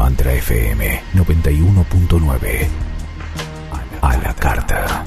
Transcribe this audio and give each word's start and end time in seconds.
Mantra 0.00 0.32
FM 0.32 1.12
91.9. 1.12 2.68
A 4.00 4.16
la 4.16 4.32
carta. 4.32 5.04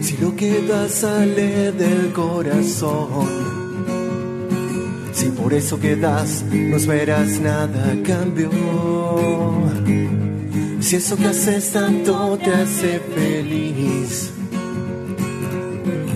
Si 0.00 0.16
lo 0.16 0.34
que 0.34 0.66
das 0.66 0.94
sale 0.94 1.70
del 1.70 2.12
corazón, 2.12 3.63
si 5.24 5.30
por 5.30 5.54
eso 5.54 5.80
que 5.80 5.96
das 5.96 6.44
no 6.52 6.76
esperas 6.76 7.40
nada 7.40 7.92
a 7.92 8.02
cambio, 8.02 8.50
si 10.80 10.96
eso 10.96 11.16
que 11.16 11.28
haces 11.28 11.72
tanto 11.72 12.36
te 12.36 12.52
hace 12.52 13.00
feliz, 13.14 14.30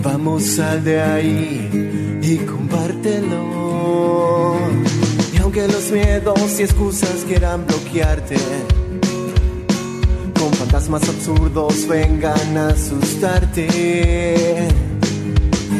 vamos 0.03 0.43
sal 0.43 0.83
de 0.83 1.01
ahí 1.01 2.19
y 2.21 2.37
compártelo. 2.37 4.57
Y 5.33 5.37
aunque 5.37 5.67
los 5.67 5.89
miedos 5.91 6.59
y 6.59 6.63
excusas 6.63 7.25
quieran 7.27 7.65
bloquearte, 7.65 8.37
con 10.39 10.53
fantasmas 10.53 11.09
absurdos 11.09 11.87
vengan 11.87 12.57
a 12.57 12.67
asustarte. 12.67 13.67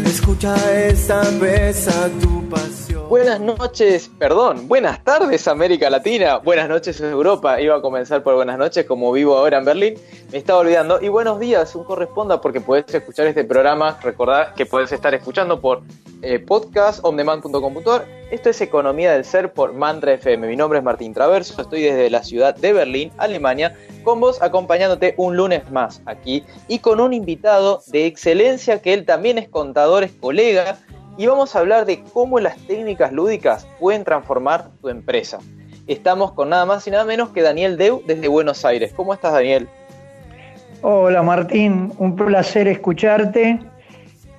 Escucha 0.03 0.55
esta 0.88 1.21
vez 1.39 1.88
a 1.88 2.09
tu 2.21 2.49
pasión. 2.49 2.88
Buenas 3.09 3.39
noches, 3.39 4.11
perdón, 4.19 4.67
buenas 4.67 5.03
tardes 5.03 5.47
América 5.47 5.89
Latina, 5.89 6.37
buenas 6.37 6.69
noches 6.69 7.01
Europa, 7.01 7.59
iba 7.59 7.75
a 7.75 7.81
comenzar 7.81 8.21
por 8.21 8.35
buenas 8.35 8.57
noches 8.57 8.85
como 8.85 9.11
vivo 9.11 9.35
ahora 9.35 9.57
en 9.57 9.65
Berlín, 9.65 9.93
me 10.31 10.37
estaba 10.37 10.59
olvidando, 10.59 11.01
y 11.01 11.07
buenos 11.07 11.39
días, 11.39 11.73
un 11.75 11.83
corresponda 11.83 12.39
porque 12.39 12.61
podés 12.61 12.85
escuchar 12.93 13.25
este 13.25 13.43
programa, 13.43 13.99
recordad 14.03 14.53
que 14.53 14.67
podés 14.67 14.91
estar 14.91 15.13
escuchando 15.15 15.59
por 15.59 15.81
eh, 16.21 16.37
podcast 16.37 17.03
ondemand.com.ar, 17.03 18.05
esto 18.29 18.49
es 18.49 18.61
Economía 18.61 19.13
del 19.13 19.25
Ser 19.25 19.53
por 19.53 19.73
Mantra 19.73 20.13
FM, 20.13 20.47
mi 20.47 20.55
nombre 20.55 20.77
es 20.77 20.85
Martín 20.85 21.13
Traverso, 21.13 21.59
estoy 21.59 21.81
desde 21.81 22.11
la 22.11 22.23
ciudad 22.23 22.55
de 22.55 22.73
Berlín, 22.73 23.11
Alemania, 23.17 23.75
con 24.03 24.19
vos 24.19 24.39
acompañándote 24.41 25.15
un 25.17 25.35
lunes 25.35 25.69
más 25.71 26.01
aquí 26.05 26.43
y 26.67 26.77
con 26.77 26.99
un 26.99 27.13
invitado 27.13 27.81
de 27.87 28.05
excelencia 28.05 28.81
que 28.81 28.93
él 28.93 29.05
también 29.05 29.39
es 29.39 29.49
contador, 29.49 30.03
es 30.03 30.11
colega, 30.11 30.77
y 31.19 31.27
vamos 31.27 31.53
a 31.53 31.59
hablar 31.59 31.85
de 31.85 32.01
cómo 32.13 32.39
las 32.39 32.55
técnicas 32.65 33.11
lúdicas 33.11 33.67
pueden 33.77 34.05
transformar 34.05 34.69
tu 34.81 34.87
empresa. 34.87 35.39
Estamos 35.85 36.31
con 36.31 36.47
nada 36.47 36.65
más 36.65 36.87
y 36.87 36.91
nada 36.91 37.03
menos 37.03 37.31
que 37.31 37.41
Daniel 37.41 37.77
Deu 37.77 38.01
desde 38.07 38.29
Buenos 38.29 38.63
Aires. 38.63 38.93
¿Cómo 38.95 39.13
estás, 39.13 39.33
Daniel? 39.33 39.67
Hola 40.81 41.21
Martín, 41.21 41.91
un 41.97 42.15
placer 42.15 42.69
escucharte. 42.69 43.59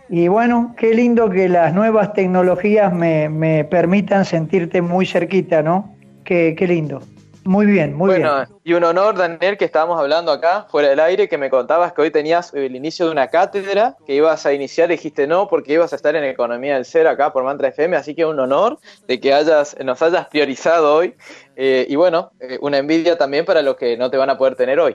Y 0.09 0.29
bueno, 0.29 0.75
qué 0.79 0.95
lindo 0.95 1.29
que 1.29 1.51
las 1.51 1.75
nuevas 1.75 2.15
tecnologías 2.15 2.91
me, 2.95 3.29
me 3.29 3.67
permitan 3.67 4.25
sentirte 4.25 4.81
muy 4.81 5.05
cerquita, 5.05 5.63
¿no? 5.63 5.95
Qué, 6.25 6.55
qué 6.57 6.67
lindo. 6.67 7.03
Muy 7.51 7.67
bien, 7.67 7.95
muy 7.95 8.11
bueno, 8.11 8.37
bien. 8.37 8.49
y 8.63 8.75
un 8.75 8.85
honor, 8.85 9.17
Daniel, 9.17 9.57
que 9.57 9.65
estábamos 9.65 9.99
hablando 9.99 10.31
acá, 10.31 10.69
fuera 10.71 10.89
del 10.89 11.01
aire, 11.01 11.29
que 11.29 11.37
me 11.37 11.51
contabas 11.51 11.93
que 11.93 12.01
hoy 12.01 12.13
tenías 12.13 12.55
el 12.55 12.77
inicio 12.77 13.07
de 13.07 13.11
una 13.11 13.27
cátedra, 13.27 13.97
que 14.07 14.15
ibas 14.15 14.47
a 14.47 14.53
iniciar, 14.53 14.89
dijiste 14.89 15.27
no, 15.27 15.49
porque 15.49 15.73
ibas 15.73 15.93
a 15.93 15.97
estar 15.97 16.15
en 16.15 16.23
Economía 16.23 16.77
del 16.77 16.85
Ser 16.85 17.09
acá 17.09 17.33
por 17.33 17.43
Mantra 17.43 17.67
FM, 17.67 17.97
así 17.97 18.15
que 18.15 18.25
un 18.25 18.39
honor 18.39 18.79
de 19.09 19.19
que 19.19 19.35
hayas, 19.35 19.77
nos 19.85 20.01
hayas 20.01 20.29
priorizado 20.29 20.95
hoy. 20.95 21.15
Eh, 21.57 21.87
y 21.89 21.97
bueno, 21.97 22.31
eh, 22.39 22.57
una 22.61 22.79
envidia 22.79 23.19
también 23.19 23.45
para 23.45 23.63
los 23.63 23.75
que 23.75 23.97
no 23.97 24.13
te 24.13 24.17
van 24.17 24.31
a 24.31 24.39
poder 24.39 24.55
tener 24.55 24.79
hoy. 24.79 24.95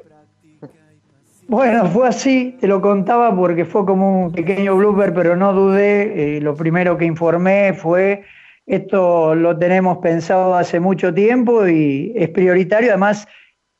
Bueno, 1.49 1.87
fue 1.87 2.07
así, 2.07 2.55
te 2.61 2.67
lo 2.67 2.79
contaba 2.79 3.35
porque 3.35 3.65
fue 3.65 3.85
como 3.85 4.27
un 4.27 4.31
pequeño 4.31 4.77
blooper, 4.77 5.13
pero 5.13 5.35
no 5.35 5.51
dudé. 5.51 6.37
eh, 6.37 6.39
lo 6.39 6.55
primero 6.55 6.97
que 6.97 7.03
informé 7.03 7.73
fue, 7.73 8.23
esto 8.65 9.35
lo 9.35 9.57
tenemos 9.57 9.99
pensado 9.99 10.55
hace 10.55 10.79
mucho 10.79 11.13
tiempo 11.13 11.67
y 11.67 12.13
es 12.15 12.29
prioritario, 12.29 12.89
además 12.89 13.27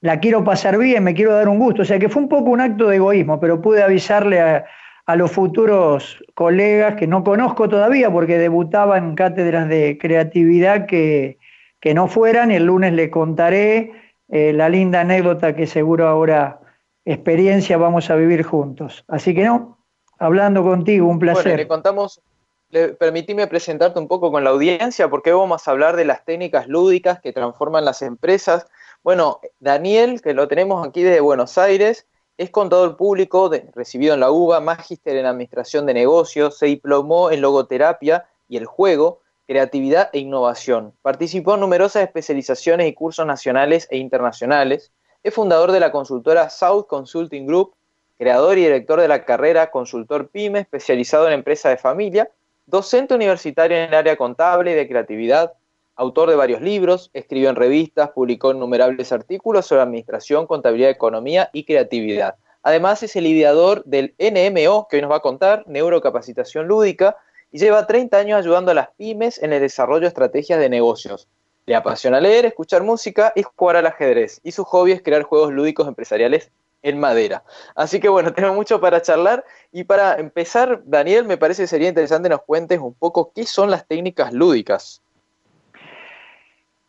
la 0.01 0.19
quiero 0.19 0.43
pasar 0.43 0.77
bien, 0.77 1.03
me 1.03 1.13
quiero 1.13 1.33
dar 1.33 1.49
un 1.49 1.57
gusto. 1.57 1.81
O 1.81 1.85
sea 1.85 1.97
que 1.97 2.09
fue 2.09 2.21
un 2.21 2.29
poco 2.29 2.51
un 2.51 2.61
acto 2.61 2.87
de 2.87 2.97
egoísmo, 2.97 3.39
pero 3.39 3.61
pude 3.61 3.81
avisarle 3.81 4.39
a, 4.39 4.65
a 5.05 5.15
los 5.15 5.31
futuros 5.31 6.23
colegas 6.33 6.95
que 6.95 7.07
no 7.07 7.23
conozco 7.23 7.69
todavía 7.69 8.11
porque 8.11 8.37
debutaban 8.37 9.09
en 9.09 9.15
cátedras 9.15 9.67
de 9.69 9.97
creatividad 9.99 10.85
que, 10.85 11.37
que 11.79 11.93
no 11.93 12.07
fueran. 12.07 12.51
El 12.51 12.65
lunes 12.65 12.93
le 12.93 13.09
contaré 13.09 13.91
eh, 14.29 14.53
la 14.53 14.69
linda 14.69 15.01
anécdota 15.01 15.55
que 15.55 15.67
seguro 15.67 16.07
ahora 16.07 16.59
experiencia 17.05 17.77
vamos 17.77 18.09
a 18.09 18.15
vivir 18.15 18.43
juntos. 18.43 19.05
Así 19.07 19.35
que 19.35 19.43
no, 19.43 19.77
hablando 20.17 20.63
contigo, 20.63 21.07
un 21.07 21.19
placer. 21.19 21.43
Bueno, 21.43 21.57
le 21.57 21.67
contamos, 21.67 22.21
permitime 22.71 23.47
presentarte 23.47 23.99
un 23.99 24.07
poco 24.07 24.31
con 24.31 24.43
la 24.43 24.49
audiencia, 24.49 25.09
porque 25.09 25.31
vamos 25.31 25.67
a 25.67 25.71
hablar 25.71 25.95
de 25.95 26.05
las 26.05 26.25
técnicas 26.25 26.67
lúdicas 26.67 27.19
que 27.21 27.33
transforman 27.33 27.85
las 27.85 28.01
empresas. 28.01 28.65
Bueno, 29.03 29.39
Daniel, 29.59 30.21
que 30.21 30.33
lo 30.33 30.47
tenemos 30.47 30.85
aquí 30.85 31.03
desde 31.03 31.21
Buenos 31.21 31.57
Aires, 31.57 32.07
es 32.37 32.49
contador 32.49 32.97
público, 32.97 33.49
recibido 33.73 34.13
en 34.13 34.19
la 34.19 34.29
UBA, 34.29 34.59
magíster 34.59 35.15
en 35.15 35.25
administración 35.25 35.85
de 35.85 35.93
negocios, 35.93 36.57
se 36.57 36.65
diplomó 36.65 37.31
en 37.31 37.39
logoterapia 37.39 38.27
y 38.49 38.57
el 38.57 38.65
juego, 38.65 39.21
creatividad 39.47 40.09
e 40.11 40.19
innovación. 40.19 40.93
Participó 41.01 41.53
en 41.53 41.61
numerosas 41.61 42.03
especializaciones 42.03 42.87
y 42.87 42.93
cursos 42.93 43.25
nacionales 43.25 43.87
e 43.89 43.97
internacionales. 43.97 44.91
Es 45.23 45.33
fundador 45.33 45.71
de 45.71 45.79
la 45.79 45.93
consultora 45.93 46.49
South 46.49 46.87
Consulting 46.87 47.47
Group, 47.47 47.73
creador 48.17 48.57
y 48.57 48.63
director 48.63 48.99
de 48.99 49.07
la 49.07 49.23
carrera 49.23 49.71
Consultor 49.71 50.29
PYME, 50.29 50.59
especializado 50.59 51.27
en 51.27 51.33
empresa 51.33 51.69
de 51.69 51.77
familia, 51.77 52.29
docente 52.65 53.13
universitario 53.13 53.77
en 53.77 53.83
el 53.89 53.93
área 53.93 54.15
contable 54.15 54.71
y 54.71 54.73
de 54.75 54.87
creatividad, 54.87 55.53
autor 55.95 56.29
de 56.29 56.35
varios 56.35 56.61
libros, 56.61 57.09
escribió 57.13 57.49
en 57.49 57.55
revistas, 57.55 58.09
publicó 58.09 58.51
innumerables 58.51 59.11
artículos 59.11 59.65
sobre 59.65 59.81
administración, 59.81 60.47
contabilidad, 60.47 60.89
economía 60.89 61.49
y 61.53 61.63
creatividad. 61.63 62.35
Además 62.63 63.03
es 63.03 63.15
el 63.15 63.27
ideador 63.27 63.83
del 63.85 64.15
NMO, 64.17 64.87
que 64.89 64.97
hoy 64.97 65.01
nos 65.01 65.11
va 65.11 65.17
a 65.17 65.21
contar, 65.21 65.63
Neurocapacitación 65.67 66.67
Lúdica, 66.67 67.15
y 67.51 67.59
lleva 67.59 67.87
30 67.87 68.17
años 68.17 68.39
ayudando 68.39 68.71
a 68.71 68.73
las 68.73 68.89
pymes 68.97 69.41
en 69.41 69.53
el 69.53 69.61
desarrollo 69.61 70.01
de 70.01 70.07
estrategias 70.07 70.59
de 70.59 70.67
negocios. 70.67 71.27
Le 71.67 71.75
apasiona 71.75 72.19
leer, 72.19 72.45
escuchar 72.45 72.83
música 72.83 73.31
y 73.35 73.43
jugar 73.43 73.77
al 73.77 73.85
ajedrez. 73.85 74.41
Y 74.43 74.51
su 74.51 74.63
hobby 74.63 74.91
es 74.91 75.01
crear 75.01 75.23
juegos 75.23 75.53
lúdicos 75.53 75.87
empresariales 75.87 76.51
en 76.85 76.99
madera. 76.99 77.43
Así 77.75 77.99
que 77.99 78.07
bueno, 78.07 78.31
tenemos 78.35 78.55
mucho 78.55 78.79
para 78.79 79.01
charlar. 79.01 79.43
Y 79.71 79.83
para 79.83 80.15
empezar, 80.15 80.83
Daniel, 80.85 81.25
me 81.25 81.37
parece 81.37 81.63
que 81.63 81.67
sería 81.67 81.89
interesante 81.89 82.29
nos 82.29 82.43
cuentes 82.43 82.79
un 82.79 82.93
poco 82.93 83.31
qué 83.35 83.45
son 83.45 83.71
las 83.71 83.87
técnicas 83.87 84.31
lúdicas. 84.31 85.01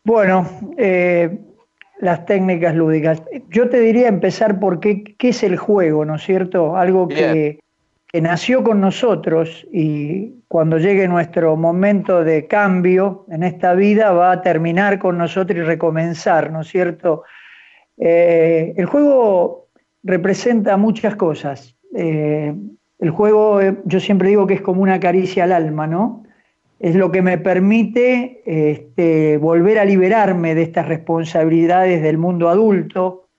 Bueno, 0.03 0.47
eh, 0.77 1.37
las 1.99 2.25
técnicas 2.25 2.75
lúdicas. 2.75 3.21
Yo 3.49 3.69
te 3.69 3.81
diría 3.81 4.07
empezar 4.07 4.59
por 4.59 4.79
qué, 4.79 5.03
qué 5.17 5.29
es 5.29 5.43
el 5.43 5.57
juego, 5.57 6.05
¿no 6.05 6.15
es 6.15 6.23
cierto? 6.23 6.77
Algo 6.77 7.07
que, 7.07 7.59
que, 8.07 8.21
nació 8.21 8.63
con 8.63 8.79
nosotros 8.79 9.67
y 9.71 10.43
cuando 10.47 10.77
llegue 10.77 11.07
nuestro 11.07 11.57
momento 11.57 12.23
de 12.23 12.47
cambio 12.47 13.25
en 13.29 13.43
esta 13.43 13.73
vida 13.73 14.11
va 14.11 14.31
a 14.31 14.41
terminar 14.41 14.97
con 14.97 15.17
nosotros 15.17 15.57
y 15.59 15.61
recomenzar, 15.61 16.51
¿no 16.51 16.61
es 16.61 16.67
cierto? 16.67 17.23
Eh, 17.97 18.75
el 18.77 18.85
juego 18.85 19.66
representa 20.07 20.77
muchas 20.77 21.15
cosas. 21.15 21.75
Eh, 21.95 22.55
el 22.99 23.09
juego, 23.11 23.59
yo 23.85 23.99
siempre 23.99 24.29
digo 24.29 24.47
que 24.47 24.55
es 24.55 24.61
como 24.61 24.81
una 24.81 24.99
caricia 24.99 25.43
al 25.43 25.51
alma, 25.51 25.85
¿no? 25.85 26.23
es 26.79 26.95
lo 26.95 27.11
que 27.11 27.21
me 27.21 27.37
permite 27.37 28.41
este, 28.45 29.37
volver 29.37 29.79
a 29.79 29.85
liberarme 29.85 30.53
de 30.53 30.63
estas 30.63 30.87
responsabilidades 30.87 32.03
del 32.03 32.17
mundo 32.17 32.49
adulto, 32.49 33.29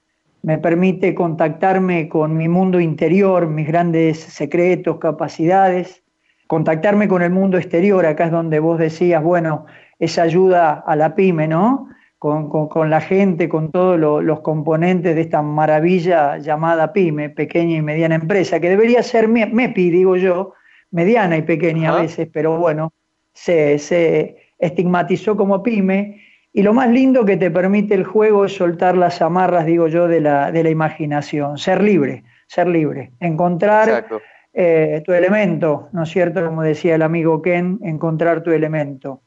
me 0.42 0.58
permite 0.58 1.14
contactarme 1.14 2.08
con 2.08 2.36
mi 2.36 2.48
mundo 2.48 2.80
interior, 2.80 3.46
mis 3.46 3.66
grandes 3.66 4.18
secretos, 4.18 4.98
capacidades, 4.98 6.02
contactarme 6.46 7.06
con 7.06 7.22
el 7.22 7.30
mundo 7.30 7.58
exterior, 7.58 8.06
acá 8.06 8.26
es 8.26 8.32
donde 8.32 8.58
vos 8.58 8.78
decías, 8.78 9.22
bueno, 9.22 9.66
esa 9.98 10.22
ayuda 10.22 10.72
a 10.86 10.96
la 10.96 11.14
pyme, 11.14 11.46
¿no? 11.46 11.88
Con, 12.18 12.90
la 12.90 13.00
gente, 13.00 13.48
con 13.48 13.70
todos 13.70 13.98
los 14.24 14.40
componentes 14.40 15.14
de 15.14 15.20
esta 15.20 15.40
maravilla 15.40 16.38
llamada 16.38 16.92
pyme, 16.92 17.30
pequeña 17.30 17.76
y 17.76 17.82
mediana 17.82 18.16
empresa, 18.16 18.58
que 18.58 18.68
debería 18.68 19.04
ser 19.04 19.28
MEPI, 19.28 19.90
digo 19.90 20.16
yo, 20.16 20.54
mediana 20.90 21.36
y 21.36 21.42
pequeña 21.42 21.92
a 21.92 22.00
veces, 22.02 22.28
pero 22.32 22.58
bueno, 22.58 22.92
se, 23.32 23.78
se 23.78 24.36
estigmatizó 24.58 25.36
como 25.36 25.62
pyme. 25.62 26.22
Y 26.52 26.62
lo 26.62 26.72
más 26.72 26.90
lindo 26.90 27.24
que 27.24 27.36
te 27.36 27.52
permite 27.52 27.94
el 27.94 28.04
juego 28.04 28.46
es 28.46 28.56
soltar 28.56 28.96
las 28.96 29.22
amarras, 29.22 29.64
digo 29.66 29.86
yo, 29.86 30.08
de 30.08 30.20
la, 30.20 30.50
de 30.50 30.64
la 30.64 30.70
imaginación, 30.70 31.56
ser 31.56 31.82
libre, 31.82 32.24
ser 32.48 32.66
libre, 32.66 33.12
encontrar 33.20 34.06
eh, 34.52 35.02
tu 35.04 35.12
elemento, 35.12 35.88
¿no 35.92 36.02
es 36.02 36.08
cierto? 36.08 36.44
Como 36.44 36.62
decía 36.62 36.96
el 36.96 37.02
amigo 37.02 37.42
Ken, 37.42 37.78
encontrar 37.82 38.42
tu 38.42 38.50
elemento. 38.50 39.22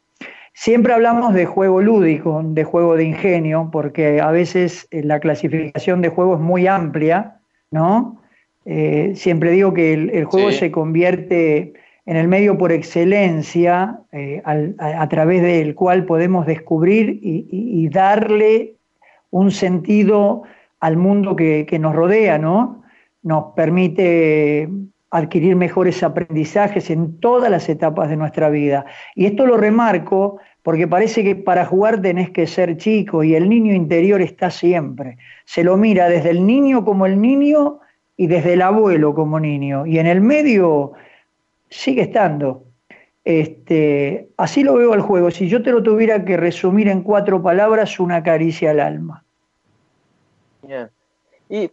Siempre 0.53 0.93
hablamos 0.93 1.33
de 1.33 1.45
juego 1.45 1.81
lúdico, 1.81 2.41
de 2.43 2.63
juego 2.63 2.95
de 2.95 3.05
ingenio, 3.05 3.69
porque 3.71 4.19
a 4.19 4.31
veces 4.31 4.87
eh, 4.91 5.01
la 5.03 5.19
clasificación 5.19 6.01
de 6.01 6.09
juego 6.09 6.35
es 6.35 6.41
muy 6.41 6.67
amplia, 6.67 7.39
¿no? 7.71 8.21
Eh, 8.65 9.13
siempre 9.15 9.51
digo 9.51 9.73
que 9.73 9.93
el, 9.93 10.25
juego 10.25 10.51
se 10.51 10.69
convierte 10.69 11.73
en 12.05 12.17
el 12.17 12.27
medio 12.27 12.57
por 12.57 12.71
excelencia 12.71 14.01
a, 14.43 15.09
través 15.09 15.41
del 15.41 15.73
cual 15.73 16.05
podemos 16.05 16.45
descubrir 16.45 17.19
y, 17.23 17.89
darle 17.89 18.75
un 19.31 19.49
sentido 19.49 20.43
al 20.79 20.97
mundo 20.97 21.35
que, 21.35 21.65
que, 21.67 21.79
nos 21.79 21.95
rodea, 21.95 22.37
¿no? 22.37 22.83
Nos 23.23 23.53
permite 23.55 24.69
adquirir 25.11 25.57
mejores 25.57 26.01
aprendizajes 26.03 26.89
en 26.89 27.19
todas 27.19 27.51
las 27.51 27.67
etapas 27.67 28.09
de 28.09 28.15
nuestra 28.15 28.49
vida. 28.49 28.85
Y 29.13 29.25
esto 29.25 29.45
lo 29.45 29.57
remarco 29.57 30.39
porque 30.63 30.87
parece 30.87 31.23
que 31.23 31.35
para 31.35 31.65
jugar 31.65 32.01
tenés 32.01 32.29
que 32.29 32.47
ser 32.47 32.77
chico 32.77 33.23
y 33.23 33.35
el 33.35 33.49
niño 33.49 33.73
interior 33.73 34.21
está 34.21 34.49
siempre. 34.49 35.17
Se 35.45 35.63
lo 35.63 35.75
mira 35.75 36.07
desde 36.07 36.29
el 36.29 36.45
niño 36.45 36.85
como 36.85 37.05
el 37.05 37.19
niño 37.21 37.79
y 38.15 38.27
desde 38.27 38.53
el 38.53 38.61
abuelo 38.61 39.13
como 39.13 39.39
niño. 39.39 39.85
Y 39.85 39.99
en 39.99 40.07
el 40.07 40.21
medio 40.21 40.93
sigue 41.69 42.03
estando. 42.03 42.63
Este, 43.25 44.29
así 44.37 44.63
lo 44.63 44.75
veo 44.75 44.93
al 44.93 45.01
juego. 45.01 45.29
Si 45.29 45.47
yo 45.49 45.61
te 45.61 45.71
lo 45.71 45.83
tuviera 45.83 46.23
que 46.23 46.37
resumir 46.37 46.87
en 46.87 47.01
cuatro 47.01 47.43
palabras, 47.43 47.99
una 47.99 48.23
caricia 48.23 48.71
al 48.71 48.79
alma. 48.79 49.23
Y 51.49 51.69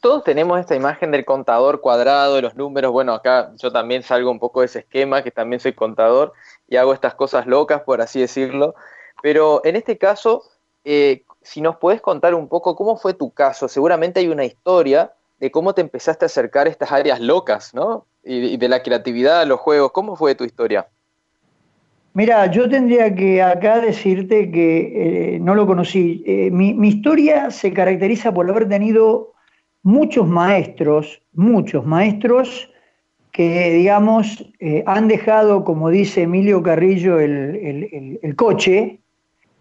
todos 0.00 0.22
tenemos 0.24 0.60
esta 0.60 0.76
imagen 0.76 1.10
del 1.10 1.24
contador 1.24 1.80
cuadrado, 1.80 2.36
de 2.36 2.42
los 2.42 2.54
números. 2.54 2.92
Bueno, 2.92 3.12
acá 3.12 3.52
yo 3.56 3.72
también 3.72 4.02
salgo 4.02 4.30
un 4.30 4.38
poco 4.38 4.60
de 4.60 4.66
ese 4.66 4.80
esquema, 4.80 5.22
que 5.22 5.30
también 5.30 5.60
soy 5.60 5.72
contador 5.72 6.32
y 6.68 6.76
hago 6.76 6.94
estas 6.94 7.14
cosas 7.14 7.46
locas, 7.46 7.82
por 7.82 8.00
así 8.00 8.20
decirlo. 8.20 8.74
Pero 9.22 9.60
en 9.64 9.76
este 9.76 9.98
caso, 9.98 10.44
eh, 10.84 11.24
si 11.42 11.60
nos 11.60 11.76
puedes 11.76 12.00
contar 12.00 12.34
un 12.34 12.48
poco 12.48 12.76
cómo 12.76 12.96
fue 12.96 13.14
tu 13.14 13.30
caso, 13.32 13.68
seguramente 13.68 14.20
hay 14.20 14.28
una 14.28 14.44
historia 14.44 15.12
de 15.40 15.50
cómo 15.50 15.74
te 15.74 15.80
empezaste 15.80 16.24
a 16.24 16.26
acercar 16.26 16.66
a 16.66 16.70
estas 16.70 16.92
áreas 16.92 17.20
locas, 17.20 17.74
¿no? 17.74 18.06
Y, 18.24 18.56
de 18.56 18.68
la 18.68 18.82
creatividad, 18.82 19.46
los 19.46 19.60
juegos. 19.60 19.92
¿Cómo 19.92 20.16
fue 20.16 20.34
tu 20.34 20.44
historia? 20.44 20.88
Mira, 22.14 22.46
yo 22.46 22.68
tendría 22.68 23.14
que 23.14 23.42
acá 23.42 23.80
decirte 23.80 24.50
que 24.50 25.34
eh, 25.34 25.38
no 25.40 25.54
lo 25.54 25.66
conocí. 25.66 26.22
Eh, 26.26 26.50
mi, 26.50 26.88
historia 26.88 27.50
se 27.50 27.72
caracteriza 27.72 28.32
por 28.32 28.48
haber 28.50 28.68
tenido 28.68 29.32
muchos 29.82 30.26
maestros, 30.26 31.22
muchos 31.32 31.84
maestros 31.86 32.70
que, 33.32 33.70
digamos, 33.72 34.44
eh, 34.58 34.82
han 34.86 35.06
dejado, 35.06 35.62
como 35.64 35.90
dice 35.90 36.22
Emilio 36.22 36.62
Carrillo, 36.62 37.20
el, 37.20 38.34
coche 38.36 38.98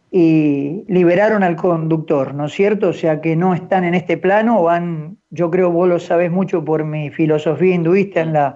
y 0.09 0.83
liberaron 0.87 1.43
al 1.43 1.55
conductor, 1.55 2.33
¿no 2.33 2.45
es 2.45 2.53
cierto? 2.53 2.89
O 2.89 2.93
sea, 2.93 3.21
que 3.21 3.35
no 3.35 3.53
están 3.53 3.83
en 3.83 3.93
este 3.93 4.17
plano, 4.17 4.63
van, 4.63 5.17
yo 5.29 5.51
creo 5.51 5.69
vos 5.69 5.87
lo 5.87 5.99
sabes 5.99 6.31
mucho 6.31 6.65
por 6.65 6.85
mi 6.85 7.11
filosofía 7.11 7.75
hinduista 7.75 8.21
en 8.21 8.33
la, 8.33 8.55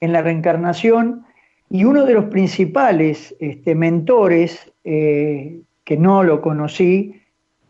en 0.00 0.12
la 0.12 0.22
reencarnación, 0.22 1.26
y 1.68 1.84
uno 1.84 2.06
de 2.06 2.14
los 2.14 2.26
principales 2.26 3.36
este, 3.40 3.74
mentores, 3.74 4.72
eh, 4.84 5.60
que 5.84 5.96
no 5.98 6.22
lo 6.22 6.40
conocí 6.40 7.20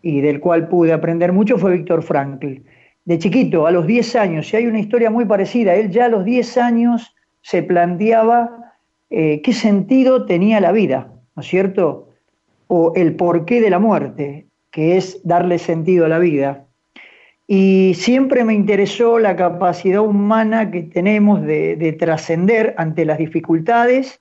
y 0.03 0.21
del 0.21 0.39
cual 0.39 0.69
pude 0.69 0.93
aprender 0.93 1.33
mucho, 1.33 1.59
fue 1.59 1.73
Víctor 1.73 2.03
Frankl 2.03 2.59
de 3.05 3.19
chiquito, 3.19 3.67
a 3.67 3.71
los 3.71 3.87
10 3.87 4.17
años, 4.17 4.53
y 4.53 4.57
hay 4.57 4.67
una 4.67 4.81
historia 4.81 5.11
muy 5.11 5.25
parecida, 5.25 5.75
él 5.75 5.91
ya 5.91 6.07
a 6.07 6.09
los 6.09 6.25
10 6.25 6.57
años 6.59 7.15
se 7.43 7.63
planteaba 7.63 8.73
eh, 9.11 9.43
qué 9.43 9.53
sentido 9.53 10.25
tenía 10.25 10.61
la 10.61 10.73
vida, 10.73 11.13
¿no 11.37 11.43
es 11.43 11.49
cierto? 11.49 12.09
O 12.67 12.93
el 12.97 13.15
porqué 13.15 13.61
de 13.61 13.71
la 13.71 13.79
muerte, 13.79 14.47
que 14.71 14.97
es 14.97 15.21
darle 15.23 15.59
sentido 15.59 16.07
a 16.07 16.09
la 16.09 16.19
vida. 16.19 16.65
Y 17.47 17.93
siempre 17.95 18.43
me 18.45 18.55
interesó 18.55 19.19
la 19.19 19.37
capacidad 19.37 20.01
humana 20.01 20.71
que 20.71 20.83
tenemos 20.83 21.43
de, 21.43 21.95
trascender 21.99 22.75
ante 22.79 23.05
las 23.05 23.19
dificultades 23.19 24.21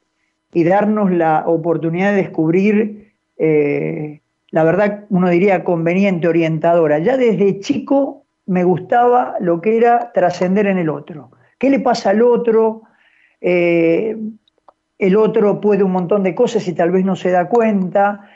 y 0.53 0.65
darnos 0.65 1.09
la 1.09 1.45
oportunidad 1.47 2.11
de 2.11 2.17
descubrir, 2.17 3.13
eh, 3.37 4.19
la 4.51 4.63
verdad, 4.65 5.05
uno 5.09 5.29
diría 5.29 5.63
conveniente, 5.63 6.27
orientadora. 6.27 6.99
Ya 6.99 7.15
desde 7.15 7.61
chico 7.61 8.22
me 8.45 8.63
gustaba 8.63 9.35
lo 9.39 9.61
que 9.61 9.77
era 9.77 10.11
trascender 10.13 10.67
en 10.67 10.77
el 10.77 10.89
otro. 10.89 11.31
¿Qué 11.57 11.69
le 11.69 11.79
pasa 11.79 12.09
al 12.09 12.21
otro? 12.21 12.83
Eh, 13.39 14.17
el 14.97 15.15
otro 15.15 15.61
puede 15.61 15.83
un 15.83 15.91
montón 15.91 16.23
de 16.23 16.35
cosas 16.35 16.67
y 16.67 16.73
tal 16.73 16.91
vez 16.91 17.05
no 17.05 17.15
se 17.15 17.31
da 17.31 17.47
cuenta. 17.47 18.29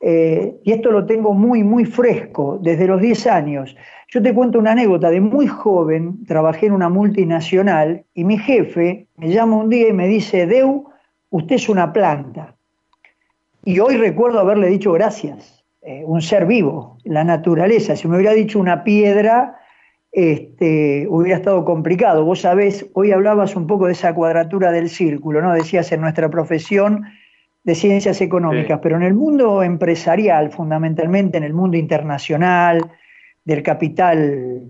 Eh, 0.00 0.60
y 0.62 0.72
esto 0.72 0.90
lo 0.90 1.06
tengo 1.06 1.32
muy, 1.32 1.62
muy 1.62 1.86
fresco, 1.86 2.58
desde 2.60 2.86
los 2.86 3.00
10 3.00 3.26
años. 3.26 3.76
Yo 4.08 4.22
te 4.22 4.34
cuento 4.34 4.58
una 4.58 4.72
anécdota. 4.72 5.10
De 5.10 5.20
muy 5.20 5.46
joven 5.46 6.24
trabajé 6.26 6.66
en 6.66 6.72
una 6.72 6.88
multinacional 6.88 8.04
y 8.14 8.24
mi 8.24 8.38
jefe 8.38 9.06
me 9.16 9.30
llama 9.30 9.56
un 9.56 9.70
día 9.70 9.88
y 9.88 9.92
me 9.92 10.06
dice, 10.06 10.46
Deu, 10.46 10.90
usted 11.30 11.56
es 11.56 11.68
una 11.68 11.92
planta. 11.92 12.54
Y 13.64 13.78
hoy 13.78 13.96
recuerdo 13.96 14.40
haberle 14.40 14.68
dicho 14.68 14.92
gracias 14.92 15.53
eh, 15.86 16.02
un 16.06 16.22
ser 16.22 16.46
vivo, 16.46 16.98
la 17.04 17.24
naturaleza. 17.24 17.94
Si 17.94 18.08
me 18.08 18.16
hubiera 18.16 18.32
dicho 18.32 18.58
una 18.58 18.84
piedra, 18.84 19.58
este, 20.12 21.06
hubiera 21.10 21.36
estado 21.36 21.64
complicado. 21.64 22.24
Vos 22.24 22.40
sabés, 22.40 22.86
hoy 22.94 23.12
hablabas 23.12 23.54
un 23.54 23.66
poco 23.66 23.86
de 23.86 23.92
esa 23.92 24.14
cuadratura 24.14 24.72
del 24.72 24.88
círculo, 24.88 25.42
¿no? 25.42 25.52
Decías 25.52 25.92
en 25.92 26.00
nuestra 26.00 26.30
profesión 26.30 27.04
de 27.64 27.74
ciencias 27.74 28.20
económicas, 28.20 28.80
pero 28.82 28.96
en 28.96 29.02
el 29.02 29.14
mundo 29.14 29.62
empresarial, 29.62 30.50
fundamentalmente 30.50 31.38
en 31.38 31.44
el 31.44 31.52
mundo 31.52 31.76
internacional, 31.76 32.90
del 33.44 33.62
capital 33.62 34.62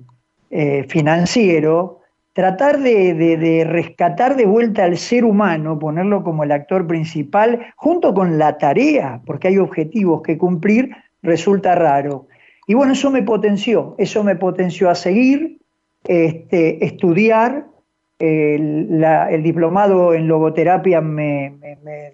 eh, 0.50 0.85
financiero, 0.88 2.00
tratar 2.35 2.80
de, 2.80 3.64
rescatar 3.66 4.37
de 4.37 4.44
vuelta 4.44 4.85
al 4.85 4.99
ser 4.99 5.25
humano, 5.25 5.78
ponerlo 5.78 6.23
como 6.23 6.44
el 6.44 6.52
actor 6.52 6.87
principal, 6.87 7.66
junto 7.76 8.12
con 8.12 8.38
la 8.38 8.59
tarea, 8.59 9.21
porque 9.25 9.49
hay 9.49 9.59
objetivos 9.59 10.23
que 10.23 10.37
cumplir, 10.37 10.90
resulta 11.25 11.75
raro. 11.75 12.28
Y 12.66 12.75
bueno, 12.75 12.93
eso 12.93 13.11
me 13.11 13.23
potenció, 13.23 13.95
eso 13.99 14.23
me 14.23 14.37
potenció 14.37 14.88
a 14.88 14.95
seguir, 14.95 15.59
este, 16.07 16.85
estudiar. 16.85 17.66
El, 18.16 19.43
diplomado 19.43 20.14
en 20.14 20.28
logoterapia 20.28 21.00
me, 21.00 21.59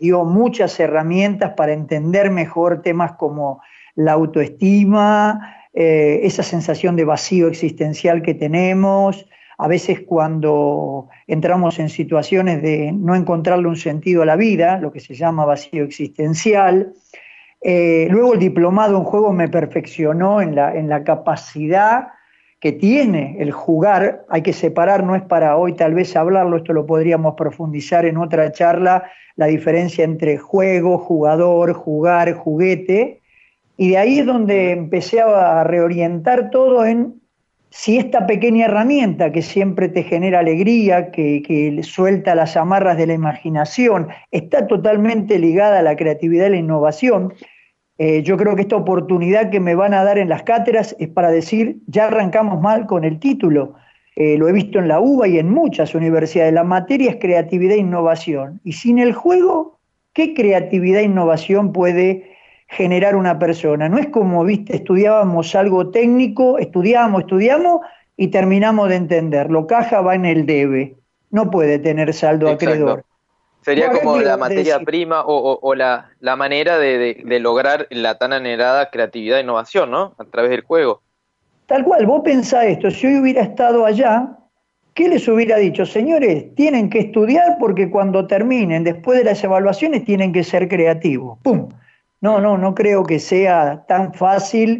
dio 0.00 0.24
muchas 0.24 0.80
herramientas 0.80 1.52
para 1.56 1.72
entender 1.72 2.30
mejor 2.30 2.82
temas 2.82 3.12
como 3.12 3.60
la 3.94 4.12
autoestima, 4.12 5.56
eh, 5.72 6.20
esa 6.24 6.42
sensación 6.42 6.96
de 6.96 7.04
vacío 7.04 7.46
existencial 7.46 8.22
que 8.22 8.34
tenemos, 8.34 9.28
a 9.58 9.68
veces 9.68 10.00
cuando 10.00 11.10
entramos 11.26 11.78
en 11.78 11.90
situaciones 11.90 12.62
de 12.62 12.92
no 12.92 13.14
encontrarle 13.14 13.68
un 13.68 13.76
sentido 13.76 14.22
a 14.22 14.26
la 14.26 14.36
vida, 14.36 14.78
lo 14.78 14.90
que 14.90 15.00
se 15.00 15.14
llama 15.14 15.44
vacío 15.44 15.84
existencial, 15.84 16.94
eh, 17.62 18.08
luego 18.10 18.34
el 18.34 18.40
diplomado 18.40 18.96
en 18.96 19.04
juego 19.04 19.32
me 19.32 19.48
perfeccionó 19.48 20.40
en 20.40 20.54
la, 20.54 20.74
en 20.74 20.88
la 20.88 21.04
capacidad 21.04 22.08
que 22.58 22.72
tiene 22.72 23.36
el 23.40 23.52
jugar, 23.52 24.24
hay 24.28 24.42
que 24.42 24.52
separar, 24.52 25.02
no 25.02 25.16
es 25.16 25.22
para 25.22 25.56
hoy 25.56 25.74
tal 25.74 25.94
vez 25.94 26.14
hablarlo, 26.14 26.58
esto 26.58 26.74
lo 26.74 26.84
podríamos 26.84 27.34
profundizar 27.34 28.04
en 28.04 28.18
otra 28.18 28.52
charla, 28.52 29.10
la 29.36 29.46
diferencia 29.46 30.04
entre 30.04 30.36
juego, 30.36 30.98
jugador, 30.98 31.72
jugar, 31.72 32.34
juguete, 32.34 33.22
y 33.78 33.90
de 33.90 33.98
ahí 33.98 34.18
es 34.18 34.26
donde 34.26 34.72
empecé 34.72 35.22
a 35.22 35.64
reorientar 35.64 36.50
todo 36.50 36.84
en 36.84 37.19
si 37.70 37.98
esta 37.98 38.26
pequeña 38.26 38.66
herramienta 38.66 39.30
que 39.30 39.42
siempre 39.42 39.88
te 39.88 40.02
genera 40.02 40.40
alegría, 40.40 41.10
que, 41.10 41.42
que, 41.42 41.82
suelta 41.82 42.34
las 42.34 42.56
amarras 42.56 42.96
de 42.96 43.06
la 43.06 43.14
imaginación, 43.14 44.08
está 44.32 44.66
totalmente 44.66 45.38
ligada 45.38 45.78
a 45.78 45.82
la 45.82 45.96
creatividad 45.96 46.48
y 46.48 46.50
la 46.50 46.56
innovación, 46.56 47.32
eh, 47.98 48.22
yo 48.22 48.36
creo 48.36 48.56
que 48.56 48.62
esta 48.62 48.76
oportunidad 48.76 49.50
que 49.50 49.60
me 49.60 49.74
van 49.74 49.92
a 49.92 50.02
dar 50.02 50.18
en 50.18 50.30
las 50.30 50.42
cátedras 50.42 50.96
es 50.98 51.08
para 51.08 51.30
decir, 51.30 51.80
ya 51.86 52.06
arrancamos 52.06 52.60
mal 52.60 52.86
con 52.86 53.04
el 53.04 53.20
título. 53.20 53.74
eh, 54.16 54.36
lo 54.36 54.48
he 54.48 54.52
visto 54.52 54.78
en 54.78 54.88
la 54.88 55.00
UBA 55.00 55.28
y 55.28 55.38
en 55.38 55.50
muchas 55.50 55.94
universidades, 55.94 56.52
la 56.52 56.64
materia 56.64 57.10
es 57.10 57.16
creatividad 57.16 57.74
e 57.74 57.80
innovación. 57.80 58.60
Y 58.64 58.72
sin 58.72 58.98
el 58.98 59.12
juego, 59.12 59.78
¿qué 60.12 60.34
creatividad 60.34 61.00
e 61.00 61.04
innovación 61.04 61.72
puede 61.72 62.29
generar 62.70 63.16
una 63.16 63.38
persona? 63.38 63.88
No 63.88 63.98
es 63.98 64.08
como, 64.08 64.44
viste, 64.44 64.76
estudiábamos 64.76 65.54
algo 65.54 65.90
técnico, 65.90 66.58
estudiamos, 66.58 67.22
estudiamos 67.22 67.80
y 68.16 68.28
terminamos 68.28 68.88
de 68.88 68.96
entender. 68.96 69.50
Lo 69.50 69.66
caja 69.66 70.00
va 70.00 70.14
en 70.14 70.24
el 70.24 70.46
debe, 70.46 70.96
no 71.30 71.50
puede 71.50 71.78
tener 71.78 72.12
saldo 72.14 72.48
acreedor. 72.48 73.04
Sería 73.62 73.90
como 73.90 74.18
la 74.18 74.38
materia 74.38 74.80
prima 74.80 75.22
o, 75.26 75.74
la, 75.74 76.06
manera 76.36 76.78
de, 76.78 77.22
lograr 77.40 77.86
la 77.90 78.16
tan 78.16 78.32
anhelada 78.32 78.90
creatividad 78.90 79.38
e 79.38 79.42
innovación, 79.42 79.90
¿no? 79.90 80.14
A 80.16 80.24
través 80.24 80.50
del 80.50 80.62
juego. 80.62 81.02
Tal 81.66 81.84
cual, 81.84 82.06
vos 82.06 82.22
pensá 82.24 82.64
esto, 82.64 82.90
si 82.90 83.06
hoy 83.06 83.18
hubiera 83.18 83.42
estado 83.42 83.84
allá, 83.84 84.38
¿qué 84.94 85.08
les 85.08 85.28
hubiera 85.28 85.56
dicho? 85.56 85.84
Señores, 85.84 86.54
tienen 86.54 86.88
que 86.88 87.00
estudiar 87.00 87.58
porque 87.60 87.90
cuando 87.90 88.26
terminen, 88.26 88.82
después 88.82 89.18
de 89.18 89.24
las 89.24 89.44
evaluaciones, 89.44 90.04
tienen 90.04 90.32
que 90.32 90.42
ser 90.42 90.66
creativos. 90.66 91.38
¡Pum! 91.42 91.68
No, 92.20 92.40
no, 92.40 92.58
no 92.58 92.74
creo 92.74 93.04
que 93.04 93.18
sea 93.18 93.84
tan 93.88 94.12
fácil 94.14 94.78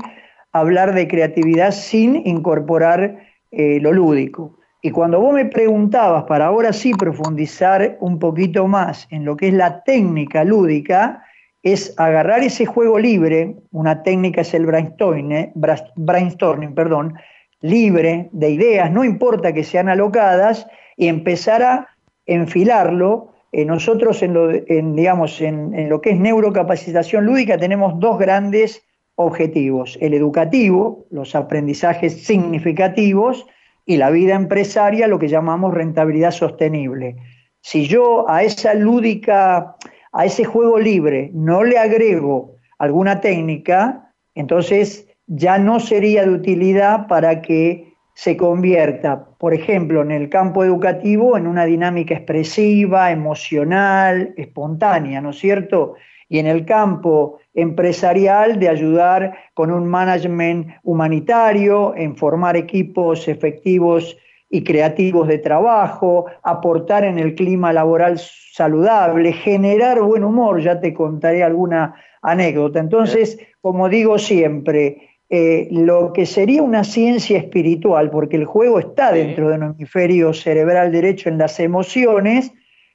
hablar 0.52 0.94
de 0.94 1.08
creatividad 1.08 1.70
sin 1.70 2.26
incorporar 2.26 3.18
eh, 3.50 3.78
lo 3.80 3.92
lúdico. 3.92 4.58
Y 4.82 4.90
cuando 4.90 5.20
vos 5.20 5.34
me 5.34 5.44
preguntabas, 5.44 6.24
para 6.24 6.46
ahora 6.46 6.72
sí 6.72 6.92
profundizar 6.94 7.98
un 8.00 8.18
poquito 8.18 8.66
más 8.66 9.06
en 9.10 9.24
lo 9.24 9.36
que 9.36 9.48
es 9.48 9.54
la 9.54 9.82
técnica 9.84 10.44
lúdica, 10.44 11.22
es 11.62 11.94
agarrar 11.98 12.42
ese 12.42 12.64
juego 12.64 12.98
libre, 12.98 13.56
una 13.70 14.02
técnica 14.02 14.40
es 14.40 14.54
el 14.54 14.64
brainstorming, 14.64 15.32
eh, 15.32 15.52
brainstorming 15.96 16.74
perdón, 16.74 17.14
libre 17.60 18.30
de 18.32 18.50
ideas, 18.50 18.90
no 18.90 19.04
importa 19.04 19.52
que 19.52 19.64
sean 19.64 19.90
alocadas, 19.90 20.66
y 20.96 21.08
empezar 21.08 21.62
a 21.62 21.88
enfilarlo. 22.26 23.32
Eh, 23.52 23.64
nosotros 23.64 24.22
en 24.22 24.34
lo, 24.34 24.50
en 24.50 25.88
lo 25.88 26.00
que 26.00 26.10
es 26.10 26.18
neurocapacitación 26.18 27.26
lúdica 27.26 27.58
tenemos 27.58 27.98
dos 27.98 28.18
grandes 28.18 28.82
objetivos, 29.16 29.98
el 30.00 30.14
educativo, 30.14 31.06
los 31.10 31.34
aprendizajes 31.34 32.24
significativos, 32.24 33.46
y 33.90 33.96
la 33.96 34.10
vida 34.10 34.34
empresaria, 34.34 35.08
lo 35.08 35.18
que 35.18 35.26
llamamos 35.26 35.74
rentabilidad 35.74 36.30
sostenible. 36.30 37.16
Si 37.60 37.86
yo 37.86 38.28
a 38.30 38.44
esa 38.44 38.72
lúdica 38.74 39.76
a 40.12 40.24
ese 40.24 40.44
juego 40.44 40.78
libre 40.78 41.30
no 41.34 41.64
le 41.64 41.76
agrego 41.76 42.56
alguna 42.78 43.20
técnica, 43.20 44.12
entonces 44.34 45.08
ya 45.26 45.58
no 45.58 45.80
sería 45.80 46.24
de 46.24 46.30
utilidad 46.30 47.08
para 47.08 47.42
que 47.42 47.89
se 48.20 48.36
convierta, 48.36 49.24
por 49.38 49.54
ejemplo, 49.54 50.02
en 50.02 50.10
el 50.10 50.28
campo 50.28 50.62
educativo, 50.62 51.38
en 51.38 51.46
una 51.46 51.64
dinámica 51.64 52.12
expresiva, 52.12 53.12
emocional, 53.12 54.34
espontánea, 54.36 55.22
¿no 55.22 55.30
es 55.30 55.38
cierto? 55.38 55.94
Y 56.28 56.38
en 56.38 56.46
el 56.46 56.66
campo 56.66 57.38
empresarial 57.54 58.58
de 58.60 58.68
ayudar 58.68 59.38
con 59.54 59.72
un 59.72 59.86
management 59.86 60.66
humanitario, 60.82 61.96
en 61.96 62.14
formar 62.14 62.58
equipos 62.58 63.26
efectivos 63.26 64.18
y 64.50 64.64
creativos 64.64 65.26
de 65.26 65.38
trabajo, 65.38 66.26
aportar 66.42 67.04
en 67.04 67.18
el 67.18 67.34
clima 67.34 67.72
laboral 67.72 68.18
saludable, 68.18 69.32
generar 69.32 70.02
buen 70.02 70.24
humor, 70.24 70.60
ya 70.60 70.78
te 70.78 70.92
contaré 70.92 71.42
alguna 71.42 71.94
anécdota. 72.20 72.80
Entonces, 72.80 73.38
como 73.62 73.88
digo 73.88 74.18
siempre, 74.18 75.09
eh, 75.32 75.68
lo 75.70 76.12
que 76.12 76.26
sería 76.26 76.60
una 76.60 76.82
ciencia 76.82 77.38
espiritual, 77.38 78.10
porque 78.10 78.36
el 78.36 78.44
juego 78.44 78.80
está 78.80 79.12
dentro 79.12 79.48
de 79.48 79.54
un 79.54 79.62
hemisferio 79.62 80.32
cerebral 80.32 80.90
derecho 80.90 81.28
en 81.28 81.38
las 81.38 81.60
emociones, 81.60 82.52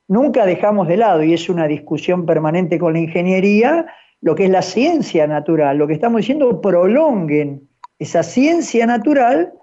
nunca 0.10 0.46
dejamos 0.46 0.90
de 0.90 0.98
lado, 0.98 1.24
y 1.24 1.34
es 1.34 1.48
una 1.48 1.66
discusión 1.66 2.26
permanente 2.26 2.78
con 2.78 2.94
la 2.94 3.00
ingeniería, 3.00 3.86
lo 4.20 4.36
que 4.36 4.46
es 4.46 4.50
la 4.50 4.62
ciencia 4.62 5.28
natural. 5.28 5.78
Lo 5.78 5.88
que 5.88 5.94
estamos 5.94 6.20
diciendo, 6.20 6.60
prolonguen 6.60 7.70
esa 8.00 8.22
ciencia 8.22 8.86
natural 8.86 9.54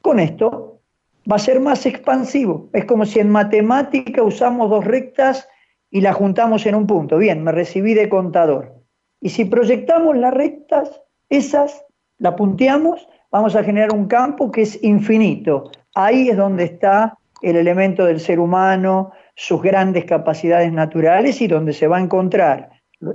con 0.00 0.18
esto, 0.18 0.80
va 1.30 1.36
a 1.36 1.40
ser 1.40 1.60
más 1.60 1.84
expansivo. 1.84 2.70
Es 2.72 2.84
como 2.86 3.04
si 3.04 3.18
en 3.18 3.28
matemática 3.28 4.22
usamos 4.22 4.70
dos 4.70 4.84
rectas 4.84 5.48
y 5.90 6.00
las 6.00 6.16
juntamos 6.16 6.64
en 6.66 6.74
un 6.74 6.86
punto. 6.86 7.18
Bien, 7.18 7.42
me 7.44 7.52
recibí 7.52 7.94
de 7.94 8.08
contador. 8.08 8.74
Y 9.20 9.30
si 9.30 9.44
proyectamos 9.44 10.16
las 10.16 10.32
rectas, 10.34 11.02
esas, 11.28 11.84
la 12.18 12.36
punteamos, 12.36 13.08
vamos 13.30 13.56
a 13.56 13.64
generar 13.64 13.92
un 13.92 14.06
campo 14.06 14.50
que 14.50 14.62
es 14.62 14.82
infinito. 14.82 15.70
Ahí 15.94 16.28
es 16.28 16.36
donde 16.36 16.64
está 16.64 17.18
el 17.42 17.56
elemento 17.56 18.06
del 18.06 18.20
ser 18.20 18.40
humano, 18.40 19.12
sus 19.34 19.60
grandes 19.62 20.04
capacidades 20.04 20.72
naturales 20.72 21.40
y 21.40 21.46
donde 21.46 21.72
se 21.72 21.86
va 21.86 21.98
a 21.98 22.00
encontrar, 22.00 22.70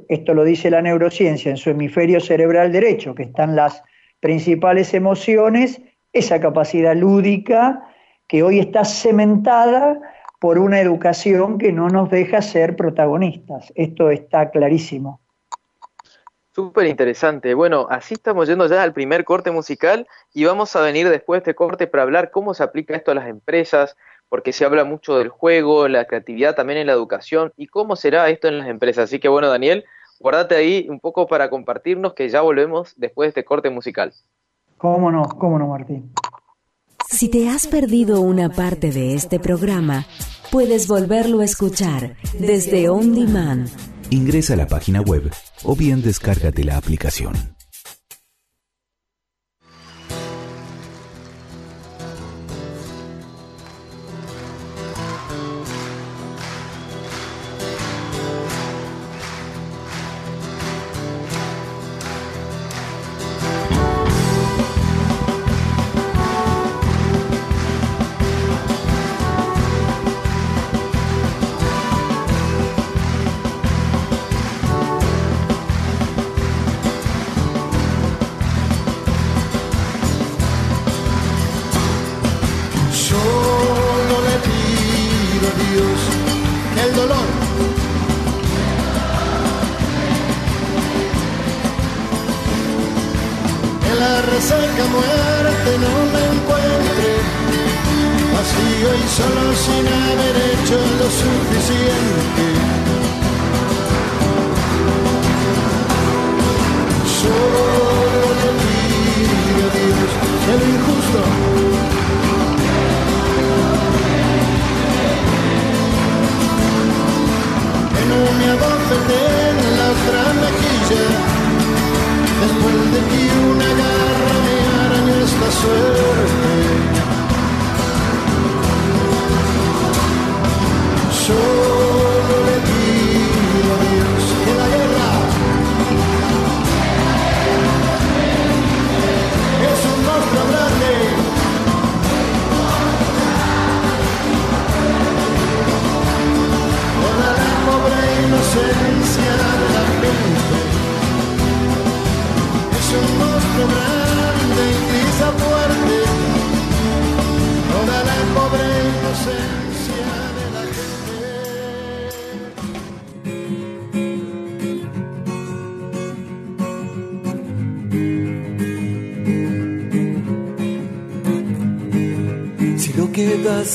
esto 0.07 0.33
lo 0.33 0.43
dice 0.43 0.69
la 0.69 0.81
neurociencia, 0.81 1.49
en 1.49 1.57
su 1.57 1.69
hemisferio 1.69 2.19
cerebral 2.19 2.71
derecho, 2.71 3.15
que 3.15 3.23
están 3.23 3.55
las 3.55 3.83
principales 4.19 4.93
emociones, 4.93 5.81
esa 6.13 6.39
capacidad 6.39 6.95
lúdica, 6.95 7.83
que 8.27 8.43
hoy 8.43 8.59
está 8.59 8.85
cementada 8.85 9.99
por 10.39 10.59
una 10.59 10.79
educación 10.79 11.57
que 11.57 11.71
no 11.71 11.87
nos 11.87 12.09
deja 12.09 12.41
ser 12.41 12.75
protagonistas. 12.75 13.71
Esto 13.75 14.11
está 14.11 14.51
clarísimo. 14.51 15.21
Súper 16.59 16.87
interesante. 16.87 17.53
Bueno, 17.53 17.87
así 17.89 18.15
estamos 18.15 18.49
yendo 18.49 18.67
ya 18.67 18.83
al 18.83 18.91
primer 18.91 19.23
corte 19.23 19.49
musical 19.49 20.05
y 20.33 20.43
vamos 20.43 20.75
a 20.75 20.81
venir 20.81 21.07
después 21.07 21.37
de 21.37 21.51
este 21.51 21.55
corte 21.55 21.87
para 21.87 22.03
hablar 22.03 22.31
cómo 22.31 22.53
se 22.53 22.63
aplica 22.63 22.97
esto 22.97 23.11
a 23.11 23.15
las 23.15 23.29
empresas, 23.29 23.95
porque 24.27 24.51
se 24.51 24.65
habla 24.65 24.83
mucho 24.83 25.17
del 25.17 25.29
juego, 25.29 25.87
la 25.87 26.03
creatividad 26.03 26.55
también 26.55 26.79
en 26.79 26.87
la 26.87 26.91
educación 26.91 27.53
y 27.55 27.67
cómo 27.67 27.95
será 27.95 28.29
esto 28.29 28.49
en 28.49 28.57
las 28.57 28.67
empresas. 28.67 29.05
Así 29.05 29.19
que 29.19 29.29
bueno, 29.29 29.47
Daniel, 29.47 29.85
guárdate 30.19 30.57
ahí 30.57 30.85
un 30.89 30.99
poco 30.99 31.27
para 31.27 31.49
compartirnos 31.49 32.13
que 32.13 32.27
ya 32.27 32.41
volvemos 32.41 32.93
después 32.97 33.27
de 33.27 33.29
este 33.29 33.45
corte 33.45 33.69
musical. 33.69 34.11
¿Cómo 34.77 35.09
no? 35.13 35.23
¿Cómo 35.23 35.57
no, 35.57 35.67
Martín? 35.67 36.11
Si 37.07 37.29
te 37.29 37.47
has 37.47 37.67
perdido 37.67 38.19
una 38.19 38.49
parte 38.49 38.91
de 38.91 39.13
este 39.13 39.39
programa, 39.39 40.07
puedes 40.51 40.89
volverlo 40.89 41.39
a 41.39 41.45
escuchar 41.45 42.17
desde 42.37 42.89
On 42.89 43.15
Demand. 43.15 43.69
Ingresa 44.11 44.53
a 44.53 44.57
la 44.57 44.65
página 44.65 45.01
web 45.01 45.31
o 45.63 45.75
bien 45.75 46.01
descárgate 46.01 46.63
la 46.63 46.77
aplicación. 46.77 47.58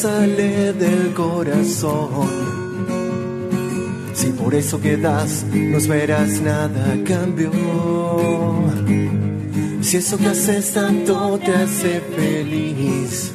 Sale 0.05 0.75
del 0.75 1.15
corazón. 1.15 2.29
Si 4.13 4.33
por 4.33 4.55
eso 4.55 4.79
que 4.79 4.99
das 4.99 5.45
no 5.45 5.79
esperas 5.79 6.43
nada 6.43 6.93
a 6.93 6.97
cambio. 7.09 7.51
Si 9.81 9.97
eso 9.97 10.19
que 10.19 10.27
haces 10.27 10.75
tanto 10.75 11.39
te 11.39 11.53
hace 11.53 12.01
feliz. 12.01 13.33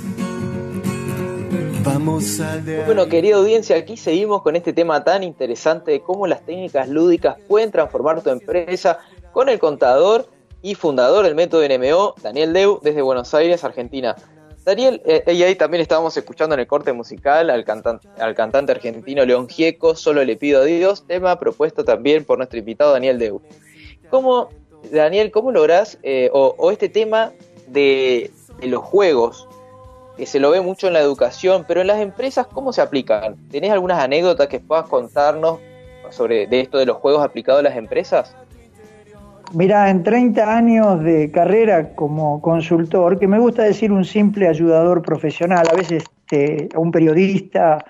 Vamos 1.83 2.39
al 2.39 2.63
de 2.63 2.83
Bueno, 2.83 3.07
querida 3.07 3.37
audiencia, 3.37 3.75
aquí 3.75 3.97
seguimos 3.97 4.43
con 4.43 4.55
este 4.55 4.71
tema 4.71 5.03
tan 5.03 5.23
interesante 5.23 5.89
de 5.89 6.01
cómo 6.01 6.27
las 6.27 6.45
técnicas 6.45 6.87
lúdicas 6.87 7.37
pueden 7.47 7.71
transformar 7.71 8.21
tu 8.21 8.29
empresa 8.29 8.99
con 9.31 9.49
el 9.49 9.57
contador 9.57 10.29
y 10.61 10.75
fundador 10.75 11.25
del 11.25 11.33
método 11.33 11.63
NMO, 11.67 12.13
Daniel 12.21 12.53
Deu, 12.53 12.79
desde 12.83 13.01
Buenos 13.01 13.33
Aires, 13.33 13.63
Argentina. 13.63 14.15
Daniel, 14.69 15.01
eh, 15.05 15.23
y 15.33 15.41
ahí 15.41 15.55
también 15.55 15.81
estábamos 15.81 16.15
escuchando 16.15 16.53
en 16.53 16.61
el 16.61 16.67
corte 16.67 16.93
musical 16.93 17.49
al, 17.49 17.65
cantante, 17.65 18.07
al 18.19 18.35
cantante 18.35 18.71
argentino 18.71 19.25
León 19.25 19.49
Gieco, 19.49 19.95
Solo 19.95 20.23
le 20.23 20.35
pido 20.35 20.61
a 20.61 20.63
Dios, 20.63 21.07
tema 21.07 21.39
propuesto 21.39 21.83
también 21.83 22.23
por 22.23 22.37
nuestro 22.37 22.59
invitado 22.59 22.93
Daniel 22.93 23.17
Deu. 23.17 23.41
¿Cómo, 24.11 24.49
Daniel, 24.91 25.31
cómo 25.31 25.51
lográs, 25.51 25.97
eh, 26.03 26.29
o, 26.33 26.71
este 26.71 26.87
tema 26.87 27.31
de, 27.67 28.29
los 28.61 28.83
juegos, 28.83 29.47
que 30.17 30.27
se 30.27 30.39
lo 30.39 30.51
ve 30.51 30.61
mucho 30.61 30.85
en 30.85 30.93
la 30.93 30.99
educación, 30.99 31.65
pero 31.67 31.81
en 31.81 31.87
las 31.87 31.99
empresas, 31.99 32.45
¿cómo 32.45 32.71
se 32.71 32.81
aplican? 32.81 33.37
¿Tenés 33.49 33.71
algunas 33.71 33.99
anécdotas 33.99 34.47
que 34.47 34.59
puedas 34.59 34.87
contarnos 34.87 35.59
sobre 36.11 36.45
de 36.45 36.61
esto 36.61 36.77
de 36.77 36.85
los 36.85 36.97
juegos 36.97 37.23
aplicados 37.23 37.61
a 37.61 37.63
las 37.63 37.75
empresas? 37.75 38.35
Mira, 39.53 39.89
en 39.89 40.03
30 40.03 40.57
años 40.57 41.03
de 41.03 41.31
carrera 41.31 41.95
como 41.95 42.39
consultor, 42.39 43.17
que 43.17 43.27
me 43.27 43.39
gusta 43.39 43.63
decir 43.63 43.91
un 43.91 44.05
simple 44.05 44.47
ayudador 44.47 45.01
profesional, 45.01 45.65
a 45.71 45.75
veces 45.75 46.03
un 46.75 46.91
periodista 46.91 47.83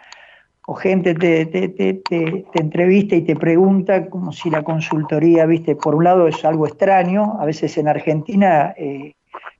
o 0.65 0.73
gente 0.75 1.15
te, 1.15 1.47
te, 1.47 1.67
te, 1.67 2.45
entrevista 2.53 3.15
y 3.15 3.23
te 3.23 3.35
pregunta 3.35 4.07
como 4.07 4.31
si 4.31 4.49
la 4.49 4.63
consultoría, 4.63 5.45
viste, 5.45 5.75
por 5.75 5.95
un 5.95 6.05
lado 6.05 6.27
es 6.27 6.45
algo 6.45 6.65
extraño, 6.65 7.37
a 7.41 7.45
veces 7.45 7.77
en 7.77 7.89
Argentina 7.89 8.73
eh, 8.77 9.15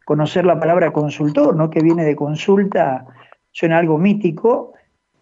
conocer 0.05 0.45
la 0.45 0.59
palabra 0.59 0.91
consultor, 0.91 1.55
¿no? 1.55 1.69
que 1.69 1.81
viene 1.81 2.05
de 2.05 2.15
consulta, 2.15 3.05
suena 3.51 3.77
algo 3.77 3.97
mítico, 3.97 4.73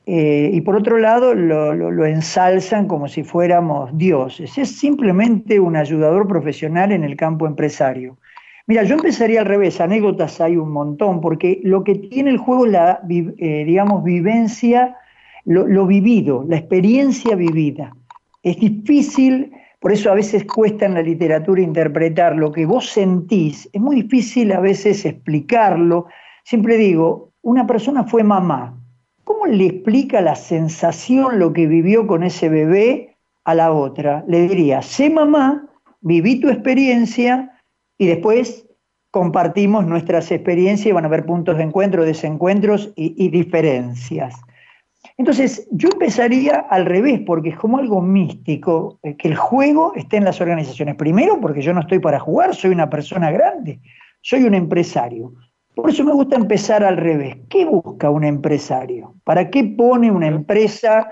eh, 0.09 0.51
y 0.53 0.61
por 0.61 0.77
otro 0.77 0.99
lado 0.99 1.35
lo, 1.35 2.05
ensalzan 2.05 2.87
como 2.87 3.09
si 3.09 3.25
fuéramos 3.25 3.95
dioses. 3.97 4.57
Es 4.57 4.71
simplemente 4.71 5.59
un 5.59 5.75
ayudador 5.75 6.29
profesional 6.29 6.93
en 6.93 7.03
el 7.03 7.17
campo 7.17 7.45
empresario. 7.45 8.17
Mira, 8.67 8.83
yo 8.83 8.95
empezaría 8.95 9.41
al 9.41 9.45
revés, 9.45 9.81
anécdotas 9.81 10.39
hay 10.39 10.55
un 10.55 10.71
montón, 10.71 11.19
porque 11.19 11.59
lo 11.63 11.83
que 11.83 11.95
tiene 11.95 12.29
el 12.29 12.37
juego 12.37 12.65
es 12.65 12.71
la, 12.71 13.01
eh, 13.09 13.65
digamos, 13.65 14.01
vivencia, 14.05 14.95
lo, 15.43 15.67
lo 15.67 15.85
vivido, 15.85 16.45
la 16.47 16.55
experiencia 16.55 17.35
vivida. 17.35 17.93
Es 18.43 18.61
difícil, 18.61 19.51
por 19.81 19.91
eso 19.91 20.09
a 20.09 20.15
veces 20.15 20.45
cuesta 20.45 20.85
en 20.85 20.93
la 20.93 21.01
literatura 21.01 21.61
interpretar 21.61 22.33
lo 22.37 22.53
que 22.53 22.65
vos 22.65 22.89
sentís, 22.89 23.69
es 23.73 23.81
muy 23.81 24.03
difícil 24.03 24.53
a 24.53 24.61
veces 24.61 25.03
explicarlo. 25.03 26.05
Siempre 26.45 26.77
digo, 26.77 27.33
una 27.41 27.67
persona 27.67 28.05
fue 28.05 28.23
mamá, 28.23 28.76
¿Cómo 29.27 29.45
le 29.45 29.65
explica 29.65 30.21
la 30.21 30.35
sensación, 30.35 31.37
lo 31.37 31.51
que 31.51 31.67
vivió 31.67 32.07
con 32.07 32.23
ese 32.23 32.47
bebé 32.47 33.17
a 33.43 33.55
la 33.55 33.73
otra? 33.73 34.23
Le 34.25 34.47
diría, 34.47 34.81
sé 34.81 35.09
mamá, 35.09 35.67
viví 35.99 36.39
tu 36.39 36.47
experiencia 36.47 37.61
y 37.97 38.07
después 38.07 38.65
compartimos 39.11 39.85
nuestras 39.85 40.31
experiencias 40.31 40.87
y 40.87 40.91
van 40.93 41.03
a 41.03 41.07
haber 41.09 41.25
puntos 41.25 41.57
de 41.57 41.63
encuentro, 41.63 42.05
desencuentros 42.05 42.93
y, 42.95 43.21
y 43.21 43.27
diferencias. 43.27 44.33
Entonces, 45.17 45.67
yo 45.71 45.89
empezaría 45.91 46.59
al 46.69 46.85
revés, 46.85 47.19
porque 47.25 47.49
es 47.49 47.57
como 47.57 47.79
algo 47.79 48.01
místico, 48.01 48.97
eh, 49.03 49.17
que 49.17 49.27
el 49.27 49.35
juego 49.35 49.91
esté 49.97 50.15
en 50.15 50.23
las 50.23 50.39
organizaciones. 50.39 50.95
Primero, 50.95 51.41
porque 51.41 51.61
yo 51.61 51.73
no 51.73 51.81
estoy 51.81 51.99
para 51.99 52.17
jugar, 52.17 52.55
soy 52.55 52.71
una 52.71 52.89
persona 52.89 53.29
grande, 53.29 53.81
soy 54.21 54.43
un 54.43 54.53
empresario. 54.53 55.33
Por 55.77 55.91
eso 55.91 56.03
me 56.03 56.11
gusta 56.11 56.35
empezar 56.35 56.83
al 56.83 56.97
revés. 56.97 57.37
¿Qué 57.49 57.63
busca 57.63 58.09
un 58.09 58.23
empresario? 58.23 59.13
¿Para 59.23 59.51
qué 59.51 59.63
pone 59.63 60.09
una 60.09 60.25
empresa? 60.25 61.11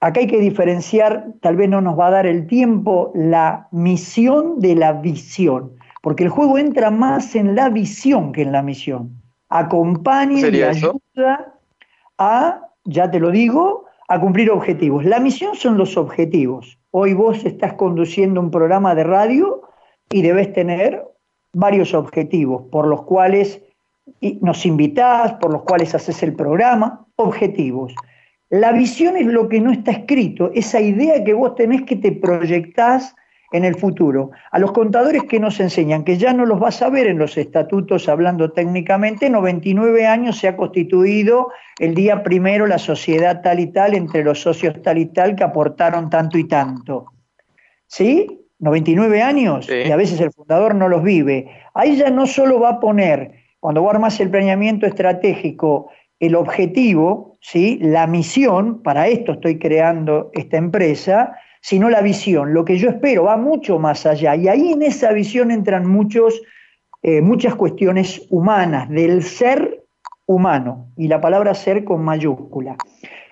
Acá 0.00 0.18
hay 0.18 0.26
que 0.26 0.40
diferenciar, 0.40 1.28
tal 1.40 1.54
vez 1.54 1.70
no 1.70 1.80
nos 1.80 1.96
va 1.96 2.08
a 2.08 2.10
dar 2.10 2.26
el 2.26 2.48
tiempo, 2.48 3.12
la 3.14 3.68
misión 3.70 4.58
de 4.58 4.74
la 4.74 4.94
visión, 4.94 5.76
porque 6.02 6.24
el 6.24 6.30
juego 6.30 6.58
entra 6.58 6.90
más 6.90 7.36
en 7.36 7.54
la 7.54 7.68
visión 7.68 8.32
que 8.32 8.42
en 8.42 8.50
la 8.50 8.60
misión. 8.60 9.22
Acompaña 9.48 10.48
y 10.48 10.62
ayuda 10.62 11.54
a, 12.18 12.60
ya 12.82 13.08
te 13.08 13.20
lo 13.20 13.30
digo, 13.30 13.84
a 14.08 14.18
cumplir 14.18 14.50
objetivos. 14.50 15.04
La 15.04 15.20
misión 15.20 15.54
son 15.54 15.78
los 15.78 15.96
objetivos. 15.96 16.76
Hoy 16.90 17.14
vos 17.14 17.44
estás 17.44 17.74
conduciendo 17.74 18.40
un 18.40 18.50
programa 18.50 18.96
de 18.96 19.04
radio 19.04 19.62
y 20.10 20.22
debes 20.22 20.52
tener 20.52 21.06
varios 21.52 21.94
objetivos 21.94 22.64
por 22.72 22.88
los 22.88 23.02
cuales 23.04 23.62
y 24.20 24.38
nos 24.40 24.66
invitás, 24.66 25.34
por 25.34 25.52
los 25.52 25.62
cuales 25.62 25.94
haces 25.94 26.22
el 26.22 26.34
programa, 26.34 27.06
objetivos. 27.16 27.94
La 28.50 28.72
visión 28.72 29.16
es 29.16 29.26
lo 29.26 29.48
que 29.48 29.60
no 29.60 29.72
está 29.72 29.92
escrito, 29.92 30.50
esa 30.54 30.80
idea 30.80 31.24
que 31.24 31.32
vos 31.32 31.54
tenés 31.54 31.82
que 31.82 31.96
te 31.96 32.12
proyectás 32.12 33.14
en 33.52 33.64
el 33.64 33.76
futuro. 33.76 34.30
A 34.50 34.58
los 34.58 34.72
contadores 34.72 35.24
que 35.24 35.38
nos 35.38 35.60
enseñan, 35.60 36.04
que 36.04 36.16
ya 36.16 36.32
no 36.32 36.46
los 36.46 36.58
vas 36.58 36.82
a 36.82 36.90
ver 36.90 37.06
en 37.06 37.18
los 37.18 37.36
estatutos 37.36 38.08
hablando 38.08 38.52
técnicamente, 38.52 39.30
99 39.30 40.06
años 40.06 40.38
se 40.38 40.48
ha 40.48 40.56
constituido 40.56 41.50
el 41.78 41.94
día 41.94 42.22
primero 42.22 42.66
la 42.66 42.78
sociedad 42.78 43.42
tal 43.42 43.60
y 43.60 43.66
tal 43.68 43.94
entre 43.94 44.24
los 44.24 44.40
socios 44.40 44.80
tal 44.82 44.98
y 44.98 45.06
tal 45.06 45.36
que 45.36 45.44
aportaron 45.44 46.10
tanto 46.10 46.38
y 46.38 46.48
tanto. 46.48 47.06
¿Sí? 47.86 48.38
99 48.58 49.22
años 49.22 49.68
y 49.68 49.90
a 49.90 49.96
veces 49.96 50.20
el 50.20 50.30
fundador 50.30 50.74
no 50.74 50.88
los 50.88 51.02
vive. 51.02 51.50
Ahí 51.74 51.96
ya 51.96 52.10
no 52.10 52.26
solo 52.26 52.60
va 52.60 52.70
a 52.70 52.80
poner 52.80 53.41
cuando 53.62 53.80
vos 53.80 53.94
armas 53.94 54.18
el 54.18 54.28
planeamiento 54.28 54.86
estratégico, 54.86 55.88
el 56.18 56.34
objetivo, 56.34 57.36
¿sí? 57.40 57.78
la 57.80 58.08
misión, 58.08 58.82
para 58.82 59.06
esto 59.06 59.34
estoy 59.34 59.60
creando 59.60 60.32
esta 60.32 60.56
empresa, 60.56 61.36
sino 61.60 61.88
la 61.88 62.00
visión. 62.00 62.54
Lo 62.54 62.64
que 62.64 62.76
yo 62.76 62.88
espero 62.88 63.22
va 63.22 63.36
mucho 63.36 63.78
más 63.78 64.04
allá. 64.04 64.34
Y 64.34 64.48
ahí 64.48 64.72
en 64.72 64.82
esa 64.82 65.12
visión 65.12 65.52
entran 65.52 65.86
muchos, 65.86 66.42
eh, 67.02 67.20
muchas 67.20 67.54
cuestiones 67.54 68.26
humanas, 68.30 68.88
del 68.88 69.22
ser 69.22 69.84
humano, 70.26 70.88
y 70.96 71.06
la 71.06 71.20
palabra 71.20 71.54
ser 71.54 71.84
con 71.84 72.02
mayúscula. 72.02 72.74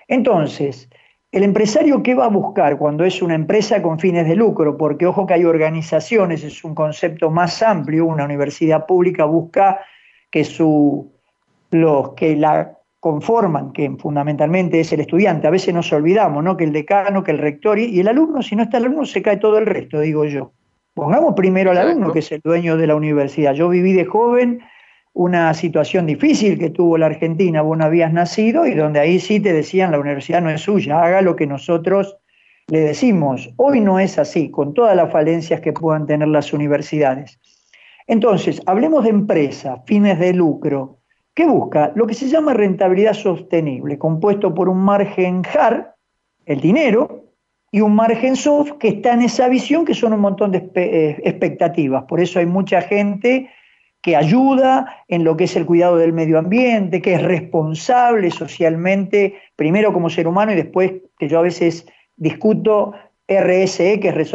Entonces, 0.07 0.89
el 1.33 1.43
empresario, 1.43 2.01
¿qué 2.03 2.15
va 2.15 2.27
a 2.27 2.29
buscar 2.29 2.77
cuando 2.77 3.03
es 3.03 3.21
una 3.21 3.35
empresa 3.35 3.81
con 3.81 3.99
fines 3.99 4.25
de 4.25 4.37
lucro? 4.37 4.77
Porque 4.77 5.05
ojo 5.05 5.25
que 5.25 5.33
hay 5.33 5.43
organizaciones, 5.43 6.41
es 6.45 6.63
un 6.63 6.73
concepto 6.73 7.31
más 7.31 7.61
amplio, 7.61 8.05
una 8.05 8.23
universidad 8.23 8.85
pública 8.85 9.25
busca 9.25 9.81
que 10.31 10.43
su, 10.43 11.11
los 11.71 12.13
que 12.13 12.35
la 12.35 12.77
conforman, 12.99 13.73
que 13.73 13.89
fundamentalmente 13.97 14.79
es 14.79 14.93
el 14.93 15.01
estudiante, 15.01 15.47
a 15.47 15.51
veces 15.51 15.73
nos 15.73 15.91
olvidamos, 15.91 16.43
¿no? 16.43 16.55
Que 16.55 16.63
el 16.63 16.71
decano, 16.71 17.23
que 17.23 17.31
el 17.31 17.39
rector 17.39 17.79
y, 17.79 17.99
el 17.99 18.07
alumno, 18.07 18.41
si 18.41 18.55
no 18.55 18.63
está 18.63 18.77
el 18.77 18.85
alumno, 18.85 19.05
se 19.05 19.21
cae 19.21 19.37
todo 19.37 19.57
el 19.57 19.65
resto, 19.65 19.99
digo 19.99 20.25
yo. 20.25 20.53
Pongamos 20.93 21.33
primero 21.35 21.71
al 21.71 21.77
alumno, 21.77 22.11
que 22.11 22.19
es 22.19 22.31
el 22.31 22.41
dueño 22.41 22.77
de 22.77 22.87
la 22.87 22.95
universidad. 22.95 23.53
Yo 23.53 23.69
viví 23.69 23.93
de 23.93 24.05
joven 24.05 24.61
una 25.13 25.53
situación 25.53 26.05
difícil 26.05 26.59
que 26.59 26.69
tuvo 26.69 26.97
la 26.97 27.07
Argentina, 27.07 27.61
vos 27.61 27.77
no 27.77 27.85
habías 27.85 28.13
nacido, 28.13 28.65
y 28.65 28.75
donde 28.75 28.99
ahí 28.99 29.19
sí 29.19 29.39
te 29.39 29.51
decían 29.51 29.91
la 29.91 29.99
universidad 29.99 30.41
no 30.41 30.49
es 30.49 30.61
suya, 30.61 31.03
haga 31.03 31.21
lo 31.21 31.35
que 31.35 31.47
nosotros 31.47 32.17
le 32.67 32.81
decimos. 32.81 33.51
Hoy 33.57 33.81
no 33.81 33.99
es 33.99 34.19
así, 34.19 34.51
con 34.51 34.73
todas 34.73 34.95
las 34.95 35.11
falencias 35.11 35.59
que 35.59 35.73
puedan 35.73 36.05
tener 36.05 36.27
las 36.27 36.53
universidades. 36.53 37.39
Entonces, 38.11 38.61
hablemos 38.65 39.05
de 39.05 39.09
empresa, 39.09 39.83
fines 39.85 40.19
de 40.19 40.33
lucro. 40.33 40.99
¿Qué 41.33 41.45
busca? 41.45 41.93
Lo 41.95 42.05
que 42.07 42.13
se 42.13 42.27
llama 42.27 42.53
rentabilidad 42.53 43.13
sostenible, 43.13 43.97
compuesto 43.97 44.53
por 44.53 44.67
un 44.67 44.79
margen 44.79 45.43
hard, 45.45 45.85
el 46.45 46.59
dinero, 46.59 47.23
y 47.71 47.79
un 47.79 47.95
margen 47.95 48.35
soft 48.35 48.73
que 48.73 48.89
está 48.89 49.13
en 49.13 49.21
esa 49.21 49.47
visión 49.47 49.85
que 49.85 49.93
son 49.93 50.11
un 50.11 50.19
montón 50.19 50.51
de 50.51 50.69
eh, 50.75 51.21
expectativas. 51.23 52.03
Por 52.03 52.19
eso 52.19 52.39
hay 52.39 52.45
mucha 52.47 52.81
gente 52.81 53.49
que 54.01 54.17
ayuda 54.17 54.93
en 55.07 55.23
lo 55.23 55.37
que 55.37 55.45
es 55.45 55.55
el 55.55 55.65
cuidado 55.65 55.95
del 55.95 56.11
medio 56.11 56.37
ambiente, 56.37 57.01
que 57.01 57.13
es 57.13 57.23
responsable 57.23 58.29
socialmente, 58.29 59.35
primero 59.55 59.93
como 59.93 60.09
ser 60.09 60.27
humano 60.27 60.51
y 60.51 60.55
después, 60.55 60.91
que 61.17 61.29
yo 61.29 61.39
a 61.39 61.43
veces 61.43 61.85
discuto 62.17 62.91
RSE, 63.29 64.01
que 64.01 64.09
es 64.09 64.33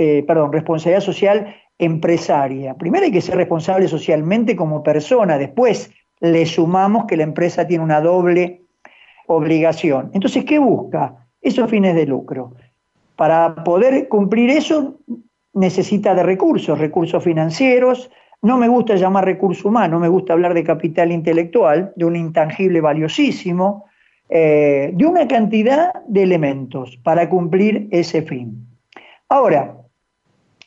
eh, 0.00 0.24
perdón, 0.26 0.52
responsabilidad 0.52 1.00
social 1.00 1.54
empresaria. 1.78 2.74
Primero 2.74 3.04
hay 3.04 3.12
que 3.12 3.20
ser 3.20 3.36
responsable 3.36 3.88
socialmente 3.88 4.56
como 4.56 4.82
persona, 4.82 5.38
después 5.38 5.90
le 6.20 6.44
sumamos 6.46 7.06
que 7.06 7.16
la 7.16 7.22
empresa 7.22 7.66
tiene 7.66 7.84
una 7.84 8.00
doble 8.00 8.62
obligación. 9.26 10.10
Entonces, 10.14 10.44
¿qué 10.44 10.58
busca? 10.58 11.26
Esos 11.40 11.70
fines 11.70 11.94
de 11.94 12.06
lucro. 12.06 12.54
Para 13.14 13.62
poder 13.62 14.08
cumplir 14.08 14.50
eso 14.50 14.96
necesita 15.54 16.14
de 16.14 16.22
recursos, 16.22 16.78
recursos 16.78 17.22
financieros, 17.22 18.10
No 18.40 18.56
me 18.56 18.68
gusta 18.68 18.94
llamar 18.94 19.24
recurso 19.24 19.68
humano, 19.68 19.98
me 19.98 20.06
gusta 20.06 20.32
hablar 20.32 20.54
de 20.54 20.62
capital 20.62 21.10
intelectual, 21.10 21.92
de 21.96 22.04
un 22.04 22.14
intangible 22.14 22.80
valiosísimo, 22.80 23.86
eh, 24.28 24.92
de 24.94 25.06
una 25.06 25.26
cantidad 25.26 25.92
de 26.06 26.22
elementos 26.22 26.96
para 27.02 27.28
cumplir 27.28 27.88
ese 27.90 28.22
fin. 28.22 28.64
Ahora, 29.28 29.78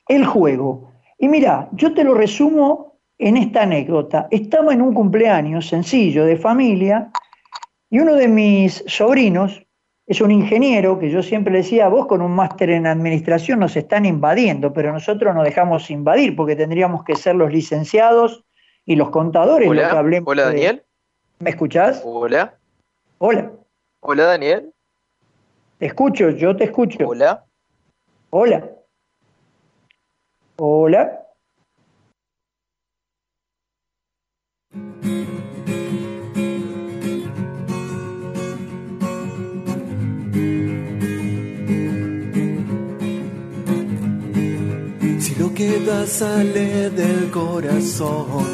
el 0.09 0.25
juego. 0.25 0.90
Y 1.21 1.27
mira, 1.29 1.69
yo 1.73 1.93
te 1.93 2.03
lo 2.03 2.15
resumo 2.15 2.97
en 3.19 3.37
esta 3.37 3.61
anécdota. 3.61 4.27
Estaba 4.31 4.73
en 4.73 4.81
un 4.81 4.93
cumpleaños 4.93 5.67
sencillo 5.67 6.25
de 6.25 6.35
familia 6.35 7.11
y 7.91 7.99
uno 7.99 8.15
de 8.15 8.27
mis 8.27 8.83
sobrinos 8.87 9.63
es 10.07 10.19
un 10.19 10.31
ingeniero 10.31 10.97
que 10.97 11.11
yo 11.11 11.21
siempre 11.21 11.53
le 11.53 11.59
decía, 11.59 11.87
vos 11.89 12.07
con 12.07 12.21
un 12.23 12.31
máster 12.31 12.71
en 12.71 12.87
administración 12.87 13.59
nos 13.59 13.77
están 13.77 14.05
invadiendo, 14.05 14.73
pero 14.73 14.91
nosotros 14.91 15.33
nos 15.35 15.43
dejamos 15.45 15.91
invadir 15.91 16.35
porque 16.35 16.55
tendríamos 16.55 17.03
que 17.03 17.15
ser 17.15 17.35
los 17.35 17.51
licenciados 17.51 18.43
y 18.83 18.95
los 18.95 19.11
contadores 19.11 19.69
Hola, 19.69 19.83
lo 19.83 19.89
que 19.91 19.97
hablemos. 19.97 20.27
hola 20.27 20.41
de- 20.47 20.53
Daniel. 20.53 20.83
¿Me 21.39 21.51
escuchás? 21.51 22.01
Hola. 22.03 22.55
Hola, 23.19 23.51
Hola 23.99 24.25
Daniel. 24.25 24.73
te 25.77 25.85
escucho, 25.85 26.31
yo 26.31 26.55
te 26.57 26.63
escucho. 26.63 27.07
Hola. 27.07 27.45
Hola. 28.31 28.67
Hola. 30.63 31.09
Si 45.19 45.35
lo 45.39 45.51
que 45.55 45.79
das 45.79 46.09
sale 46.09 46.91
del 46.91 47.31
corazón, 47.31 48.45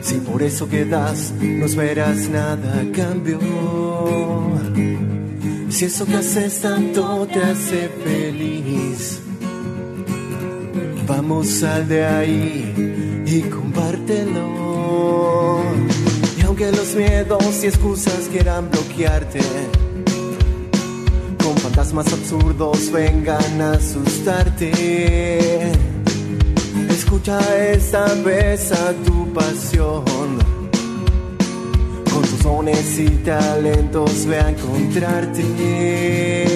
si 0.00 0.14
por 0.20 0.42
eso 0.42 0.66
que 0.66 0.86
das 0.86 1.34
no 1.42 1.66
esperas 1.66 2.30
nada 2.30 2.82
cambio, 2.94 3.38
si 5.68 5.84
eso 5.84 6.06
que 6.06 6.14
haces 6.14 6.62
tanto 6.62 7.26
te 7.26 7.38
hace 7.38 7.90
feliz, 8.02 9.22
vamos 11.06 11.48
sal 11.48 11.88
de 11.88 12.04
ahí 12.04 13.24
y 13.26 13.40
compártelo. 13.42 15.62
Y 16.38 16.42
aunque 16.42 16.70
los 16.72 16.94
miedos 16.94 17.62
y 17.62 17.66
excusas 17.66 18.28
quieran 18.30 18.70
bloquearte, 18.70 19.40
con 21.42 21.56
fantasmas 21.56 22.12
absurdos 22.12 22.90
vengan 22.92 23.60
a 23.60 23.72
asustarte. 23.72 25.72
Escucha 26.90 27.38
esta 27.70 28.12
vez 28.14 28.72
a 28.72 28.92
tu 29.04 29.32
pasión. 29.32 30.04
Con 32.12 32.22
tus 32.22 32.42
dones 32.42 32.98
y 32.98 33.08
talentos 33.24 34.26
ve 34.26 34.38
a 34.38 34.50
encontrarte. 34.50 36.51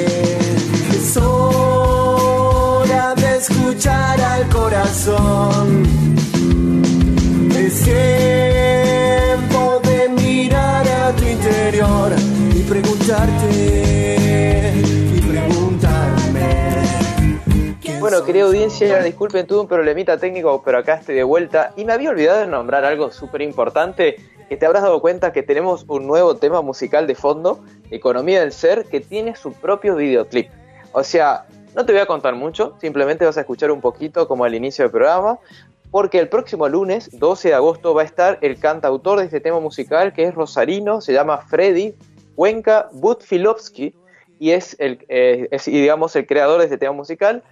Corazón. 4.86 5.82
Es 7.56 7.82
tiempo 7.82 9.80
de 9.82 10.08
mirar 10.10 10.86
a 10.86 11.12
tu 11.12 11.24
interior 11.24 12.12
y 12.54 12.62
preguntarte 12.62 13.48
y 14.76 15.20
preguntarme. 15.20 16.86
¿quién 17.80 17.98
Bueno, 17.98 18.24
querida 18.24 18.44
audiencia, 18.44 19.02
disculpen, 19.02 19.46
tuve 19.46 19.60
un 19.60 19.68
problemita 19.68 20.18
técnico, 20.18 20.62
pero 20.64 20.78
acá 20.78 20.94
estoy 20.94 21.16
de 21.16 21.24
vuelta. 21.24 21.72
Y 21.76 21.84
me 21.84 21.92
había 21.92 22.10
olvidado 22.10 22.40
de 22.40 22.46
nombrar 22.46 22.84
algo 22.84 23.10
súper 23.10 23.42
importante, 23.42 24.16
que 24.48 24.56
te 24.56 24.66
habrás 24.66 24.82
dado 24.82 25.00
cuenta 25.00 25.32
que 25.32 25.42
tenemos 25.42 25.84
un 25.88 26.06
nuevo 26.06 26.36
tema 26.36 26.62
musical 26.62 27.08
de 27.08 27.16
fondo, 27.16 27.64
Economía 27.90 28.40
del 28.40 28.52
Ser, 28.52 28.84
que 28.84 29.00
tiene 29.00 29.34
su 29.34 29.52
propio 29.52 29.96
videoclip. 29.96 30.48
O 30.92 31.02
sea, 31.02 31.46
no 31.76 31.84
te 31.84 31.92
voy 31.92 32.00
a 32.00 32.06
contar 32.06 32.34
mucho, 32.34 32.74
simplemente 32.80 33.26
vas 33.26 33.36
a 33.36 33.40
escuchar 33.40 33.70
un 33.70 33.82
poquito 33.82 34.26
como 34.26 34.44
al 34.44 34.54
inicio 34.54 34.84
del 34.84 34.90
programa, 34.90 35.38
porque 35.90 36.18
el 36.18 36.30
próximo 36.30 36.66
lunes, 36.70 37.10
12 37.12 37.48
de 37.48 37.54
agosto, 37.54 37.92
va 37.92 38.00
a 38.00 38.06
estar 38.06 38.38
el 38.40 38.58
cantautor 38.58 39.18
de 39.18 39.26
este 39.26 39.40
tema 39.40 39.60
musical, 39.60 40.14
que 40.14 40.24
es 40.24 40.34
rosarino, 40.34 41.02
se 41.02 41.12
llama 41.12 41.36
Freddy 41.36 41.94
Cuenca 42.34 42.88
Butfilovsky, 42.92 43.94
y 44.38 44.50
es, 44.52 44.74
el, 44.78 45.04
eh, 45.08 45.50
digamos, 45.66 46.16
el 46.16 46.26
creador 46.26 46.60
de 46.60 46.64
este 46.64 46.78
tema 46.78 46.92
musical 46.92 47.42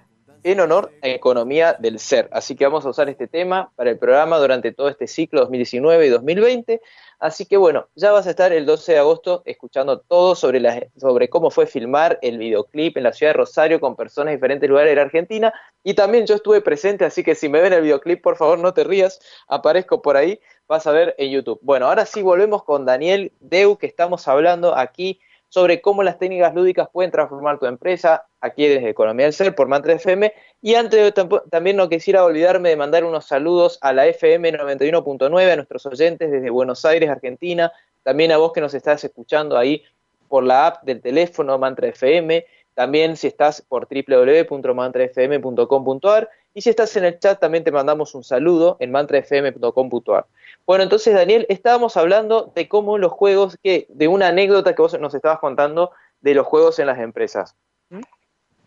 en 0.42 0.60
honor 0.60 0.90
a 1.02 1.08
Economía 1.08 1.74
del 1.78 1.98
Ser. 1.98 2.30
Así 2.32 2.56
que 2.56 2.64
vamos 2.64 2.86
a 2.86 2.88
usar 2.88 3.10
este 3.10 3.26
tema 3.26 3.72
para 3.76 3.90
el 3.90 3.98
programa 3.98 4.38
durante 4.38 4.72
todo 4.72 4.88
este 4.88 5.06
ciclo 5.06 5.40
2019 5.40 6.06
y 6.06 6.08
2020. 6.08 6.80
Así 7.24 7.46
que 7.46 7.56
bueno, 7.56 7.88
ya 7.94 8.12
vas 8.12 8.26
a 8.26 8.30
estar 8.30 8.52
el 8.52 8.66
12 8.66 8.92
de 8.92 8.98
agosto 8.98 9.40
escuchando 9.46 9.98
todo 9.98 10.34
sobre, 10.34 10.60
la, 10.60 10.88
sobre 10.98 11.30
cómo 11.30 11.50
fue 11.50 11.66
filmar 11.66 12.18
el 12.20 12.36
videoclip 12.36 12.98
en 12.98 13.04
la 13.04 13.14
ciudad 13.14 13.32
de 13.32 13.38
Rosario 13.38 13.80
con 13.80 13.96
personas 13.96 14.32
de 14.32 14.36
diferentes 14.36 14.68
lugares 14.68 14.90
de 14.90 14.96
la 14.96 15.02
Argentina. 15.04 15.54
Y 15.82 15.94
también 15.94 16.26
yo 16.26 16.34
estuve 16.34 16.60
presente, 16.60 17.06
así 17.06 17.24
que 17.24 17.34
si 17.34 17.48
me 17.48 17.62
ven 17.62 17.72
el 17.72 17.80
videoclip, 17.80 18.20
por 18.20 18.36
favor 18.36 18.58
no 18.58 18.74
te 18.74 18.84
rías, 18.84 19.20
aparezco 19.48 20.02
por 20.02 20.18
ahí, 20.18 20.38
vas 20.68 20.86
a 20.86 20.92
ver 20.92 21.14
en 21.16 21.30
YouTube. 21.30 21.58
Bueno, 21.62 21.86
ahora 21.86 22.04
sí 22.04 22.20
volvemos 22.20 22.62
con 22.62 22.84
Daniel 22.84 23.32
Deu, 23.40 23.78
que 23.78 23.86
estamos 23.86 24.28
hablando 24.28 24.76
aquí 24.76 25.18
sobre 25.48 25.80
cómo 25.80 26.02
las 26.02 26.18
técnicas 26.18 26.54
lúdicas 26.54 26.90
pueden 26.92 27.10
transformar 27.10 27.58
tu 27.58 27.64
empresa, 27.64 28.26
aquí 28.44 28.68
desde 28.68 28.90
Economía 28.90 29.24
del 29.24 29.32
Ser 29.32 29.54
por 29.54 29.68
Mantra 29.68 29.94
FM. 29.94 30.34
Y 30.60 30.74
antes 30.74 31.14
también 31.50 31.76
no 31.76 31.88
quisiera 31.88 32.24
olvidarme 32.24 32.68
de 32.68 32.76
mandar 32.76 33.04
unos 33.04 33.24
saludos 33.24 33.78
a 33.80 33.94
la 33.94 34.06
FM 34.06 34.52
91.9, 34.52 35.52
a 35.52 35.56
nuestros 35.56 35.86
oyentes 35.86 36.30
desde 36.30 36.50
Buenos 36.50 36.84
Aires, 36.84 37.08
Argentina, 37.08 37.72
también 38.02 38.32
a 38.32 38.36
vos 38.36 38.52
que 38.52 38.60
nos 38.60 38.74
estás 38.74 39.02
escuchando 39.02 39.56
ahí 39.56 39.82
por 40.28 40.44
la 40.44 40.66
app 40.66 40.84
del 40.84 41.00
teléfono 41.00 41.56
Mantra 41.58 41.88
FM, 41.88 42.44
también 42.74 43.16
si 43.16 43.28
estás 43.28 43.62
por 43.62 43.88
www.mantrafm.com.ar 43.88 46.28
y 46.52 46.60
si 46.60 46.68
estás 46.70 46.96
en 46.96 47.04
el 47.04 47.18
chat 47.18 47.40
también 47.40 47.64
te 47.64 47.72
mandamos 47.72 48.14
un 48.14 48.24
saludo 48.24 48.76
en 48.78 48.92
mantrafm.com.ar. 48.92 50.26
Bueno, 50.66 50.84
entonces 50.84 51.14
Daniel, 51.14 51.46
estábamos 51.48 51.96
hablando 51.96 52.52
de 52.54 52.68
cómo 52.68 52.98
los 52.98 53.12
juegos, 53.12 53.56
que 53.62 53.86
de 53.88 54.06
una 54.08 54.28
anécdota 54.28 54.74
que 54.74 54.82
vos 54.82 55.00
nos 55.00 55.14
estabas 55.14 55.38
contando 55.38 55.92
de 56.20 56.34
los 56.34 56.46
juegos 56.46 56.78
en 56.78 56.88
las 56.88 56.98
empresas. 56.98 57.56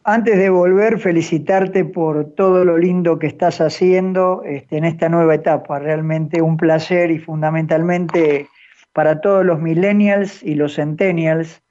Antes 0.09 0.37
de 0.37 0.49
volver, 0.49 0.99
felicitarte 0.99 1.83
por 1.83 2.33
todo 2.35 2.63
lo 2.63 2.77
lindo 2.77 3.19
que 3.19 3.27
estás 3.27 3.59
haciendo 3.59 4.41
este, 4.45 4.77
en 4.77 4.85
esta 4.85 5.09
nueva 5.09 5.35
etapa. 5.35 5.79
Realmente 5.79 6.41
un 6.41 6.55
placer 6.55 7.11
y 7.11 7.19
fundamentalmente 7.19 8.47
para 8.93 9.19
todos 9.19 9.45
los 9.45 9.59
millennials 9.59 10.41
y 10.43 10.55
los 10.55 10.75
centennials. 10.75 11.61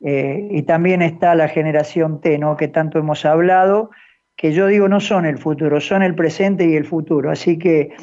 Eh, 0.00 0.48
y 0.50 0.62
también 0.64 1.00
está 1.00 1.36
la 1.36 1.46
generación 1.46 2.20
T, 2.20 2.38
¿no? 2.38 2.56
que 2.56 2.66
tanto 2.66 2.98
hemos 2.98 3.24
hablado, 3.24 3.92
que 4.34 4.50
yo 4.50 4.66
digo 4.66 4.88
no 4.88 4.98
son 4.98 5.24
el 5.24 5.38
futuro, 5.38 5.80
son 5.80 6.02
el 6.02 6.16
presente 6.16 6.66
y 6.66 6.74
el 6.74 6.86
futuro. 6.86 7.30
Así 7.30 7.56
que 7.56 7.94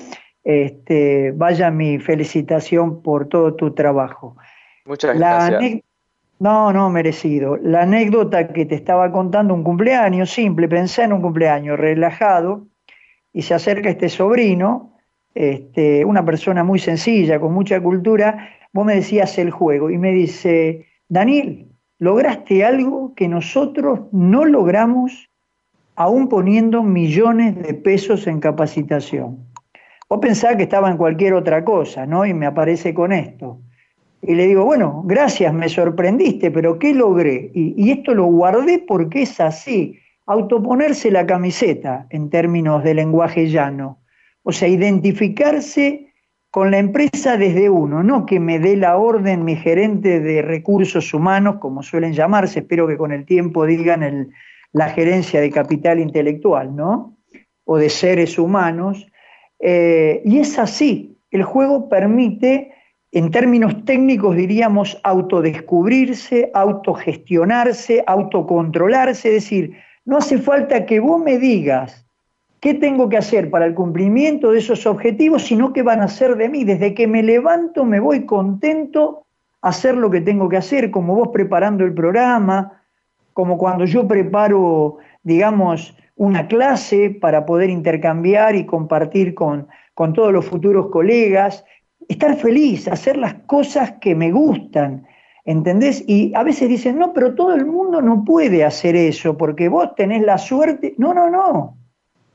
este, 0.45 1.33
vaya 1.35 1.71
mi 1.71 1.99
felicitación 1.99 3.03
por 3.03 3.27
todo 3.27 3.55
tu 3.55 3.73
trabajo. 3.73 4.37
Muchas 4.85 5.17
La 5.17 5.49
gracias. 5.49 5.83
No, 6.39 6.73
no, 6.73 6.89
merecido. 6.89 7.57
La 7.57 7.83
anécdota 7.83 8.47
que 8.49 8.65
te 8.65 8.75
estaba 8.75 9.11
contando, 9.11 9.53
un 9.53 9.63
cumpleaños 9.63 10.31
simple, 10.31 10.67
pensé 10.67 11.03
en 11.03 11.13
un 11.13 11.21
cumpleaños 11.21 11.79
relajado 11.79 12.67
y 13.31 13.43
se 13.43 13.53
acerca 13.53 13.89
este 13.89 14.09
sobrino, 14.09 14.97
este, 15.33 16.03
una 16.05 16.25
persona 16.25 16.63
muy 16.63 16.79
sencilla, 16.79 17.39
con 17.39 17.53
mucha 17.53 17.81
cultura, 17.81 18.49
vos 18.73 18.85
me 18.85 18.95
decías 18.95 19.37
el 19.37 19.51
juego 19.51 19.89
y 19.89 19.97
me 19.97 20.11
dice, 20.11 20.85
Daniel, 21.07 21.67
lograste 21.99 22.65
algo 22.65 23.13
que 23.15 23.27
nosotros 23.27 24.01
no 24.11 24.45
logramos 24.45 25.29
aún 25.95 26.27
poniendo 26.27 26.83
millones 26.83 27.55
de 27.55 27.73
pesos 27.73 28.27
en 28.27 28.39
capacitación. 28.39 29.45
Vos 30.09 30.19
pensás 30.19 30.55
que 30.57 30.63
estaba 30.63 30.89
en 30.91 30.97
cualquier 30.97 31.33
otra 31.33 31.63
cosa, 31.63 32.05
¿no? 32.05 32.25
Y 32.25 32.33
me 32.33 32.45
aparece 32.45 32.93
con 32.93 33.11
esto. 33.11 33.59
Y 34.25 34.35
le 34.35 34.47
digo, 34.47 34.63
bueno, 34.63 35.03
gracias, 35.05 35.53
me 35.53 35.67
sorprendiste, 35.67 36.49
pero 36.49 36.79
¿qué 36.79 36.93
logré? 36.93 37.51
Y, 37.53 37.91
esto 37.91 38.15
lo 38.15 38.25
guardé 38.25 38.79
porque 38.79 39.23
es 39.23 39.39
así, 39.41 39.99
autoponerse 40.25 41.11
la 41.11 41.25
camiseta 41.25 42.07
en 42.09 42.29
términos 42.29 42.83
de 42.83 42.93
lenguaje 42.93 43.49
llano. 43.49 43.99
O 44.43 44.53
sea, 44.53 44.69
identificarse 44.69 46.13
con 46.49 46.71
la 46.71 46.77
empresa 46.77 47.35
desde 47.35 47.69
uno, 47.69 48.01
no 48.01 48.25
que 48.25 48.39
me 48.39 48.59
dé 48.59 48.77
la 48.77 48.97
orden 48.97 49.43
mi 49.43 49.57
gerente 49.57 50.21
de 50.21 50.41
recursos 50.41 51.13
humanos, 51.13 51.57
como 51.59 51.83
suelen 51.83 52.13
llamarse, 52.13 52.59
espero 52.59 52.87
que 52.87 52.95
con 52.95 53.11
el 53.11 53.25
tiempo 53.25 53.65
digan 53.65 54.03
el, 54.03 54.29
la 54.71 54.89
gerencia 54.89 55.41
de 55.41 55.49
capital 55.49 55.99
intelectual, 55.99 56.75
¿no? 56.75 57.17
O 57.65 57.77
de 57.77 57.89
seres 57.89 58.37
humanos. 58.37 59.05
Eh, 59.59 60.21
y 60.23 60.39
es 60.39 60.59
así, 60.59 61.17
el 61.31 61.43
juego 61.43 61.89
permite 61.89 62.71
en 63.13 63.29
términos 63.29 63.85
técnicos 63.85 64.35
diríamos 64.35 64.99
autodescubrirse, 65.03 66.49
autogestionarse, 66.55 68.03
autocontrolarse, 68.07 69.29
es 69.29 69.43
decir, 69.43 69.77
no 70.03 70.17
hace 70.17 70.39
falta 70.39 70.87
que 70.87 70.99
vos 70.99 71.21
me 71.21 71.37
digas 71.37 72.07
qué 72.59 72.73
tengo 72.73 73.09
que 73.09 73.17
hacer 73.17 73.51
para 73.51 73.65
el 73.65 73.75
cumplimiento 73.75 74.51
de 74.51 74.57
esos 74.57 74.87
objetivos, 74.87 75.43
sino 75.43 75.73
qué 75.73 75.83
van 75.83 76.01
a 76.01 76.05
hacer 76.05 76.35
de 76.37 76.49
mí. 76.49 76.63
Desde 76.63 76.95
que 76.95 77.05
me 77.05 77.21
levanto 77.21 77.85
me 77.85 77.99
voy 77.99 78.25
contento 78.25 79.25
a 79.61 79.69
hacer 79.69 79.95
lo 79.95 80.09
que 80.09 80.21
tengo 80.21 80.49
que 80.49 80.57
hacer, 80.57 80.89
como 80.89 81.15
vos 81.15 81.29
preparando 81.31 81.85
el 81.85 81.93
programa, 81.93 82.81
como 83.33 83.59
cuando 83.59 83.85
yo 83.85 84.07
preparo, 84.07 84.97
digamos, 85.21 85.95
una 86.15 86.47
clase 86.47 87.11
para 87.11 87.45
poder 87.45 87.69
intercambiar 87.69 88.55
y 88.55 88.65
compartir 88.65 89.35
con, 89.35 89.67
con 89.93 90.13
todos 90.13 90.33
los 90.33 90.45
futuros 90.45 90.87
colegas, 90.87 91.63
estar 92.09 92.35
feliz, 92.37 92.87
hacer 92.87 93.17
las 93.17 93.33
cosas 93.45 93.93
que 94.01 94.15
me 94.15 94.31
gustan, 94.31 95.07
¿entendés? 95.45 96.03
Y 96.07 96.33
a 96.35 96.43
veces 96.43 96.69
dicen, 96.69 96.99
no, 96.99 97.13
pero 97.13 97.35
todo 97.35 97.53
el 97.53 97.65
mundo 97.65 98.01
no 98.01 98.23
puede 98.23 98.63
hacer 98.63 98.95
eso, 98.95 99.37
porque 99.37 99.69
vos 99.69 99.95
tenés 99.95 100.23
la 100.23 100.37
suerte. 100.37 100.95
No, 100.97 101.13
no, 101.13 101.29
no. 101.29 101.77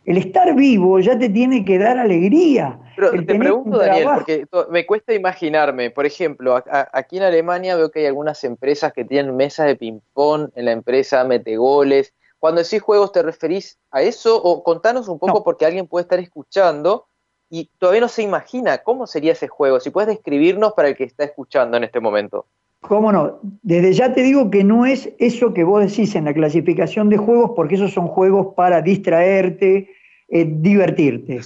El 0.04 0.16
estar 0.16 0.54
vivo 0.54 1.00
ya 1.00 1.18
te 1.18 1.28
tiene 1.28 1.64
que 1.64 1.78
dar 1.78 1.98
alegría. 1.98 2.78
Pero 2.96 3.10
te 3.12 3.34
pregunto, 3.34 3.78
Daniel, 3.78 4.08
porque 4.14 4.46
me 4.70 4.84
cuesta 4.84 5.14
imaginarme, 5.14 5.90
por 5.90 6.04
ejemplo, 6.06 6.60
aquí 6.92 7.18
en 7.18 7.22
Alemania 7.22 7.76
veo 7.76 7.90
que 7.90 8.00
hay 8.00 8.06
algunas 8.06 8.42
empresas 8.42 8.92
que 8.92 9.04
tienen 9.04 9.36
mesas 9.36 9.66
de 9.66 9.76
ping-pong 9.76 10.48
en 10.54 10.64
la 10.64 10.72
empresa, 10.72 11.22
mete 11.24 11.56
goles. 11.56 12.12
Cuando 12.40 12.62
decís 12.62 12.82
juegos, 12.82 13.12
¿te 13.12 13.22
referís 13.22 13.78
a 13.90 14.02
eso? 14.02 14.42
O 14.42 14.64
contanos 14.64 15.08
un 15.08 15.18
poco, 15.18 15.44
porque 15.44 15.66
alguien 15.66 15.86
puede 15.86 16.02
estar 16.02 16.18
escuchando 16.18 17.06
y 17.50 17.70
todavía 17.78 18.02
no 18.02 18.08
se 18.08 18.22
imagina 18.22 18.78
cómo 18.78 19.06
sería 19.06 19.32
ese 19.32 19.48
juego. 19.48 19.80
Si 19.80 19.90
puedes 19.90 20.08
describirnos 20.08 20.72
para 20.74 20.88
el 20.88 20.96
que 20.96 21.04
está 21.04 21.24
escuchando 21.24 21.76
en 21.76 21.84
este 21.84 22.00
momento. 22.00 22.46
¿Cómo 22.80 23.10
no? 23.10 23.40
Desde 23.62 23.92
ya 23.92 24.12
te 24.12 24.22
digo 24.22 24.50
que 24.50 24.62
no 24.62 24.86
es 24.86 25.10
eso 25.18 25.52
que 25.52 25.64
vos 25.64 25.84
decís 25.84 26.14
en 26.14 26.26
la 26.26 26.34
clasificación 26.34 27.08
de 27.08 27.16
juegos, 27.16 27.52
porque 27.56 27.74
esos 27.74 27.92
son 27.92 28.06
juegos 28.06 28.54
para 28.54 28.82
distraerte, 28.82 29.90
eh, 30.28 30.46
divertirte. 30.48 31.40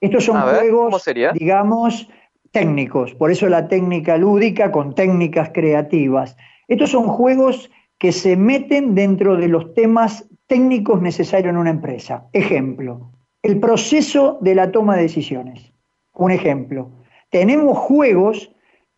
Estos 0.00 0.24
son 0.24 0.40
juegos, 0.40 1.04
digamos, 1.34 2.08
técnicos, 2.52 3.14
por 3.14 3.30
eso 3.30 3.48
la 3.48 3.66
técnica 3.66 4.16
lúdica 4.16 4.70
con 4.70 4.94
técnicas 4.94 5.50
creativas. 5.52 6.36
Estos 6.68 6.90
son 6.90 7.08
juegos 7.08 7.70
que 7.98 8.12
se 8.12 8.36
meten 8.36 8.94
dentro 8.94 9.36
de 9.36 9.48
los 9.48 9.74
temas 9.74 10.28
técnicos 10.46 11.02
necesarios 11.02 11.50
en 11.50 11.56
una 11.56 11.70
empresa. 11.70 12.26
Ejemplo, 12.32 13.10
el 13.46 13.60
proceso 13.60 14.38
de 14.40 14.56
la 14.56 14.72
toma 14.72 14.96
de 14.96 15.02
decisiones. 15.02 15.72
Un 16.14 16.32
ejemplo, 16.32 16.90
tenemos 17.30 17.78
juegos 17.78 18.50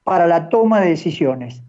para 0.05 0.27
la 0.27 0.49
toma 0.49 0.81
de 0.81 0.89
decisiones, 0.89 1.63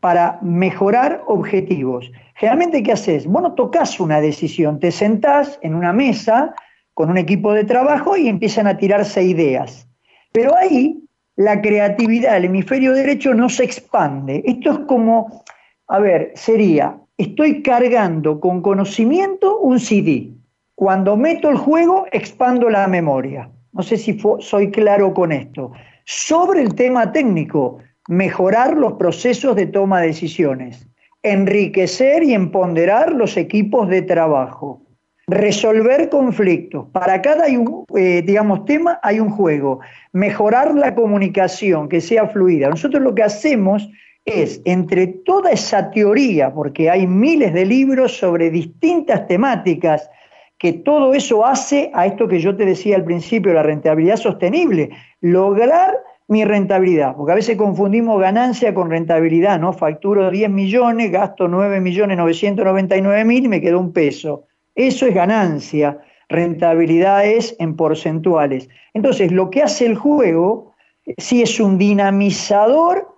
para 0.00 0.38
mejorar 0.42 1.24
objetivos. 1.28 2.12
Generalmente, 2.34 2.82
¿qué 2.82 2.92
haces? 2.92 3.26
Vos 3.26 3.40
no 3.40 3.54
tocas 3.54 3.98
una 4.00 4.20
decisión, 4.20 4.78
te 4.80 4.90
sentás 4.90 5.58
en 5.62 5.74
una 5.74 5.94
mesa 5.94 6.54
con 6.92 7.08
un 7.08 7.16
equipo 7.16 7.54
de 7.54 7.64
trabajo 7.64 8.18
y 8.18 8.28
empiezan 8.28 8.66
a 8.66 8.76
tirarse 8.76 9.22
ideas. 9.22 9.88
Pero 10.32 10.54
ahí 10.54 11.02
la 11.36 11.62
creatividad 11.62 12.34
del 12.34 12.44
hemisferio 12.46 12.92
derecho 12.92 13.32
no 13.32 13.48
se 13.48 13.64
expande. 13.64 14.42
Esto 14.44 14.72
es 14.72 14.78
como, 14.80 15.42
a 15.88 15.98
ver, 16.00 16.32
sería, 16.34 16.98
estoy 17.16 17.62
cargando 17.62 18.40
con 18.40 18.60
conocimiento 18.60 19.58
un 19.58 19.80
CD. 19.80 20.35
Cuando 20.76 21.16
meto 21.16 21.48
el 21.48 21.56
juego, 21.56 22.06
expando 22.12 22.68
la 22.68 22.86
memoria. 22.86 23.48
No 23.72 23.82
sé 23.82 23.96
si 23.96 24.18
soy 24.40 24.70
claro 24.70 25.14
con 25.14 25.32
esto. 25.32 25.72
Sobre 26.04 26.60
el 26.60 26.74
tema 26.74 27.12
técnico, 27.12 27.78
mejorar 28.08 28.76
los 28.76 28.92
procesos 28.92 29.56
de 29.56 29.66
toma 29.66 30.02
de 30.02 30.08
decisiones, 30.08 30.86
enriquecer 31.22 32.22
y 32.22 32.34
empoderar 32.34 33.12
los 33.12 33.38
equipos 33.38 33.88
de 33.88 34.02
trabajo, 34.02 34.82
resolver 35.26 36.10
conflictos. 36.10 36.88
Para 36.92 37.22
cada 37.22 37.46
eh, 37.48 38.22
digamos, 38.22 38.66
tema 38.66 39.00
hay 39.02 39.18
un 39.18 39.30
juego. 39.30 39.80
Mejorar 40.12 40.74
la 40.74 40.94
comunicación, 40.94 41.88
que 41.88 42.02
sea 42.02 42.28
fluida. 42.28 42.68
Nosotros 42.68 43.02
lo 43.02 43.14
que 43.14 43.22
hacemos 43.22 43.90
es, 44.26 44.60
entre 44.66 45.06
toda 45.06 45.52
esa 45.52 45.90
teoría, 45.90 46.52
porque 46.52 46.90
hay 46.90 47.06
miles 47.06 47.54
de 47.54 47.64
libros 47.64 48.14
sobre 48.18 48.50
distintas 48.50 49.26
temáticas, 49.26 50.10
que 50.58 50.72
todo 50.72 51.14
eso 51.14 51.44
hace 51.44 51.90
a 51.94 52.06
esto 52.06 52.28
que 52.28 52.40
yo 52.40 52.56
te 52.56 52.64
decía 52.64 52.96
al 52.96 53.04
principio, 53.04 53.52
la 53.52 53.62
rentabilidad 53.62 54.16
sostenible, 54.16 54.90
lograr 55.20 55.94
mi 56.28 56.44
rentabilidad, 56.44 57.14
porque 57.14 57.32
a 57.32 57.36
veces 57.36 57.56
confundimos 57.56 58.20
ganancia 58.20 58.74
con 58.74 58.90
rentabilidad, 58.90 59.60
¿no? 59.60 59.72
Facturo 59.72 60.30
10 60.30 60.50
millones, 60.50 61.12
gasto 61.12 61.46
9 61.46 61.80
millones 61.80 62.16
999 62.16 63.24
mil 63.24 63.44
y 63.44 63.48
me 63.48 63.60
quedó 63.60 63.78
un 63.78 63.92
peso. 63.92 64.44
Eso 64.74 65.06
es 65.06 65.14
ganancia, 65.14 66.00
rentabilidad 66.28 67.24
es 67.26 67.54
en 67.60 67.76
porcentuales. 67.76 68.68
Entonces, 68.92 69.30
lo 69.30 69.50
que 69.50 69.62
hace 69.62 69.86
el 69.86 69.94
juego, 69.94 70.74
sí 71.16 71.42
es 71.42 71.60
un 71.60 71.78
dinamizador 71.78 73.15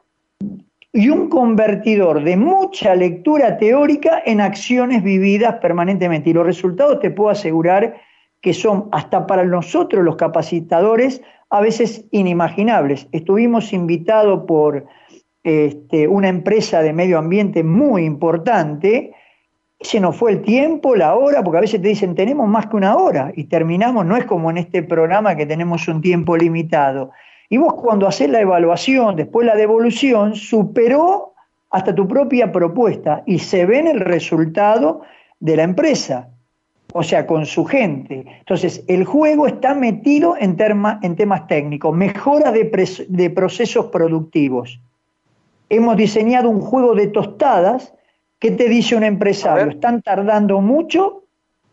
y 0.93 1.11
un 1.11 1.29
convertidor 1.29 2.25
de 2.25 2.37
mucha 2.37 2.95
lectura 2.95 3.59
teórica 3.59 4.23
en 4.25 4.41
acciones 4.41 5.03
vividas 5.03 5.57
permanentemente. 5.57 6.31
Y 6.31 6.33
los 6.33 6.47
resultados 6.47 7.01
te 7.01 7.11
puedo 7.11 7.31
asegurar 7.31 7.97
que 8.41 8.55
son 8.55 8.89
hasta 8.93 9.27
para 9.27 9.45
nosotros 9.45 10.05
los 10.05 10.17
capacitadores 10.17 11.21
a 11.51 11.61
veces 11.61 12.07
inimaginables. 12.11 13.09
Estuvimos 13.13 13.73
invitados 13.73 14.45
por 14.47 14.87
este, 15.43 16.09
una 16.09 16.29
empresa 16.29 16.83
de 16.83 16.93
medio 16.93 17.19
ambiente 17.19 17.63
muy 17.65 18.05
importante, 18.05 19.13
se 19.81 20.01
nos 20.01 20.17
fue 20.17 20.33
el 20.33 20.43
tiempo, 20.43 20.97
la 20.97 21.15
hora, 21.15 21.43
porque 21.43 21.59
a 21.59 21.61
veces 21.61 21.81
te 21.81 21.89
dicen 21.89 22.15
tenemos 22.15 22.49
más 22.49 22.67
que 22.67 22.77
una 22.77 22.97
hora 22.97 23.33
y 23.35 23.45
terminamos, 23.45 24.05
no 24.05 24.17
es 24.17 24.25
como 24.25 24.51
en 24.51 24.59
este 24.59 24.83
programa 24.83 25.37
que 25.37 25.47
tenemos 25.47 25.87
un 25.87 26.01
tiempo 26.01 26.37
limitado. 26.37 27.13
Y 27.51 27.57
vos 27.57 27.75
cuando 27.75 28.07
haces 28.07 28.29
la 28.29 28.41
evaluación, 28.41 29.17
después 29.17 29.47
la 29.47 29.57
devolución, 29.57 30.35
superó 30.35 31.33
hasta 31.71 31.95
tu 31.95 32.07
propia 32.07 32.53
propuesta 32.53 33.23
y 33.27 33.39
se 33.39 33.65
ve 33.65 33.79
en 33.79 33.87
el 33.87 34.01
resultado 34.01 35.03
de 35.41 35.57
la 35.57 35.63
empresa, 35.63 36.29
o 36.93 37.03
sea, 37.03 37.27
con 37.27 37.47
su 37.47 37.65
gente. 37.65 38.25
Entonces, 38.41 38.85
el 38.87 39.05
juego 39.05 39.47
está 39.47 39.75
metido 39.75 40.37
en, 40.39 40.57
en 41.03 41.17
temas 41.17 41.47
técnicos, 41.47 41.95
mejora 41.95 42.53
de, 42.53 43.07
de 43.09 43.31
procesos 43.31 43.87
productivos. 43.87 44.81
Hemos 45.71 45.97
diseñado 45.97 46.51
un 46.51 46.61
juego 46.61 46.95
de 46.95 47.09
tostadas. 47.09 47.95
¿Qué 48.39 48.51
te 48.51 48.69
dice 48.69 48.95
un 48.95 49.05
empresario? 49.05 49.71
Están 49.71 50.01
tardando 50.03 50.61
mucho, 50.61 51.25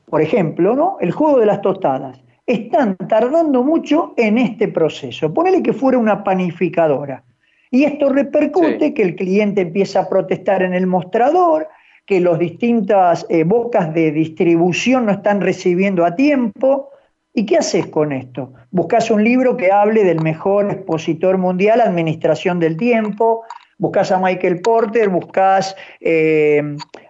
por 0.09 0.21
ejemplo, 0.21 0.75
¿no? 0.75 0.97
El 0.99 1.11
juego 1.11 1.39
de 1.39 1.45
las 1.45 1.61
tostadas 1.61 2.24
están 2.45 2.95
tardando 2.95 3.63
mucho 3.63 4.13
en 4.17 4.37
este 4.37 4.67
proceso. 4.67 5.33
Ponele 5.33 5.63
que 5.63 5.73
fuera 5.73 5.97
una 5.97 6.23
panificadora. 6.23 7.23
Y 7.71 7.83
esto 7.83 8.09
repercute 8.09 8.93
que 8.93 9.01
el 9.01 9.15
cliente 9.15 9.61
empieza 9.61 10.01
a 10.01 10.09
protestar 10.09 10.61
en 10.61 10.73
el 10.73 10.87
mostrador, 10.87 11.67
que 12.05 12.19
las 12.19 12.37
distintas 12.37 13.25
eh, 13.29 13.43
bocas 13.43 13.93
de 13.93 14.11
distribución 14.11 15.07
no 15.07 15.11
están 15.11 15.41
recibiendo 15.41 16.05
a 16.05 16.15
tiempo. 16.15 16.91
¿Y 17.33 17.45
qué 17.45 17.57
haces 17.57 17.87
con 17.87 18.13
esto? 18.13 18.53
Buscas 18.71 19.11
un 19.11 19.23
libro 19.23 19.57
que 19.57 19.71
hable 19.71 20.03
del 20.03 20.21
mejor 20.21 20.71
expositor 20.71 21.37
mundial, 21.37 21.81
Administración 21.81 22.59
del 22.59 22.77
Tiempo, 22.77 23.43
buscas 23.77 24.11
a 24.11 24.19
Michael 24.19 24.61
Porter, 24.61 25.09
buscas 25.09 25.75
eh, 25.99 26.61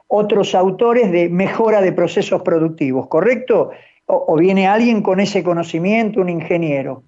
otros 0.08 0.56
autores 0.56 1.12
de 1.12 1.30
mejora 1.30 1.82
de 1.82 1.92
procesos 1.92 2.42
productivos, 2.42 3.08
¿correcto? 3.08 3.72
O, 4.08 4.36
viene 4.36 4.68
alguien 4.68 5.02
con 5.02 5.20
ese 5.20 5.44
conocimiento, 5.44 6.22
un 6.22 6.30
ingeniero, 6.30 7.04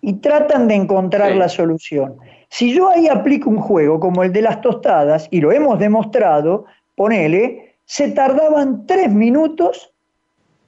y 0.00 0.14
tratan 0.14 0.68
de 0.68 0.74
encontrar 0.74 1.34
la 1.36 1.48
solución. 1.48 2.16
Si 2.48 2.74
yo 2.74 2.90
ahí 2.90 3.08
aplico 3.08 3.48
un 3.48 3.58
juego 3.58 4.00
como 4.00 4.22
el 4.22 4.32
de 4.32 4.42
las 4.42 4.60
tostadas, 4.60 5.28
y 5.30 5.40
lo 5.40 5.52
hemos 5.52 5.78
demostrado, 5.78 6.66
ponele, 6.96 7.76
se 7.84 8.10
tardaban 8.10 8.86
tres 8.86 9.10
minutos, 9.10 9.92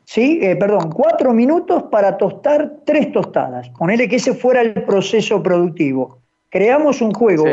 ¿sí? 0.05 0.39
Eh, 0.43 0.57
perdón, 0.57 0.93
cuatro 0.93 1.33
minutos 1.33 1.85
para 1.85 2.17
tostar 2.17 2.77
tres 2.85 3.13
tostadas. 3.13 3.69
Ponele 3.71 4.09
que 4.09 4.17
ese 4.17 4.35
fuera 4.35 4.61
el 4.61 4.85
proceso 4.85 5.43
productivo. 5.43 6.19
Creamos 6.49 7.03
un 7.03 7.13
juego, 7.13 7.45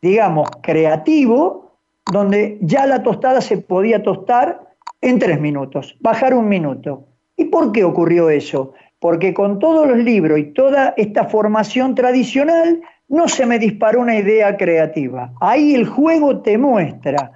digamos, 0.00 0.48
creativo, 0.62 1.72
donde 2.10 2.58
ya 2.60 2.86
la 2.86 3.02
tostada 3.02 3.40
se 3.40 3.58
podía 3.58 4.02
tostar 4.02 4.60
en 5.00 5.18
tres 5.18 5.40
minutos, 5.40 5.96
bajar 6.00 6.34
un 6.34 6.48
minuto. 6.48 7.04
¿Y 7.36 7.46
por 7.46 7.72
qué 7.72 7.84
ocurrió 7.84 8.30
eso? 8.30 8.74
Porque 8.98 9.34
con 9.34 9.58
todos 9.58 9.86
los 9.86 9.98
libros 9.98 10.38
y 10.38 10.52
toda 10.52 10.94
esta 10.96 11.24
formación 11.24 11.94
tradicional 11.94 12.80
no 13.08 13.28
se 13.28 13.46
me 13.46 13.58
disparó 13.58 14.00
una 14.00 14.16
idea 14.16 14.56
creativa. 14.56 15.32
Ahí 15.40 15.74
el 15.74 15.86
juego 15.86 16.40
te 16.40 16.58
muestra 16.58 17.32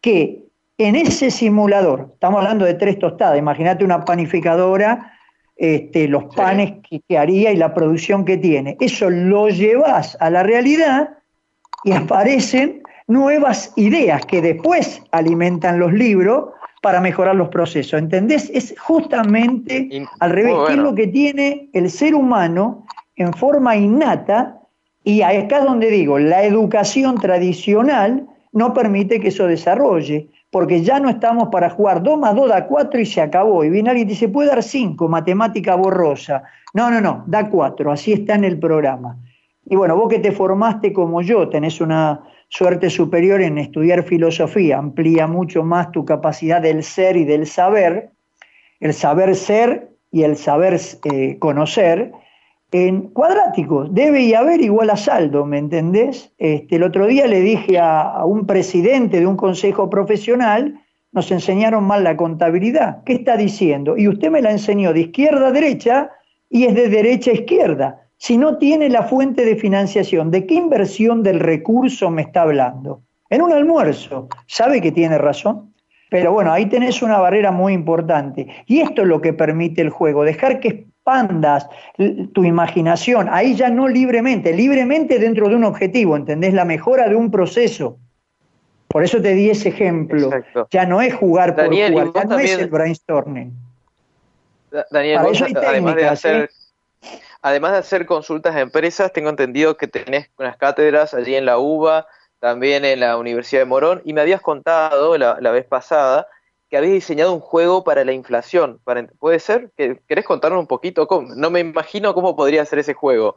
que 0.00 0.44
en 0.78 0.96
ese 0.96 1.30
simulador, 1.30 2.10
estamos 2.14 2.38
hablando 2.38 2.64
de 2.64 2.74
tres 2.74 2.98
tostadas, 2.98 3.38
imagínate 3.38 3.84
una 3.84 4.04
panificadora, 4.04 5.12
este, 5.56 6.08
los 6.08 6.34
panes 6.34 6.74
que, 6.88 7.00
que, 7.06 7.18
haría 7.18 7.52
y 7.52 7.56
la 7.56 7.74
producción 7.74 8.24
que 8.24 8.38
tiene. 8.38 8.78
Eso 8.80 9.10
lo 9.10 9.48
llevas 9.48 10.16
a 10.18 10.30
la 10.30 10.42
realidad 10.42 11.18
y 11.84 11.92
aparecen 11.92 12.82
nuevas 13.06 13.74
ideas 13.76 14.24
que 14.24 14.40
después 14.40 15.02
alimentan 15.10 15.78
los 15.78 15.92
libros 15.92 16.50
para 16.80 17.00
mejorar 17.00 17.36
los 17.36 17.48
procesos. 17.48 17.98
¿Entendés? 17.98 18.50
Es 18.54 18.74
justamente 18.78 20.06
al 20.18 20.30
revés, 20.30 20.54
¿Qué 20.66 20.72
es 20.72 20.78
lo 20.78 20.94
que 20.94 21.06
tiene 21.06 21.68
el 21.72 21.90
ser 21.90 22.14
humano 22.14 22.86
en 23.16 23.34
forma 23.34 23.76
innata, 23.76 24.58
y 25.04 25.20
acá 25.20 25.58
es 25.58 25.64
donde 25.64 25.90
digo, 25.90 26.18
la 26.18 26.42
educación 26.42 27.16
tradicional 27.18 28.26
no 28.52 28.72
permite 28.72 29.20
que 29.20 29.28
eso 29.28 29.46
desarrolle, 29.46 30.28
porque 30.50 30.82
ya 30.82 30.98
no 30.98 31.10
estamos 31.10 31.48
para 31.50 31.70
jugar 31.70 32.02
2 32.02 32.18
más 32.18 32.34
2 32.34 32.48
da 32.48 32.66
4 32.66 33.00
y 33.00 33.06
se 33.06 33.20
acabó. 33.20 33.62
Y 33.62 33.70
viene 33.70 33.90
alguien 33.90 34.08
y 34.08 34.12
dice, 34.12 34.28
puede 34.28 34.48
dar 34.48 34.62
5, 34.62 35.06
matemática 35.08 35.74
borrosa. 35.74 36.42
No, 36.72 36.90
no, 36.90 37.00
no, 37.00 37.24
da 37.26 37.48
4, 37.48 37.92
así 37.92 38.12
está 38.12 38.34
en 38.34 38.44
el 38.44 38.58
programa. 38.58 39.18
Y 39.66 39.76
bueno, 39.76 39.96
vos 39.96 40.08
que 40.08 40.18
te 40.18 40.32
formaste 40.32 40.92
como 40.92 41.20
yo, 41.22 41.48
tenés 41.48 41.80
una 41.80 42.22
suerte 42.50 42.90
superior 42.90 43.40
en 43.40 43.58
estudiar 43.58 44.02
filosofía, 44.02 44.76
amplía 44.76 45.26
mucho 45.26 45.62
más 45.62 45.92
tu 45.92 46.04
capacidad 46.04 46.60
del 46.60 46.82
ser 46.82 47.16
y 47.16 47.24
del 47.24 47.46
saber, 47.46 48.10
el 48.80 48.92
saber 48.92 49.36
ser 49.36 49.88
y 50.10 50.24
el 50.24 50.36
saber 50.36 50.78
eh, 51.04 51.38
conocer, 51.38 52.12
en 52.72 53.08
cuadráticos, 53.08 53.92
debe 53.94 54.22
y 54.22 54.34
haber 54.34 54.60
igual 54.60 54.90
a 54.90 54.96
saldo, 54.96 55.44
¿me 55.44 55.58
entendés? 55.58 56.32
Este, 56.38 56.76
el 56.76 56.82
otro 56.82 57.06
día 57.06 57.26
le 57.26 57.40
dije 57.40 57.78
a, 57.78 58.24
un 58.24 58.46
presidente 58.46 59.20
de 59.20 59.26
un 59.26 59.36
consejo 59.36 59.88
profesional, 59.88 60.80
nos 61.12 61.30
enseñaron 61.30 61.84
mal 61.84 62.04
la 62.04 62.16
contabilidad. 62.16 63.02
¿Qué 63.04 63.14
está 63.14 63.36
diciendo? 63.36 63.96
Y 63.96 64.06
usted 64.06 64.30
me 64.30 64.42
la 64.42 64.52
enseñó 64.52 64.92
de 64.92 65.00
izquierda 65.00 65.48
a 65.48 65.52
derecha 65.52 66.10
y 66.48 66.64
es 66.64 66.74
de 66.74 66.88
derecha 66.88 67.32
a 67.32 67.34
izquierda. 67.34 68.09
Si 68.20 68.36
no 68.36 68.58
tiene 68.58 68.90
la 68.90 69.04
fuente 69.04 69.46
de 69.46 69.56
financiación, 69.56 70.30
¿de 70.30 70.44
qué 70.44 70.52
inversión 70.52 71.22
del 71.22 71.40
recurso 71.40 72.10
me 72.10 72.20
está 72.20 72.42
hablando? 72.42 73.00
En 73.30 73.40
un 73.40 73.50
almuerzo. 73.50 74.28
¿Sabe 74.46 74.82
que 74.82 74.92
tiene 74.92 75.16
razón? 75.16 75.72
Pero 76.10 76.30
bueno, 76.30 76.52
ahí 76.52 76.66
tenés 76.66 77.00
una 77.00 77.18
barrera 77.18 77.50
muy 77.50 77.72
importante. 77.72 78.46
Y 78.66 78.80
esto 78.80 79.02
es 79.02 79.08
lo 79.08 79.22
que 79.22 79.32
permite 79.32 79.80
el 79.80 79.88
juego, 79.88 80.22
dejar 80.22 80.60
que 80.60 80.68
expandas 80.68 81.66
tu 82.34 82.44
imaginación, 82.44 83.26
ahí 83.30 83.54
ya 83.54 83.70
no 83.70 83.88
libremente, 83.88 84.52
libremente 84.52 85.18
dentro 85.18 85.48
de 85.48 85.54
un 85.54 85.64
objetivo, 85.64 86.14
¿entendés? 86.14 86.52
La 86.52 86.66
mejora 86.66 87.08
de 87.08 87.14
un 87.14 87.30
proceso. 87.30 87.96
Por 88.88 89.02
eso 89.02 89.22
te 89.22 89.32
di 89.32 89.48
ese 89.48 89.70
ejemplo. 89.70 90.30
Ya 90.70 90.84
no 90.84 91.00
es 91.00 91.14
jugar 91.14 91.56
por 91.56 91.68
jugar, 91.68 92.12
ya 92.14 92.24
no 92.24 92.38
es 92.38 92.58
el 92.58 92.68
brainstorming. 92.68 93.54
Daniel, 94.90 95.20
además 95.56 95.96
de 95.96 96.06
hacer... 96.06 96.36
¿eh? 96.42 96.59
Además 97.42 97.72
de 97.72 97.78
hacer 97.78 98.06
consultas 98.06 98.54
a 98.54 98.60
empresas, 98.60 99.12
tengo 99.12 99.30
entendido 99.30 99.76
que 99.76 99.88
tenés 99.88 100.30
unas 100.38 100.56
cátedras 100.56 101.14
allí 101.14 101.34
en 101.34 101.46
la 101.46 101.58
UBA, 101.58 102.06
también 102.38 102.84
en 102.84 103.00
la 103.00 103.16
Universidad 103.16 103.62
de 103.62 103.66
Morón, 103.66 104.02
y 104.04 104.12
me 104.12 104.20
habías 104.20 104.40
contado 104.42 105.16
la, 105.16 105.50
vez 105.50 105.64
pasada 105.64 106.26
que 106.68 106.76
habéis 106.76 106.92
diseñado 106.92 107.32
un 107.32 107.40
juego 107.40 107.82
para 107.82 108.04
la 108.04 108.12
inflación. 108.12 108.80
¿Puede 109.18 109.40
ser? 109.40 109.70
¿Querés 109.76 110.24
contarnos 110.24 110.60
un 110.60 110.66
poquito? 110.66 111.08
No 111.34 111.50
me 111.50 111.60
imagino 111.60 112.14
cómo 112.14 112.36
podría 112.36 112.64
ser 112.64 112.78
ese 112.78 112.94
juego. 112.94 113.36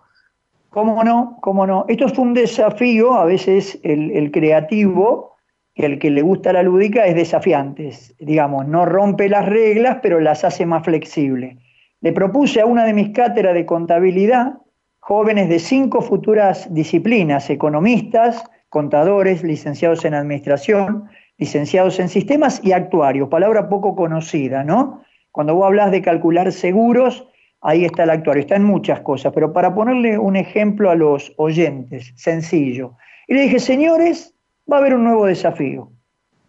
¿Cómo 0.69 1.03
no? 1.03 1.37
¿Cómo 1.41 1.65
no? 1.65 1.85
Esto 1.87 2.09
fue 2.09 2.25
un 2.25 2.33
desafío, 2.33 3.13
a 3.13 3.25
veces 3.25 3.79
el, 3.83 4.11
el 4.11 4.31
creativo, 4.31 5.35
el 5.75 5.99
que 5.99 6.09
le 6.09 6.21
gusta 6.21 6.53
la 6.53 6.63
lúdica, 6.63 7.05
es 7.05 7.15
desafiante. 7.15 7.91
Digamos, 8.19 8.67
no 8.67 8.85
rompe 8.85 9.29
las 9.29 9.45
reglas, 9.45 9.99
pero 10.01 10.19
las 10.19 10.43
hace 10.43 10.65
más 10.65 10.83
flexibles. 10.83 11.57
Le 12.03 12.11
propuse 12.11 12.59
a 12.59 12.65
una 12.65 12.83
de 12.83 12.91
mis 12.91 13.11
cátedras 13.11 13.53
de 13.53 13.65
contabilidad 13.65 14.57
jóvenes 14.99 15.47
de 15.47 15.57
cinco 15.57 16.01
futuras 16.01 16.67
disciplinas, 16.73 17.49
economistas, 17.49 18.43
contadores, 18.67 19.41
licenciados 19.41 20.03
en 20.03 20.13
administración, 20.13 21.05
licenciados 21.37 22.01
en 22.01 22.09
sistemas 22.09 22.59
y 22.61 22.73
actuarios, 22.73 23.29
palabra 23.29 23.69
poco 23.69 23.95
conocida, 23.95 24.65
¿no? 24.65 25.01
Cuando 25.31 25.55
vos 25.55 25.65
hablas 25.65 25.91
de 25.91 26.01
calcular 26.01 26.51
seguros, 26.51 27.25
ahí 27.61 27.85
está 27.85 28.03
el 28.03 28.09
actuario, 28.09 28.41
está 28.41 28.57
en 28.57 28.65
muchas 28.65 28.99
cosas, 28.99 29.31
pero 29.33 29.53
para 29.53 29.73
ponerle 29.73 30.17
un 30.17 30.35
ejemplo 30.35 30.89
a 30.89 30.95
los 30.95 31.33
oyentes, 31.37 32.11
sencillo. 32.17 32.97
Y 33.29 33.35
le 33.35 33.43
dije, 33.43 33.59
señores, 33.59 34.35
va 34.69 34.75
a 34.75 34.79
haber 34.81 34.95
un 34.95 35.05
nuevo 35.05 35.25
desafío. 35.25 35.89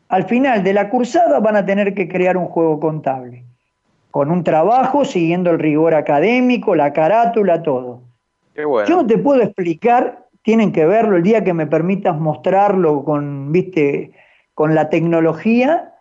Al 0.09 0.25
final 0.25 0.65
de 0.65 0.73
la 0.73 0.91
cursada 0.91 1.39
van 1.39 1.55
a 1.55 1.65
tener 1.65 1.95
que 1.95 2.09
crear 2.09 2.37
un 2.37 2.47
juego 2.47 2.81
contable, 2.81 3.45
con 4.15 4.31
un 4.31 4.45
trabajo 4.45 5.05
siguiendo 5.05 5.51
el 5.51 5.59
rigor 5.59 5.93
académico, 5.93 6.77
la 6.77 6.93
carátula, 6.93 7.65
todo. 7.65 8.03
Yo 8.55 8.85
no 8.89 9.05
te 9.05 9.19
puedo 9.19 9.43
explicar, 9.43 10.29
tienen 10.45 10.71
que 10.71 10.87
verlo 10.87 11.17
el 11.17 11.25
día 11.25 11.43
que 11.43 11.53
me 11.53 11.67
permitas 11.67 12.17
mostrarlo 12.17 13.03
con, 13.03 13.51
viste, 13.51 14.13
con 14.55 14.73
la 14.77 14.89
tecnología 14.89 15.95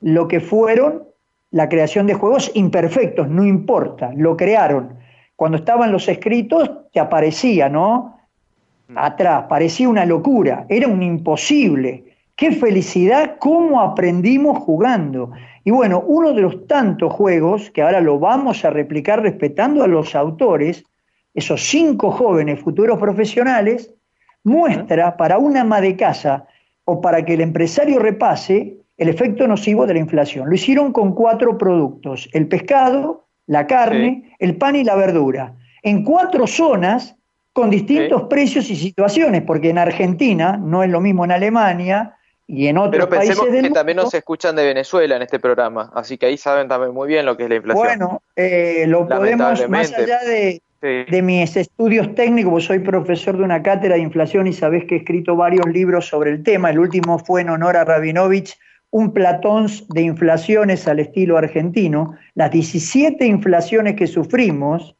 lo 0.00 0.28
que 0.28 0.38
fueron 0.38 1.02
la 1.50 1.68
creación 1.68 2.06
de 2.06 2.14
juegos 2.14 2.52
imperfectos, 2.54 3.28
no 3.28 3.44
importa, 3.44 4.12
lo 4.14 4.36
crearon. 4.36 4.96
Cuando 5.34 5.58
estaban 5.58 5.90
los 5.90 6.08
escritos, 6.08 6.70
te 6.92 7.00
aparecía, 7.00 7.68
¿no? 7.68 8.20
Mm. 8.86 8.98
Atrás, 8.98 9.46
parecía 9.48 9.88
una 9.88 10.06
locura, 10.06 10.64
era 10.68 10.86
un 10.86 11.02
imposible. 11.02 12.07
Qué 12.38 12.52
felicidad, 12.52 13.34
cómo 13.40 13.80
aprendimos 13.80 14.60
jugando. 14.60 15.32
Y 15.64 15.72
bueno, 15.72 16.04
uno 16.06 16.32
de 16.32 16.40
los 16.40 16.68
tantos 16.68 17.12
juegos, 17.12 17.68
que 17.72 17.82
ahora 17.82 18.00
lo 18.00 18.20
vamos 18.20 18.64
a 18.64 18.70
replicar 18.70 19.20
respetando 19.20 19.82
a 19.82 19.88
los 19.88 20.14
autores, 20.14 20.84
esos 21.34 21.60
cinco 21.64 22.12
jóvenes 22.12 22.60
futuros 22.60 22.96
profesionales, 23.00 23.92
muestra 24.44 25.16
para 25.16 25.38
una 25.38 25.62
ama 25.62 25.80
de 25.80 25.96
casa 25.96 26.46
o 26.84 27.00
para 27.00 27.24
que 27.24 27.34
el 27.34 27.40
empresario 27.40 27.98
repase 27.98 28.76
el 28.98 29.08
efecto 29.08 29.48
nocivo 29.48 29.84
de 29.84 29.94
la 29.94 30.00
inflación. 30.00 30.48
Lo 30.48 30.54
hicieron 30.54 30.92
con 30.92 31.16
cuatro 31.16 31.58
productos, 31.58 32.28
el 32.32 32.46
pescado, 32.46 33.26
la 33.48 33.66
carne, 33.66 34.32
el 34.38 34.56
pan 34.56 34.76
y 34.76 34.84
la 34.84 34.94
verdura, 34.94 35.56
en 35.82 36.04
cuatro 36.04 36.46
zonas 36.46 37.16
con 37.52 37.68
distintos 37.68 38.22
precios 38.30 38.70
y 38.70 38.76
situaciones, 38.76 39.42
porque 39.42 39.70
en 39.70 39.78
Argentina 39.78 40.56
no 40.56 40.84
es 40.84 40.90
lo 40.90 41.00
mismo 41.00 41.24
en 41.24 41.32
Alemania 41.32 42.14
y 42.50 42.66
en 42.66 42.78
otros 42.78 43.06
Pero 43.06 43.08
países 43.10 43.52
del 43.52 43.62
que 43.62 43.70
también 43.70 43.96
nos 43.96 44.12
escuchan 44.14 44.56
de 44.56 44.64
Venezuela 44.64 45.16
en 45.16 45.22
este 45.22 45.38
programa, 45.38 45.92
así 45.94 46.16
que 46.16 46.26
ahí 46.26 46.38
saben 46.38 46.66
también 46.66 46.94
muy 46.94 47.06
bien 47.06 47.26
lo 47.26 47.36
que 47.36 47.44
es 47.44 47.50
la 47.50 47.56
inflación. 47.56 47.86
Bueno, 47.86 48.22
eh, 48.36 48.86
lo 48.88 49.06
podemos, 49.06 49.68
más 49.68 49.92
allá 49.92 50.18
de, 50.20 50.62
de 50.80 51.22
mis 51.22 51.54
estudios 51.58 52.14
técnicos, 52.14 52.64
soy 52.64 52.78
profesor 52.78 53.36
de 53.36 53.44
una 53.44 53.62
cátedra 53.62 53.96
de 53.96 54.00
inflación 54.00 54.46
y 54.46 54.54
sabés 54.54 54.86
que 54.86 54.94
he 54.94 54.98
escrito 54.98 55.36
varios 55.36 55.66
libros 55.66 56.06
sobre 56.08 56.30
el 56.30 56.42
tema. 56.42 56.70
El 56.70 56.78
último 56.78 57.18
fue 57.18 57.42
en 57.42 57.50
honor 57.50 57.76
a 57.76 57.84
Rabinovich, 57.84 58.58
un 58.90 59.12
platón 59.12 59.66
de 59.90 60.00
inflaciones 60.00 60.88
al 60.88 61.00
estilo 61.00 61.36
argentino. 61.36 62.16
Las 62.34 62.50
17 62.50 63.26
inflaciones 63.26 63.94
que 63.94 64.06
sufrimos 64.06 64.96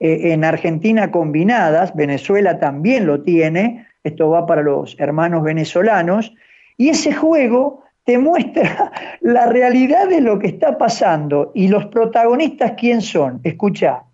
eh, 0.00 0.32
en 0.32 0.44
Argentina 0.44 1.10
combinadas, 1.10 1.96
Venezuela 1.96 2.58
también 2.58 3.06
lo 3.06 3.22
tiene, 3.22 3.86
esto 4.02 4.28
va 4.28 4.44
para 4.44 4.60
los 4.60 4.96
hermanos 4.98 5.42
venezolanos, 5.42 6.34
y 6.76 6.88
ese 6.88 7.12
juego 7.12 7.84
te 8.04 8.18
muestra 8.18 8.92
la 9.20 9.46
realidad 9.46 10.08
de 10.08 10.20
lo 10.20 10.38
que 10.38 10.48
está 10.48 10.78
pasando 10.78 11.52
y 11.54 11.68
los 11.68 11.86
protagonistas 11.86 12.72
quién 12.78 13.02
son. 13.02 13.40
Escucha, 13.44 14.04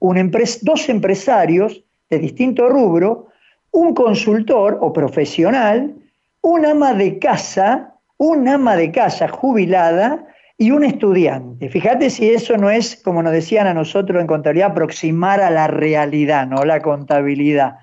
dos 0.62 0.88
empresarios 0.88 1.84
de 2.08 2.18
distinto 2.18 2.68
rubro, 2.68 3.28
un 3.72 3.94
consultor 3.94 4.78
o 4.80 4.92
profesional, 4.92 5.94
un 6.42 6.66
ama 6.66 6.94
de 6.94 7.18
casa, 7.18 7.94
un 8.16 8.48
ama 8.48 8.76
de 8.76 8.90
casa 8.90 9.28
jubilada 9.28 10.26
y 10.58 10.72
un 10.72 10.84
estudiante. 10.84 11.68
Fíjate 11.68 12.10
si 12.10 12.30
eso 12.30 12.56
no 12.56 12.68
es, 12.68 12.96
como 12.96 13.22
nos 13.22 13.32
decían 13.32 13.66
a 13.66 13.74
nosotros 13.74 14.20
en 14.20 14.26
contabilidad, 14.26 14.72
aproximar 14.72 15.40
a 15.40 15.50
la 15.50 15.68
realidad, 15.68 16.46
no 16.46 16.64
la 16.64 16.82
contabilidad. 16.82 17.78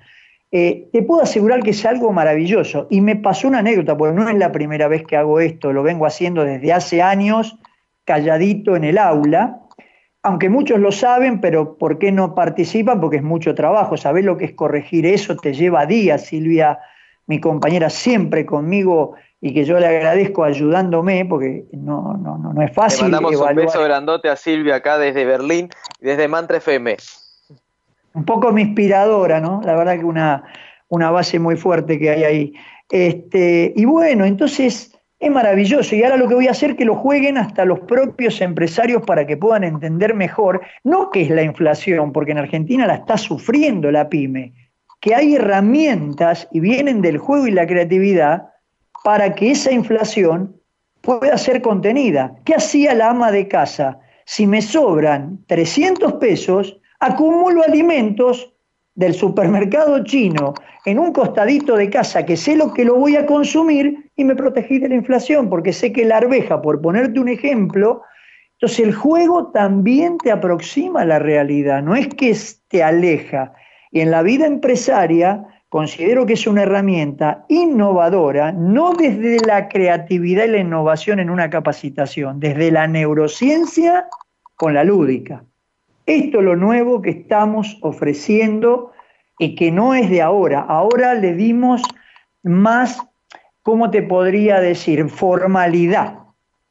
Eh, 0.50 0.88
te 0.92 1.02
puedo 1.02 1.22
asegurar 1.22 1.62
que 1.62 1.70
es 1.70 1.84
algo 1.84 2.12
maravilloso. 2.12 2.86
Y 2.90 3.00
me 3.00 3.16
pasó 3.16 3.48
una 3.48 3.58
anécdota, 3.58 3.96
porque 3.96 4.14
no 4.14 4.28
es 4.28 4.36
la 4.36 4.52
primera 4.52 4.88
vez 4.88 5.04
que 5.04 5.16
hago 5.16 5.40
esto, 5.40 5.72
lo 5.72 5.82
vengo 5.82 6.06
haciendo 6.06 6.44
desde 6.44 6.72
hace 6.72 7.02
años, 7.02 7.56
calladito 8.04 8.76
en 8.76 8.84
el 8.84 8.98
aula. 8.98 9.60
Aunque 10.22 10.48
muchos 10.48 10.80
lo 10.80 10.90
saben, 10.90 11.40
pero 11.40 11.76
¿por 11.76 11.98
qué 11.98 12.12
no 12.12 12.34
participan? 12.34 13.00
Porque 13.00 13.18
es 13.18 13.22
mucho 13.22 13.54
trabajo. 13.54 13.96
¿Sabés 13.96 14.24
lo 14.24 14.36
que 14.36 14.46
es 14.46 14.52
corregir 14.52 15.06
eso? 15.06 15.36
Te 15.36 15.52
lleva 15.52 15.86
días, 15.86 16.26
Silvia, 16.26 16.78
mi 17.26 17.40
compañera, 17.40 17.90
siempre 17.90 18.44
conmigo 18.44 19.14
y 19.40 19.54
que 19.54 19.64
yo 19.64 19.78
le 19.78 19.86
agradezco 19.86 20.42
ayudándome, 20.42 21.24
porque 21.24 21.66
no, 21.72 22.14
no, 22.14 22.38
no, 22.38 22.60
es 22.60 22.72
fácil. 22.72 23.06
Le 23.06 23.12
mandamos 23.12 23.40
un 23.40 23.54
beso 23.54 23.84
grandote 23.84 24.28
a 24.28 24.34
Silvia 24.34 24.76
acá 24.76 24.98
desde 24.98 25.24
Berlín, 25.24 25.68
desde 26.00 26.26
Mantra 26.26 26.56
FM 26.56 26.96
un 28.14 28.24
poco 28.24 28.52
mi 28.52 28.62
inspiradora, 28.62 29.40
¿no? 29.40 29.60
La 29.64 29.74
verdad 29.76 29.98
que 29.98 30.04
una, 30.04 30.44
una 30.88 31.10
base 31.10 31.38
muy 31.38 31.56
fuerte 31.56 31.98
que 31.98 32.10
hay 32.10 32.24
ahí. 32.24 32.54
Este, 32.90 33.72
y 33.76 33.84
bueno, 33.84 34.24
entonces 34.24 34.98
es 35.18 35.30
maravilloso. 35.30 35.94
Y 35.94 36.02
ahora 36.02 36.16
lo 36.16 36.28
que 36.28 36.34
voy 36.34 36.48
a 36.48 36.52
hacer 36.52 36.70
es 36.70 36.76
que 36.76 36.84
lo 36.84 36.94
jueguen 36.94 37.38
hasta 37.38 37.64
los 37.64 37.80
propios 37.80 38.40
empresarios 38.40 39.02
para 39.02 39.26
que 39.26 39.36
puedan 39.36 39.64
entender 39.64 40.14
mejor, 40.14 40.60
no 40.84 41.10
qué 41.10 41.22
es 41.22 41.30
la 41.30 41.42
inflación, 41.42 42.12
porque 42.12 42.32
en 42.32 42.38
Argentina 42.38 42.86
la 42.86 42.94
está 42.96 43.18
sufriendo 43.18 43.90
la 43.90 44.08
pyme, 44.08 44.54
que 45.00 45.14
hay 45.14 45.34
herramientas 45.34 46.48
y 46.52 46.60
vienen 46.60 47.02
del 47.02 47.18
juego 47.18 47.46
y 47.46 47.52
la 47.52 47.66
creatividad 47.66 48.48
para 49.04 49.34
que 49.34 49.50
esa 49.50 49.72
inflación 49.72 50.56
pueda 51.00 51.36
ser 51.38 51.62
contenida. 51.62 52.34
¿Qué 52.44 52.54
hacía 52.54 52.94
la 52.94 53.10
ama 53.10 53.30
de 53.30 53.48
casa? 53.48 54.00
Si 54.24 54.46
me 54.46 54.60
sobran 54.60 55.44
300 55.46 56.14
pesos, 56.14 56.77
acumulo 57.00 57.62
alimentos 57.62 58.52
del 58.94 59.14
supermercado 59.14 60.02
chino 60.02 60.54
en 60.84 60.98
un 60.98 61.12
costadito 61.12 61.76
de 61.76 61.90
casa 61.90 62.24
que 62.24 62.36
sé 62.36 62.56
lo 62.56 62.72
que 62.72 62.84
lo 62.84 62.96
voy 62.96 63.16
a 63.16 63.26
consumir 63.26 64.10
y 64.16 64.24
me 64.24 64.34
protegí 64.34 64.78
de 64.78 64.88
la 64.88 64.96
inflación, 64.96 65.48
porque 65.48 65.72
sé 65.72 65.92
que 65.92 66.04
la 66.04 66.16
arveja, 66.16 66.60
por 66.60 66.80
ponerte 66.80 67.20
un 67.20 67.28
ejemplo, 67.28 68.02
entonces 68.54 68.80
el 68.80 68.94
juego 68.94 69.52
también 69.52 70.18
te 70.18 70.32
aproxima 70.32 71.02
a 71.02 71.04
la 71.04 71.20
realidad, 71.20 71.80
no 71.82 71.94
es 71.94 72.08
que 72.08 72.36
te 72.66 72.82
aleja. 72.82 73.52
Y 73.92 74.00
en 74.00 74.10
la 74.10 74.22
vida 74.22 74.46
empresaria 74.46 75.46
considero 75.68 76.26
que 76.26 76.32
es 76.32 76.46
una 76.46 76.62
herramienta 76.62 77.44
innovadora, 77.48 78.50
no 78.50 78.94
desde 78.94 79.38
la 79.46 79.68
creatividad 79.68 80.46
y 80.46 80.48
la 80.48 80.58
innovación 80.58 81.20
en 81.20 81.30
una 81.30 81.50
capacitación, 81.50 82.40
desde 82.40 82.72
la 82.72 82.88
neurociencia 82.88 84.06
con 84.56 84.74
la 84.74 84.82
lúdica. 84.82 85.44
Esto 86.08 86.38
es 86.38 86.44
lo 86.46 86.56
nuevo 86.56 87.02
que 87.02 87.10
estamos 87.10 87.76
ofreciendo 87.82 88.92
y 89.38 89.54
que 89.54 89.70
no 89.70 89.92
es 89.92 90.08
de 90.08 90.22
ahora. 90.22 90.60
Ahora 90.60 91.12
le 91.12 91.34
dimos 91.34 91.82
más, 92.42 92.98
¿cómo 93.62 93.90
te 93.90 94.00
podría 94.00 94.58
decir? 94.58 95.06
Formalidad. 95.10 96.20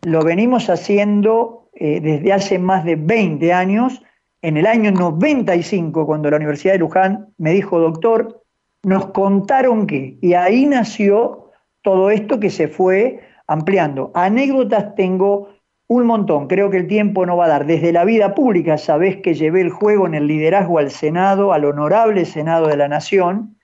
Lo 0.02 0.24
venimos 0.24 0.72
haciendo 0.72 1.70
eh, 1.76 2.00
desde 2.02 2.34
hace 2.34 2.58
más 2.58 2.84
de 2.84 2.96
20 2.96 3.54
años. 3.54 4.02
En 4.42 4.58
el 4.58 4.66
año 4.66 4.90
95, 4.90 6.08
cuando 6.08 6.32
la 6.32 6.38
Universidad 6.38 6.74
de 6.74 6.80
Luján 6.80 7.28
me 7.38 7.52
dijo, 7.52 7.80
doctor, 7.80 8.44
nos 8.82 9.06
contaron 9.12 9.86
que, 9.86 10.18
y 10.20 10.34
ahí 10.34 10.66
nació 10.66 11.52
todo 11.84 12.10
esto 12.10 12.40
que 12.40 12.50
se 12.50 12.68
fue 12.68 13.20
ampliando. 13.46 14.10
Anécdotas 14.16 14.96
tengo 14.96 15.50
un 15.88 16.06
montón, 16.06 16.48
creo 16.48 16.70
que 16.70 16.78
el 16.78 16.88
tiempo 16.88 17.26
no 17.26 17.38
va 17.38 17.46
a 17.46 17.50
dar. 17.50 17.66
Desde 17.66 17.94
la 17.94 18.04
vida 18.04 18.36
pública, 18.36 18.78
sabés 18.78 19.18
que 19.18 19.34
llevé 19.34 19.62
el 19.62 19.70
juego 19.70 20.06
en 20.06 20.16
el 20.16 20.28
liderazgo 20.28 20.80
al 20.80 20.92
Senado, 20.92 21.54
al 21.54 21.64
honorable 21.64 22.26
Senado 22.26 22.68
de 22.68 22.76
la 22.76 22.90
Nación. 22.90 23.58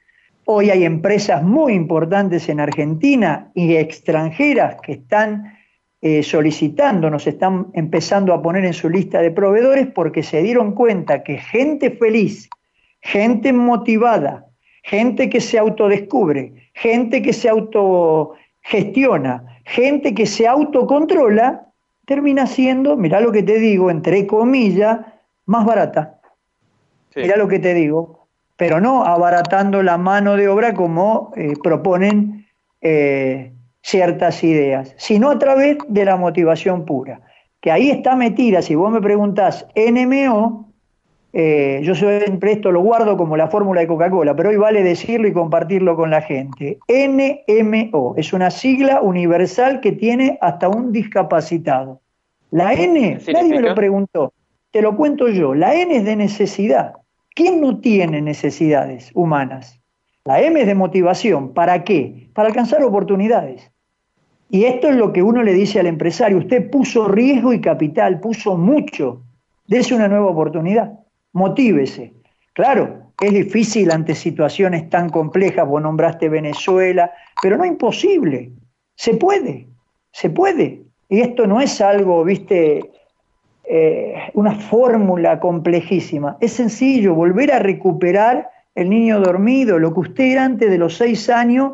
Hoy 0.46 0.70
hay 0.70 0.86
empresas 0.86 1.44
muy 1.44 1.74
importantes 1.74 2.48
en 2.48 2.62
Argentina 2.62 3.52
y 3.54 3.76
extranjeras 3.76 4.78
que 4.82 4.94
están 4.94 5.54
eh, 6.02 6.24
solicitando, 6.24 7.10
nos 7.10 7.28
están 7.28 7.68
empezando 7.74 8.34
a 8.34 8.42
poner 8.42 8.66
en 8.66 8.74
su 8.74 8.90
lista 8.90 9.22
de 9.22 9.32
proveedores 9.32 9.88
porque 9.88 10.24
se 10.24 10.42
dieron 10.42 10.74
cuenta 10.74 11.24
que 11.24 11.38
gente 11.38 11.92
feliz, 11.92 12.50
gente 13.02 13.54
motivada, 13.54 14.46
gente 14.84 15.30
que 15.30 15.40
se 15.40 15.58
autodescubre, 15.58 16.70
gente 16.74 17.22
que 17.22 17.32
se 17.32 17.48
autogestiona, 17.48 19.46
gente 19.66 20.14
que 20.14 20.26
se 20.26 20.46
autocontrola, 20.46 21.68
termina 22.06 22.48
siendo, 22.48 22.98
mirá 22.98 23.20
lo 23.20 23.32
que 23.32 23.44
te 23.44 23.60
digo, 23.60 23.90
entre 23.90 24.28
comillas, 24.28 25.00
más 25.46 25.66
barata. 25.66 26.20
Mirá 27.16 27.38
lo 27.38 27.48
que 27.48 27.60
te 27.60 27.74
digo, 27.74 28.28
pero 28.58 28.80
no 28.80 29.04
abaratando 29.04 29.84
la 29.84 29.98
mano 29.98 30.36
de 30.36 30.48
obra 30.48 30.74
como 30.74 31.32
eh, 31.36 31.54
proponen 31.62 32.48
eh, 32.82 33.54
ciertas 33.82 34.44
ideas, 34.44 34.96
sino 34.98 35.30
a 35.30 35.38
través 35.38 35.78
de 35.88 36.06
la 36.06 36.16
motivación 36.16 36.86
pura. 36.86 37.22
Que 37.62 37.72
ahí 37.72 37.92
está 37.92 38.16
metida, 38.16 38.62
si 38.62 38.76
vos 38.76 38.92
me 38.92 39.02
preguntás 39.02 39.68
NMO, 39.76 40.73
eh, 41.36 41.82
yo 41.84 41.96
siempre 41.96 42.52
esto 42.52 42.72
lo 42.72 42.82
guardo 42.82 43.18
como 43.18 43.36
la 43.36 43.48
fórmula 43.48 43.82
de 43.82 43.88
Coca-Cola, 43.88 44.36
pero 44.36 44.50
hoy 44.50 44.58
vale 44.58 44.84
decirlo 44.84 45.28
y 45.28 45.34
compartirlo 45.34 45.96
con 45.96 46.12
la 46.12 46.22
gente. 46.22 46.78
NMO 46.88 48.14
es 48.18 48.34
una 48.34 48.52
sigla 48.52 49.02
universal 49.02 49.82
que 49.82 49.94
tiene 49.94 50.38
hasta 50.42 50.70
un 50.70 50.92
discapacitado. 50.92 52.02
La 52.52 52.74
N, 52.74 53.20
nadie 53.34 53.50
me 53.50 53.62
lo 53.62 53.74
preguntó, 53.74 54.32
te 54.70 54.84
lo 54.84 54.96
cuento 54.96 55.28
yo, 55.28 55.56
la 55.56 55.74
N 55.74 55.96
es 55.96 56.06
de 56.06 56.16
necesidad. 56.16 56.94
¿Quién 57.34 57.62
no 57.62 57.80
tiene 57.80 58.22
necesidades 58.22 59.10
humanas? 59.16 59.82
La 60.26 60.40
M 60.40 60.62
es 60.62 60.68
de 60.68 60.76
motivación. 60.76 61.52
¿Para 61.56 61.84
qué? 61.84 62.30
Para 62.34 62.50
alcanzar 62.50 62.84
oportunidades. 62.84 63.72
Y 64.52 64.66
esto 64.66 64.88
es 64.88 64.96
lo 64.96 65.12
que 65.12 65.24
uno 65.24 65.42
le 65.42 65.54
dice 65.54 65.80
al 65.80 65.88
empresario. 65.88 66.38
Usted 66.38 66.70
puso 66.70 67.08
riesgo 67.08 67.54
y 67.54 67.60
capital, 67.60 68.20
puso 68.20 68.56
mucho. 68.56 69.24
Dese 69.66 69.96
una 69.96 70.08
nueva 70.08 70.28
oportunidad 70.28 71.03
motívese. 71.34 72.14
Claro, 72.54 73.12
es 73.20 73.34
difícil 73.34 73.92
ante 73.92 74.16
situaciones 74.16 74.90
tan 74.90 75.10
complejas, 75.10 75.68
vos 75.68 75.82
nombraste 75.82 76.30
Venezuela, 76.30 77.12
pero 77.42 77.58
no 77.58 77.66
imposible, 77.66 78.52
se 78.96 79.16
puede, 79.16 79.68
se 80.12 80.30
puede. 80.30 80.84
Y 81.10 81.22
esto 81.22 81.48
no 81.48 81.60
es 81.62 81.82
algo, 81.82 82.24
viste, 82.24 82.92
eh, 83.66 84.16
una 84.34 84.56
fórmula 84.56 85.40
complejísima, 85.40 86.38
es 86.42 86.54
sencillo, 86.54 87.16
volver 87.16 87.52
a 87.52 87.60
recuperar 87.60 88.50
el 88.76 88.90
niño 88.90 89.20
dormido, 89.20 89.80
lo 89.80 89.94
que 89.94 90.00
usted 90.02 90.24
era 90.24 90.46
antes 90.46 90.70
de 90.70 90.78
los 90.78 90.96
seis 90.96 91.30
años, 91.30 91.74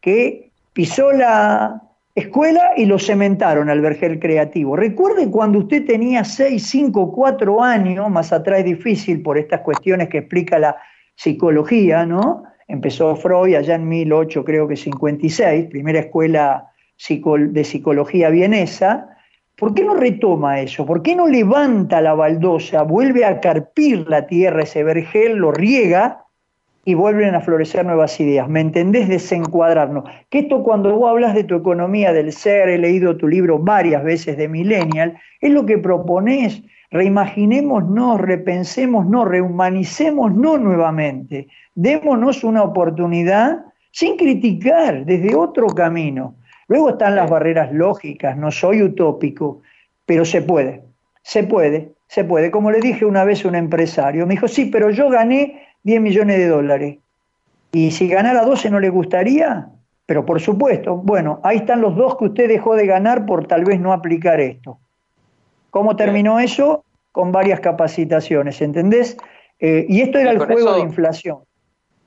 que 0.00 0.50
pisó 0.72 1.12
la, 1.12 1.82
escuela 2.18 2.72
y 2.76 2.86
lo 2.86 2.98
cementaron 2.98 3.70
al 3.70 3.80
vergel 3.80 4.18
creativo. 4.18 4.76
Recuerde 4.76 5.30
cuando 5.30 5.60
usted 5.60 5.84
tenía 5.84 6.24
6, 6.24 6.62
5, 6.66 7.12
4 7.12 7.62
años, 7.62 8.10
más 8.10 8.32
atrás 8.32 8.64
difícil 8.64 9.22
por 9.22 9.38
estas 9.38 9.60
cuestiones 9.60 10.08
que 10.08 10.18
explica 10.18 10.58
la 10.58 10.76
psicología, 11.14 12.06
¿no? 12.06 12.44
Empezó 12.66 13.16
Freud 13.16 13.54
allá 13.54 13.74
en 13.74 13.88
1800, 13.88 14.44
creo 14.44 14.68
que 14.68 14.76
56, 14.76 15.66
primera 15.66 16.00
escuela 16.00 16.68
de 17.08 17.64
psicología 17.64 18.28
vienesa. 18.30 19.08
¿Por 19.56 19.74
qué 19.74 19.82
no 19.84 19.94
retoma 19.94 20.60
eso? 20.60 20.86
¿Por 20.86 21.02
qué 21.02 21.16
no 21.16 21.26
levanta 21.26 22.00
la 22.00 22.14
baldosa, 22.14 22.82
vuelve 22.82 23.24
a 23.24 23.40
carpir 23.40 24.06
la 24.08 24.26
tierra, 24.26 24.62
ese 24.62 24.84
vergel, 24.84 25.36
lo 25.36 25.50
riega 25.50 26.27
y 26.88 26.94
vuelven 26.94 27.34
a 27.34 27.42
florecer 27.42 27.84
nuevas 27.84 28.18
ideas. 28.18 28.48
¿Me 28.48 28.62
entendés? 28.62 29.10
Desencuadrarnos. 29.10 30.04
Que 30.30 30.38
esto 30.38 30.62
cuando 30.62 30.96
vos 30.96 31.10
hablas 31.10 31.34
de 31.34 31.44
tu 31.44 31.54
economía 31.54 32.14
del 32.14 32.32
ser, 32.32 32.70
he 32.70 32.78
leído 32.78 33.18
tu 33.18 33.28
libro 33.28 33.58
varias 33.58 34.02
veces 34.02 34.38
de 34.38 34.48
Millennial, 34.48 35.20
es 35.42 35.50
lo 35.50 35.66
que 35.66 35.76
proponés. 35.76 36.62
Reimaginémonos, 36.90 38.18
repensémonos, 38.18 39.28
rehumanicémonos 39.28 40.62
nuevamente. 40.62 41.48
Démonos 41.74 42.42
una 42.42 42.62
oportunidad 42.62 43.66
sin 43.90 44.16
criticar, 44.16 45.04
desde 45.04 45.34
otro 45.34 45.66
camino. 45.66 46.36
Luego 46.68 46.88
están 46.88 47.16
las 47.16 47.28
barreras 47.28 47.70
lógicas, 47.70 48.34
no 48.38 48.50
soy 48.50 48.80
utópico, 48.82 49.60
pero 50.06 50.24
se 50.24 50.40
puede, 50.40 50.84
se 51.20 51.42
puede, 51.42 51.92
se 52.06 52.24
puede. 52.24 52.50
Como 52.50 52.70
le 52.70 52.80
dije 52.80 53.04
una 53.04 53.24
vez 53.24 53.44
a 53.44 53.48
un 53.48 53.56
empresario, 53.56 54.26
me 54.26 54.32
dijo, 54.32 54.48
sí, 54.48 54.70
pero 54.72 54.88
yo 54.88 55.10
gané 55.10 55.67
10 55.88 56.02
millones 56.02 56.36
de 56.36 56.48
dólares. 56.48 56.98
Y 57.72 57.92
si 57.92 58.08
ganara 58.08 58.44
12 58.44 58.68
no 58.68 58.78
le 58.78 58.90
gustaría, 58.90 59.70
pero 60.04 60.26
por 60.26 60.38
supuesto, 60.38 60.96
bueno, 60.96 61.40
ahí 61.42 61.56
están 61.56 61.80
los 61.80 61.96
dos 61.96 62.18
que 62.18 62.26
usted 62.26 62.46
dejó 62.46 62.76
de 62.76 62.86
ganar 62.86 63.24
por 63.24 63.46
tal 63.46 63.64
vez 63.64 63.80
no 63.80 63.94
aplicar 63.94 64.38
esto. 64.38 64.78
¿Cómo 65.70 65.96
terminó 65.96 66.40
eso? 66.40 66.84
Con 67.10 67.32
varias 67.32 67.60
capacitaciones, 67.60 68.60
¿entendés? 68.60 69.16
Eh, 69.60 69.86
y 69.88 70.02
esto 70.02 70.18
era 70.18 70.32
el 70.32 70.38
juego 70.38 70.74
de 70.74 70.80
inflación. 70.80 71.38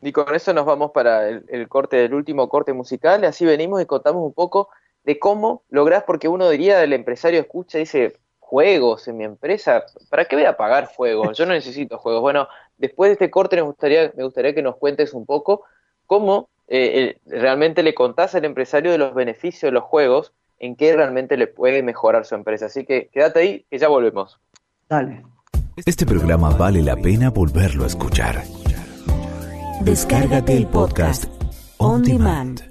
Y 0.03 0.11
con 0.11 0.33
eso 0.35 0.53
nos 0.53 0.65
vamos 0.65 0.91
para 0.91 1.27
el, 1.27 1.43
el, 1.49 1.67
corte 1.67 1.97
del 1.97 2.13
último 2.13 2.49
corte 2.49 2.73
musical, 2.73 3.23
y 3.23 3.25
así 3.25 3.45
venimos 3.45 3.81
y 3.81 3.87
contamos 3.87 4.23
un 4.23 4.33
poco 4.33 4.69
de 5.03 5.17
cómo 5.17 5.63
lográs, 5.69 6.03
porque 6.03 6.27
uno 6.27 6.47
diría, 6.51 6.83
el 6.83 6.93
empresario 6.93 7.39
escucha 7.39 7.79
y 7.79 7.81
dice, 7.81 8.13
juegos 8.51 9.07
en 9.07 9.15
mi 9.15 9.23
empresa, 9.23 9.85
¿para 10.09 10.25
qué 10.25 10.35
voy 10.35 10.43
a 10.43 10.57
pagar 10.57 10.85
juegos? 10.85 11.37
Yo 11.37 11.45
no 11.45 11.53
necesito 11.53 11.97
juegos. 11.97 12.21
Bueno, 12.21 12.49
después 12.77 13.09
de 13.09 13.13
este 13.13 13.31
corte 13.31 13.55
me 13.55 13.61
gustaría, 13.61 14.11
me 14.15 14.23
gustaría 14.23 14.53
que 14.53 14.61
nos 14.61 14.77
cuentes 14.77 15.13
un 15.13 15.25
poco 15.25 15.63
cómo 16.07 16.49
eh, 16.67 17.17
realmente 17.25 17.83
le 17.83 17.93
contás 17.93 18.33
al 18.35 18.45
empresario 18.45 18.91
de 18.91 18.97
los 18.97 19.13
beneficios 19.13 19.69
de 19.69 19.73
los 19.73 19.83
juegos, 19.83 20.33
en 20.59 20.75
qué 20.75 20.95
realmente 20.95 21.35
le 21.35 21.47
puede 21.47 21.83
mejorar 21.83 22.25
su 22.25 22.35
empresa. 22.35 22.67
Así 22.67 22.85
que 22.85 23.09
quédate 23.11 23.39
ahí, 23.39 23.65
que 23.69 23.77
ya 23.77 23.87
volvemos. 23.87 24.39
Dale. 24.87 25.23
Este 25.85 26.05
programa 26.05 26.49
vale 26.51 26.81
la 26.81 26.95
pena 26.95 27.29
volverlo 27.29 27.83
a 27.83 27.87
escuchar. 27.87 28.43
Descárgate 29.81 30.55
el 30.55 30.67
podcast 30.67 31.25
On 31.77 32.03
Demand. 32.03 32.70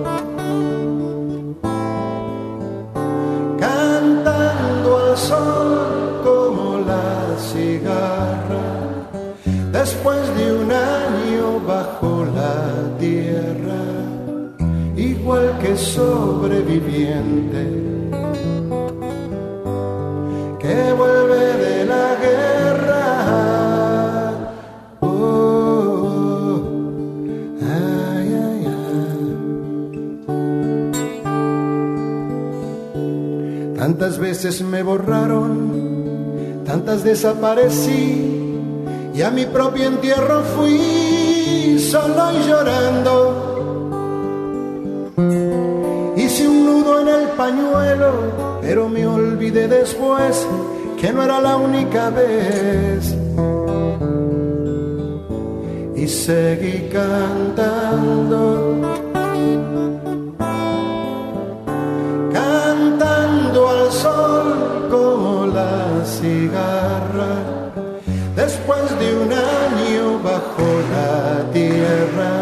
sol 5.29 6.21
como 6.23 6.79
la 6.91 7.37
cigarra, 7.49 8.67
después 9.71 10.21
de 10.37 10.45
un 10.61 10.71
año 10.71 11.45
bajo 11.67 12.25
la 12.39 12.59
tierra, 12.99 13.83
igual 14.95 15.47
que 15.61 15.77
sobreviviente 15.77 17.63
que 20.59 20.93
vuelve 20.93 21.20
Tantas 34.01 34.17
veces 34.17 34.63
me 34.63 34.81
borraron, 34.81 36.63
tantas 36.65 37.03
desaparecí 37.03 38.49
y 39.13 39.21
a 39.21 39.29
mi 39.29 39.45
propio 39.45 39.85
entierro 39.85 40.41
fui 40.41 41.77
solo 41.77 42.31
y 42.31 42.37
llorando. 42.49 43.13
Hice 46.17 46.49
un 46.49 46.65
nudo 46.65 47.01
en 47.01 47.09
el 47.09 47.27
pañuelo, 47.37 48.59
pero 48.63 48.89
me 48.89 49.05
olvidé 49.05 49.67
después 49.67 50.47
que 50.99 51.13
no 51.13 51.21
era 51.21 51.39
la 51.39 51.57
única 51.57 52.09
vez. 52.09 53.15
Y 55.95 56.07
seguí 56.07 56.89
cantando, 56.91 58.79
de 69.01 69.09
un 69.23 69.31
año 69.33 70.19
bajo 70.23 70.67
la 70.95 71.51
tierra, 71.51 72.33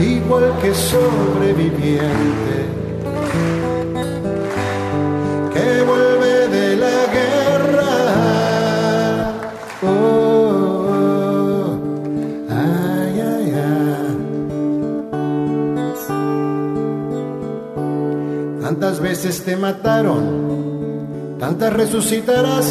igual 0.00 0.48
que 0.62 0.74
sobreviviente 0.74 2.56
que 5.54 5.68
vuelve 5.90 6.34
de 6.56 6.68
la 6.84 6.98
guerra. 7.16 7.92
Oh, 9.82 10.86
ay, 12.48 13.14
ay, 13.34 13.46
ay. 13.68 14.12
Tantas 18.62 18.96
veces 19.00 19.42
te 19.44 19.56
mataron, 19.56 20.22
tantas 21.38 21.72
resucitarás, 21.72 22.66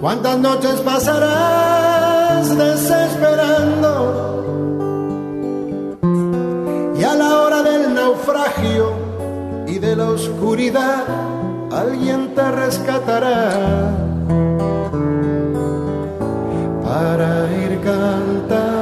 cuántas 0.00 0.38
noches 0.38 0.80
pasarás 0.80 2.56
desesperando. 2.56 3.92
Y 6.98 7.04
a 7.04 7.14
la 7.14 7.40
hora 7.40 7.62
del 7.62 7.94
naufragio 7.94 8.92
y 9.66 9.78
de 9.78 9.96
la 9.96 10.10
oscuridad, 10.10 11.04
alguien 11.72 12.34
te 12.34 12.50
rescatará 12.50 13.94
para 16.84 17.50
ir 17.64 17.80
cantando. 17.80 18.73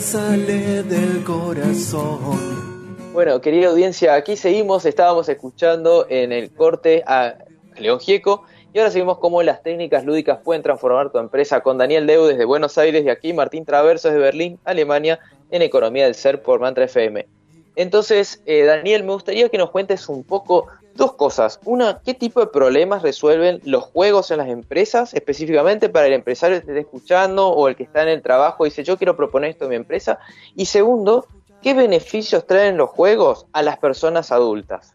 Sale 0.00 0.82
del 0.84 1.22
corazón. 1.22 3.12
Bueno, 3.12 3.42
querida 3.42 3.68
audiencia, 3.68 4.14
aquí 4.14 4.34
seguimos, 4.34 4.86
estábamos 4.86 5.28
escuchando 5.28 6.06
en 6.08 6.32
el 6.32 6.50
corte 6.50 7.04
a 7.06 7.34
León 7.76 8.00
Gieco 8.00 8.44
y 8.72 8.78
ahora 8.78 8.90
seguimos 8.90 9.18
cómo 9.18 9.42
las 9.42 9.62
técnicas 9.62 10.06
lúdicas 10.06 10.38
pueden 10.42 10.62
transformar 10.62 11.12
tu 11.12 11.18
empresa 11.18 11.60
con 11.60 11.76
Daniel 11.76 12.06
Deu 12.06 12.24
desde 12.24 12.46
Buenos 12.46 12.78
Aires 12.78 13.04
y 13.04 13.10
aquí 13.10 13.34
Martín 13.34 13.66
Traverso 13.66 14.08
desde 14.08 14.20
Berlín, 14.20 14.58
Alemania, 14.64 15.20
en 15.50 15.60
Economía 15.60 16.04
del 16.04 16.14
Ser 16.14 16.42
por 16.42 16.58
Mantra 16.58 16.86
FM. 16.86 17.28
Entonces, 17.76 18.42
eh, 18.46 18.64
Daniel, 18.64 19.04
me 19.04 19.12
gustaría 19.12 19.48
que 19.50 19.58
nos 19.58 19.70
cuentes 19.70 20.08
un 20.08 20.24
poco 20.24 20.68
dos 20.94 21.14
cosas. 21.14 21.60
Una, 21.64 22.00
¿qué 22.04 22.14
tipo 22.14 22.40
de 22.40 22.46
problemas 22.46 23.02
resuelven 23.02 23.60
los 23.64 23.84
juegos 23.84 24.30
en 24.30 24.38
las 24.38 24.48
empresas, 24.48 25.14
específicamente 25.14 25.88
para 25.88 26.06
el 26.06 26.12
empresario 26.12 26.60
que 26.60 26.66
esté 26.66 26.80
escuchando 26.80 27.48
o 27.48 27.68
el 27.68 27.76
que 27.76 27.84
está 27.84 28.02
en 28.02 28.08
el 28.08 28.22
trabajo 28.22 28.66
y 28.66 28.70
dice 28.70 28.84
yo 28.84 28.96
quiero 28.96 29.16
proponer 29.16 29.50
esto 29.50 29.64
en 29.64 29.70
mi 29.70 29.76
empresa? 29.76 30.18
Y 30.56 30.66
segundo, 30.66 31.26
¿qué 31.62 31.74
beneficios 31.74 32.46
traen 32.46 32.76
los 32.76 32.90
juegos 32.90 33.46
a 33.52 33.62
las 33.62 33.78
personas 33.78 34.32
adultas? 34.32 34.92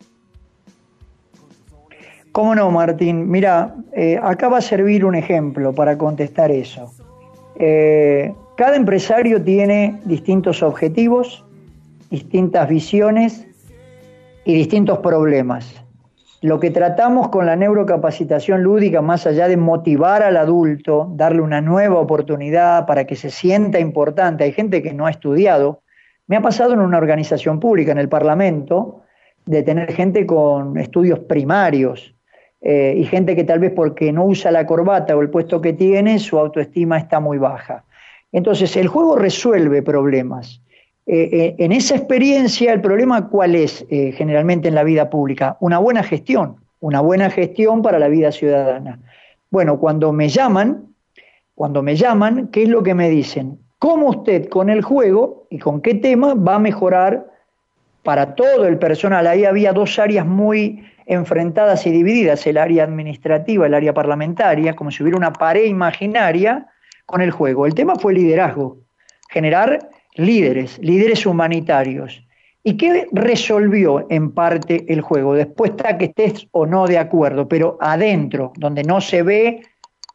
¿Cómo 2.31 2.53
no, 2.53 2.69
Martín? 2.69 3.29
Mira, 3.31 3.75
eh, 3.93 4.19
acá 4.21 4.49
va 4.49 4.57
a 4.57 4.61
servir 4.61 5.05
un 5.05 5.15
ejemplo 5.15 5.73
para 5.73 5.97
contestar 5.97 6.51
eso. 6.51 6.91
Eh, 7.57 8.33
cada 8.57 8.75
empresario 8.75 9.41
tiene 9.41 10.01
distintos 10.03 10.61
objetivos, 10.61 11.45
distintas 12.09 12.67
visiones 12.67 13.47
y 14.43 14.53
distintos 14.53 14.99
problemas. 14.99 15.84
Lo 16.45 16.59
que 16.59 16.69
tratamos 16.69 17.29
con 17.29 17.47
la 17.47 17.55
neurocapacitación 17.55 18.61
lúdica, 18.61 19.01
más 19.01 19.25
allá 19.25 19.47
de 19.47 19.57
motivar 19.57 20.21
al 20.21 20.37
adulto, 20.37 21.09
darle 21.15 21.41
una 21.41 21.59
nueva 21.59 21.99
oportunidad 21.99 22.85
para 22.85 23.05
que 23.05 23.15
se 23.15 23.31
sienta 23.31 23.79
importante, 23.79 24.43
hay 24.43 24.51
gente 24.51 24.83
que 24.83 24.93
no 24.93 25.07
ha 25.07 25.09
estudiado, 25.09 25.81
me 26.27 26.35
ha 26.35 26.41
pasado 26.41 26.73
en 26.73 26.81
una 26.81 26.99
organización 26.99 27.59
pública, 27.59 27.93
en 27.93 27.97
el 27.97 28.09
Parlamento, 28.09 29.01
de 29.43 29.63
tener 29.63 29.91
gente 29.91 30.27
con 30.27 30.77
estudios 30.77 31.17
primarios, 31.17 32.13
eh, 32.61 32.93
y 32.95 33.05
gente 33.05 33.35
que 33.35 33.43
tal 33.43 33.57
vez 33.57 33.71
porque 33.75 34.11
no 34.11 34.25
usa 34.25 34.51
la 34.51 34.67
corbata 34.67 35.17
o 35.17 35.23
el 35.23 35.31
puesto 35.31 35.59
que 35.59 35.73
tiene, 35.73 36.19
su 36.19 36.37
autoestima 36.37 36.99
está 36.99 37.19
muy 37.19 37.39
baja. 37.39 37.85
Entonces, 38.31 38.77
el 38.77 38.87
juego 38.87 39.15
resuelve 39.15 39.81
problemas. 39.81 40.61
Eh, 41.07 41.29
eh, 41.31 41.55
en 41.59 41.71
esa 41.71 41.95
experiencia, 41.95 42.73
el 42.73 42.81
problema 42.81 43.29
cuál 43.29 43.55
es 43.55 43.85
generalmente 43.89 44.67
en 44.67 44.75
la 44.75 44.83
vida 44.83 45.09
pública? 45.09 45.57
Una 45.59 45.77
buena 45.77 46.03
gestión, 46.03 46.57
una 46.79 47.01
buena 47.01 47.29
gestión 47.29 47.81
para 47.81 47.99
la 47.99 48.07
vida 48.07 48.31
ciudadana. 48.31 48.99
Bueno, 49.51 49.79
cuando 49.79 50.11
me 50.11 50.29
llaman, 50.29 50.87
cuando 51.53 51.81
me 51.81 51.95
llaman, 51.95 52.49
¿qué 52.49 52.63
es 52.63 52.69
lo 52.69 52.83
que 52.83 52.93
me 52.93 53.09
dicen? 53.09 53.59
¿Cómo 53.79 54.07
usted 54.07 54.49
con 54.49 54.69
el 54.69 54.81
juego 54.81 55.47
y 55.49 55.59
con 55.59 55.81
qué 55.81 55.93
tema 55.95 56.33
va 56.33 56.55
a 56.55 56.59
mejorar 56.59 57.27
para 58.03 58.35
todo 58.35 58.65
el 58.65 58.79
personal? 58.79 59.27
Ahí 59.27 59.45
había 59.45 59.73
dos 59.73 59.99
áreas 59.99 60.25
muy 60.25 60.83
enfrentadas 61.05 61.85
y 61.85 61.91
divididas, 61.91 62.47
el 62.47 62.57
área 62.57 62.83
administrativa, 62.83 63.67
el 63.67 63.73
área 63.73 63.93
parlamentaria, 63.93 64.75
como 64.75 64.91
si 64.91 65.03
hubiera 65.03 65.17
una 65.17 65.33
pared 65.33 65.65
imaginaria 65.65 66.67
con 67.05 67.21
el 67.21 67.31
juego. 67.31 67.65
El 67.65 67.75
tema 67.75 67.95
fue 67.95 68.13
liderazgo, 68.13 68.77
generar 69.29 69.87
líderes, 70.15 70.79
líderes 70.79 71.25
humanitarios. 71.25 72.23
¿Y 72.63 72.77
qué 72.77 73.07
resolvió 73.11 74.07
en 74.09 74.31
parte 74.31 74.85
el 74.91 75.01
juego? 75.01 75.35
Después 75.35 75.71
está 75.71 75.97
que 75.97 76.05
estés 76.05 76.47
o 76.51 76.65
no 76.65 76.87
de 76.87 76.97
acuerdo, 76.97 77.47
pero 77.47 77.77
adentro, 77.79 78.53
donde 78.57 78.83
no 78.83 79.01
se 79.01 79.21
ve 79.21 79.61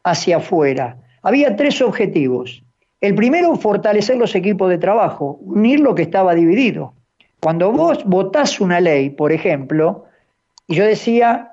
hacia 0.03 0.37
afuera. 0.37 0.97
Había 1.21 1.55
tres 1.55 1.81
objetivos. 1.81 2.63
El 2.99 3.15
primero, 3.15 3.55
fortalecer 3.55 4.17
los 4.17 4.35
equipos 4.35 4.69
de 4.69 4.77
trabajo, 4.77 5.39
unir 5.41 5.79
lo 5.79 5.95
que 5.95 6.01
estaba 6.03 6.35
dividido. 6.35 6.93
Cuando 7.39 7.71
vos 7.71 8.03
votás 8.05 8.59
una 8.59 8.79
ley, 8.79 9.09
por 9.11 9.31
ejemplo, 9.31 10.05
y 10.67 10.75
yo 10.75 10.85
decía 10.85 11.51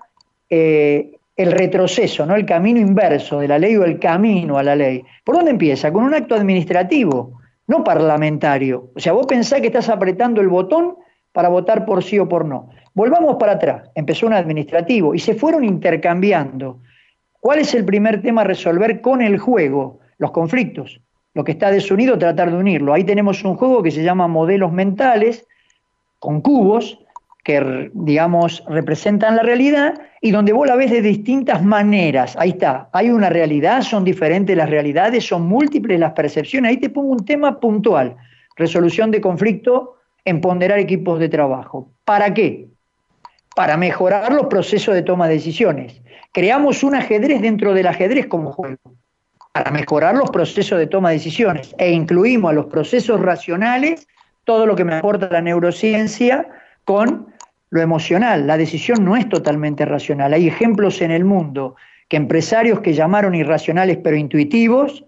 eh, 0.51 1.13
el 1.37 1.53
retroceso, 1.53 2.27
¿no? 2.27 2.35
el 2.35 2.45
camino 2.45 2.81
inverso 2.81 3.39
de 3.39 3.49
la 3.49 3.59
ley 3.59 3.77
o 3.77 3.85
el 3.85 3.99
camino 3.99 4.59
a 4.59 4.63
la 4.63 4.75
ley. 4.75 5.03
¿Por 5.25 5.37
dónde 5.37 5.53
empieza? 5.53 5.93
Con 5.93 6.05
un 6.05 6.13
acto 6.13 6.35
administrativo, 6.35 7.39
no 7.69 7.85
parlamentario. 7.85 8.91
O 8.97 9.01
sea, 9.01 9.13
vos 9.13 9.27
pensás 9.27 9.61
que 9.61 9.69
estás 9.69 9.89
apretando 9.89 10.41
el 10.41 10.49
botón 10.49 10.97
para 11.33 11.49
votar 11.49 11.85
por 11.85 12.03
sí 12.03 12.19
o 12.19 12.29
por 12.29 12.45
no. 12.45 12.71
Volvamos 12.95 13.37
para 13.37 13.53
atrás. 13.53 13.91
Empezó 13.95 14.27
un 14.27 14.33
administrativo 14.33 15.15
y 15.15 15.21
se 15.21 15.35
fueron 15.35 15.65
intercambiando. 15.65 16.81
¿Cuál 17.39 17.61
es 17.61 17.75
el 17.75 17.85
primer 17.85 18.21
tema 18.23 18.41
a 18.41 18.45
resolver 18.45 19.01
con 19.01 19.23
el 19.23 19.39
juego? 19.39 20.01
Los 20.17 20.33
conflictos. 20.33 21.01
Lo 21.35 21.45
que 21.45 21.53
está 21.53 21.71
desunido, 21.71 22.19
tratar 22.19 22.51
de 22.51 22.57
unirlo. 22.57 22.95
Ahí 22.95 23.05
tenemos 23.05 23.45
un 23.45 23.55
juego 23.55 23.83
que 23.83 23.93
se 23.93 24.03
llama 24.03 24.27
modelos 24.27 24.73
mentales, 24.73 25.47
con 26.19 26.41
cubos, 26.41 26.99
que, 27.49 27.91
digamos, 27.95 28.63
representan 28.69 29.37
la 29.37 29.43
realidad 29.43 29.99
y 30.21 30.33
donde 30.33 30.53
vos 30.53 30.69
la 30.69 30.77
ves 30.77 30.91
de 30.91 31.01
distintas 31.01 31.65
maneras. 31.65 32.37
Ahí 32.39 32.51
está, 32.51 32.91
hay 32.93 33.09
una 33.09 33.31
realidad, 33.31 33.81
son 33.81 34.05
diferentes 34.05 34.55
las 34.55 34.69
realidades, 34.69 35.27
son 35.27 35.47
múltiples 35.47 35.99
las 35.99 36.13
percepciones. 36.13 36.69
Ahí 36.69 36.77
te 36.77 36.91
pongo 36.91 37.09
un 37.09 37.25
tema 37.25 37.59
puntual, 37.59 38.17
resolución 38.55 39.11
de 39.11 39.23
conflicto 39.23 39.95
en 40.27 40.43
ponderar 40.43 40.79
equipos 40.79 41.19
de 41.19 41.31
trabajo. 41.31 41.91
¿Para 42.05 42.35
qué? 42.35 42.69
Para 43.57 43.79
mejorar 43.79 44.31
los 44.35 44.49
procesos 44.49 44.95
de 44.95 45.01
toma 45.01 45.27
de 45.27 45.37
decisiones. 45.37 46.03
Creamos 46.35 46.83
un 46.83 46.97
ajedrez 46.97 47.41
dentro 47.41 47.73
del 47.73 47.87
ajedrez 47.87 48.27
como 48.27 48.53
juego, 48.53 48.77
para 49.55 49.71
mejorar 49.71 50.15
los 50.17 50.29
procesos 50.29 50.79
de 50.79 50.87
toma 50.87 51.09
de 51.09 51.15
decisiones 51.15 51.75
e 51.79 51.93
incluimos 51.93 52.51
a 52.51 52.53
los 52.53 52.67
procesos 52.67 53.19
racionales 53.19 54.07
todo 54.45 54.67
lo 54.67 54.77
que 54.77 54.85
me 54.85 54.97
aporta 54.97 55.31
la 55.31 55.41
neurociencia 55.41 56.47
con 56.85 57.38
lo 57.71 57.81
emocional. 57.81 58.47
La 58.47 58.57
decisión 58.57 59.05
no 59.05 59.17
es 59.17 59.29
totalmente 59.29 59.85
racional. 59.85 60.33
Hay 60.33 60.49
ejemplos 60.49 61.01
en 61.01 61.11
el 61.11 61.25
mundo 61.25 61.77
que 62.09 62.17
empresarios 62.17 62.81
que 62.81 62.95
llamaron 62.95 63.35
irracionales 63.35 63.99
pero 64.03 64.17
intuitivos, 64.17 65.05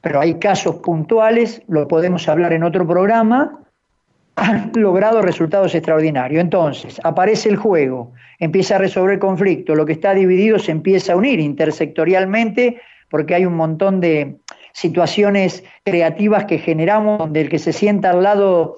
pero 0.00 0.20
hay 0.20 0.34
casos 0.34 0.76
puntuales, 0.76 1.62
lo 1.68 1.86
podemos 1.88 2.28
hablar 2.28 2.52
en 2.52 2.62
otro 2.62 2.86
programa, 2.86 3.60
han 4.36 4.72
logrado 4.74 5.22
resultados 5.22 5.74
extraordinarios. 5.74 6.40
Entonces, 6.40 7.00
aparece 7.04 7.48
el 7.48 7.56
juego, 7.56 8.12
empieza 8.38 8.76
a 8.76 8.78
resolver 8.78 9.18
conflicto, 9.18 9.74
lo 9.74 9.86
que 9.86 9.92
está 9.92 10.14
dividido 10.14 10.58
se 10.58 10.72
empieza 10.72 11.12
a 11.12 11.16
unir 11.16 11.40
intersectorialmente 11.40 12.80
porque 13.10 13.34
hay 13.34 13.46
un 13.46 13.54
montón 13.54 14.00
de 14.00 14.38
situaciones 14.72 15.62
creativas 15.84 16.46
que 16.46 16.58
generamos 16.58 17.18
donde 17.18 17.42
el 17.42 17.48
que 17.48 17.60
se 17.60 17.72
sienta 17.72 18.10
al 18.10 18.22
lado 18.22 18.76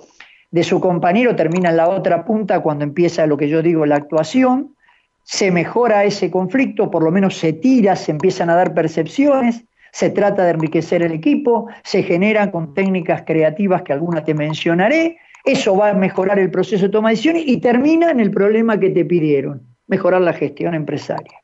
de 0.56 0.64
su 0.64 0.80
compañero 0.80 1.36
termina 1.36 1.68
en 1.68 1.76
la 1.76 1.86
otra 1.86 2.24
punta 2.24 2.60
cuando 2.60 2.82
empieza 2.82 3.26
lo 3.26 3.36
que 3.36 3.46
yo 3.46 3.60
digo, 3.60 3.84
la 3.84 3.96
actuación, 3.96 4.74
se 5.22 5.50
mejora 5.50 6.04
ese 6.04 6.30
conflicto, 6.30 6.90
por 6.90 7.02
lo 7.02 7.10
menos 7.10 7.36
se 7.36 7.52
tira, 7.52 7.94
se 7.94 8.12
empiezan 8.12 8.48
a 8.48 8.54
dar 8.54 8.72
percepciones, 8.72 9.66
se 9.92 10.08
trata 10.08 10.44
de 10.44 10.52
enriquecer 10.52 11.02
el 11.02 11.12
equipo, 11.12 11.68
se 11.84 12.02
generan 12.02 12.50
con 12.50 12.72
técnicas 12.72 13.24
creativas 13.26 13.82
que 13.82 13.92
algunas 13.92 14.24
te 14.24 14.32
mencionaré, 14.32 15.18
eso 15.44 15.76
va 15.76 15.90
a 15.90 15.94
mejorar 15.94 16.38
el 16.38 16.50
proceso 16.50 16.86
de 16.86 16.88
toma 16.90 17.10
de 17.10 17.16
decisiones 17.16 17.42
y 17.46 17.58
termina 17.58 18.10
en 18.10 18.20
el 18.20 18.30
problema 18.30 18.80
que 18.80 18.88
te 18.88 19.04
pidieron, 19.04 19.60
mejorar 19.88 20.22
la 20.22 20.32
gestión 20.32 20.72
empresaria. 20.72 21.42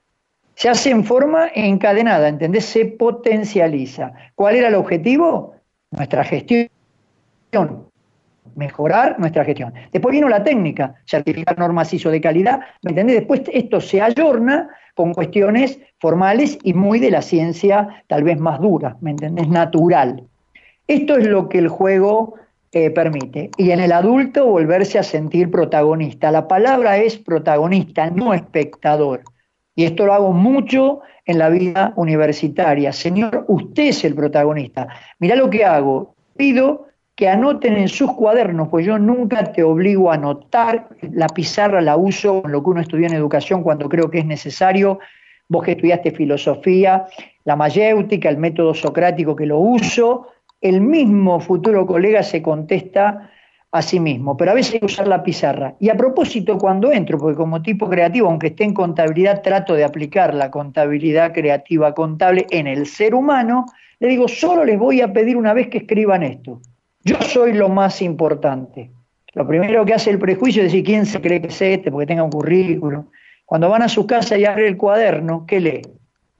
Se 0.55 0.71
hace 0.71 0.89
en 0.89 1.05
forma 1.05 1.51
encadenada, 1.55 2.29
¿entendés? 2.29 2.65
Se 2.65 2.87
potencializa. 2.87 4.15
¿Cuál 4.35 4.57
era 4.57 4.69
el 4.69 4.75
objetivo? 4.75 5.57
Nuestra 5.91 6.25
gestión 6.25 6.71
mejorar 8.55 9.19
nuestra 9.19 9.45
gestión. 9.45 9.73
Después 9.93 10.13
vino 10.13 10.29
la 10.29 10.45
técnica, 10.45 10.95
certificar 11.07 11.59
normas 11.59 11.93
ISO 11.93 12.11
de 12.11 12.21
calidad, 12.21 12.61
¿me 12.83 12.91
entendés? 12.91 13.17
Después 13.17 13.43
esto 13.53 13.81
se 13.81 14.01
ayorna 14.01 14.69
con 14.95 15.15
cuestiones 15.15 15.79
formales 15.99 16.59
y 16.63 16.75
muy 16.75 16.99
de 16.99 17.11
la 17.11 17.23
ciencia 17.23 18.05
tal 18.09 18.25
vez 18.25 18.39
más 18.39 18.61
dura, 18.61 18.97
¿me 19.01 19.11
entendés? 19.11 19.49
Natural. 19.49 20.25
Esto 20.87 21.17
es 21.17 21.27
lo 21.27 21.49
que 21.49 21.59
el 21.59 21.69
juego 21.69 22.35
eh, 22.73 22.91
permite. 22.91 23.51
Y 23.57 23.71
en 23.71 23.81
el 23.81 23.93
adulto 23.93 24.47
volverse 24.47 24.99
a 24.99 25.03
sentir 25.03 25.51
protagonista. 25.51 26.31
La 26.31 26.49
palabra 26.49 26.99
es 26.99 27.19
protagonista, 27.19 28.11
no 28.11 28.35
espectador. 28.35 29.23
Y 29.75 29.85
esto 29.85 30.07
lo 30.07 30.15
hago 30.15 30.33
mucho 30.33 31.01
en 31.25 31.39
la 31.39 31.49
vida 31.49 31.93
universitaria. 31.97 32.93
Señor, 32.93 33.45
usted 33.49 33.85
es 33.85 34.05
el 34.05 34.15
protagonista. 34.15 34.89
Mirá 35.19 35.37
lo 35.37 35.51
que 35.51 35.65
hago. 35.65 36.15
Pido 36.37 36.87
que 37.15 37.29
anoten 37.29 37.77
en 37.77 37.89
sus 37.89 38.13
cuadernos, 38.13 38.69
pues 38.69 38.87
yo 38.87 38.99
nunca 38.99 39.53
te 39.53 39.63
obligo 39.63 40.11
a 40.11 40.15
anotar, 40.15 40.89
la 41.03 41.29
pizarra 41.29 41.81
la 41.81 41.97
uso 41.97 42.43
con 42.43 42.53
lo 42.53 42.63
que 42.63 42.71
uno 42.71 42.81
estudió 42.81 43.07
en 43.07 43.15
educación 43.15 43.63
cuando 43.63 43.89
creo 43.89 44.11
que 44.11 44.21
es 44.21 44.27
necesario, 44.27 44.99
vos 45.49 45.63
que 45.63 45.73
estudiaste 45.73 46.13
filosofía, 46.13 47.07
la 47.45 47.57
mayéutica, 47.57 48.29
el 48.31 48.39
método 48.39 48.73
socrático 48.73 49.37
que 49.37 49.47
lo 49.47 49.59
uso, 49.59 50.29
el 50.61 50.81
mismo 50.81 51.41
futuro 51.41 51.87
colega 51.87 52.23
se 52.23 52.41
contesta 52.41 53.31
a 53.73 53.83
sí 53.83 54.01
mismo, 54.01 54.37
pero 54.37 54.51
a 54.51 54.55
veces 54.55 54.75
hay 54.75 54.81
que 54.81 54.87
usar 54.87 55.09
la 55.09 55.23
pizarra. 55.23 55.75
Y 55.81 55.89
a 55.89 55.97
propósito, 55.97 56.59
cuando 56.59 56.93
entro, 56.93 57.19
porque 57.19 57.37
como 57.37 57.63
tipo 57.63 57.89
creativo, 57.89 58.29
aunque 58.29 58.49
esté 58.49 58.65
en 58.65 58.75
contabilidad, 58.75 59.43
trato 59.43 59.75
de 59.75 59.85
aplicar 59.85 60.35
la 60.35 60.51
contabilidad 60.51 61.33
creativa 61.33 61.95
contable 61.95 62.47
en 62.51 62.67
el 62.67 62.87
ser 62.87 63.15
humano, 63.15 63.67
le 63.99 64.09
digo, 64.09 64.29
solo 64.29 64.65
les 64.65 64.79
voy 64.79 65.01
a 65.01 65.13
pedir 65.13 65.37
una 65.37 65.55
vez 65.55 65.69
que 65.69 65.79
escriban 65.79 66.23
esto 66.23 66.61
yo 67.05 67.21
soy 67.23 67.53
lo 67.53 67.69
más 67.69 68.03
importante. 68.03 68.91
Lo 69.35 69.47
primero 69.47 69.85
que 69.85 69.95
hace 69.95 70.11
el 70.11 70.19
prejuicio 70.19 70.63
es 70.63 70.69
decir, 70.69 70.85
¿quién 70.85 71.07
se 71.07 71.21
cree 71.21 71.41
que 71.41 71.49
es 71.49 71.63
este? 71.63 71.91
Porque 71.91 72.07
tenga 72.07 72.23
un 72.23 72.31
currículum. 72.31 73.07
Cuando 73.47 73.69
van 73.69 73.83
a 73.83 73.89
su 73.89 74.07
casa 74.07 74.37
y 74.37 74.45
abren 74.45 74.67
el 74.67 74.77
cuaderno, 74.77 75.45
¿qué 75.47 75.61
lee? 75.61 75.83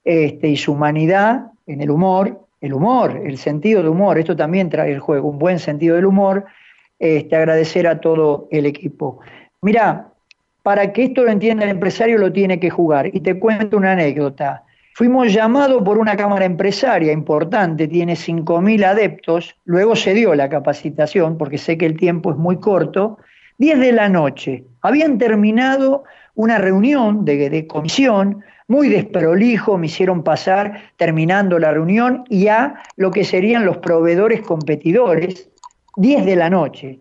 este, 0.03 0.47
y 0.47 0.57
su 0.57 0.71
humanidad 0.73 1.51
en 1.67 1.81
el 1.81 1.91
humor 1.91 2.46
el 2.61 2.73
humor, 2.73 3.21
el 3.25 3.37
sentido 3.37 3.83
de 3.83 3.89
humor, 3.89 4.17
esto 4.17 4.35
también 4.35 4.69
trae 4.69 4.91
el 4.91 4.99
juego, 4.99 5.29
un 5.29 5.39
buen 5.39 5.59
sentido 5.59 5.95
del 5.95 6.05
humor, 6.05 6.45
este, 6.99 7.35
agradecer 7.35 7.87
a 7.87 7.99
todo 7.99 8.47
el 8.51 8.65
equipo. 8.65 9.19
Mira, 9.61 10.07
para 10.67 10.91
que 10.91 11.05
esto 11.05 11.23
lo 11.23 11.31
entienda 11.31 11.63
el 11.63 11.69
empresario 11.69 12.17
lo 12.17 12.33
tiene 12.33 12.59
que 12.59 12.69
jugar. 12.69 13.07
Y 13.15 13.21
te 13.21 13.39
cuento 13.39 13.77
una 13.77 13.93
anécdota. 13.93 14.63
Fuimos 14.95 15.31
llamados 15.31 15.81
por 15.81 15.97
una 15.97 16.17
cámara 16.17 16.43
empresaria 16.43 17.13
importante, 17.13 17.87
tiene 17.87 18.15
5.000 18.15 18.83
adeptos, 18.83 19.55
luego 19.63 19.95
se 19.95 20.13
dio 20.13 20.35
la 20.35 20.49
capacitación, 20.49 21.37
porque 21.37 21.57
sé 21.57 21.77
que 21.77 21.85
el 21.85 21.95
tiempo 21.95 22.31
es 22.31 22.37
muy 22.37 22.57
corto, 22.57 23.17
10 23.59 23.79
de 23.79 23.91
la 23.93 24.09
noche. 24.09 24.65
Habían 24.81 25.17
terminado 25.17 26.03
una 26.35 26.57
reunión 26.57 27.23
de 27.23 27.65
comisión 27.67 28.43
muy 28.67 28.89
desprolijo, 28.89 29.77
me 29.77 29.87
hicieron 29.87 30.23
pasar 30.23 30.91
terminando 30.97 31.57
la 31.57 31.71
reunión 31.71 32.25
y 32.29 32.47
a 32.47 32.75
lo 32.95 33.11
que 33.11 33.23
serían 33.23 33.65
los 33.65 33.77
proveedores 33.77 34.41
competidores, 34.41 35.49
10 35.95 36.25
de 36.25 36.35
la 36.35 36.49
noche. 36.49 36.99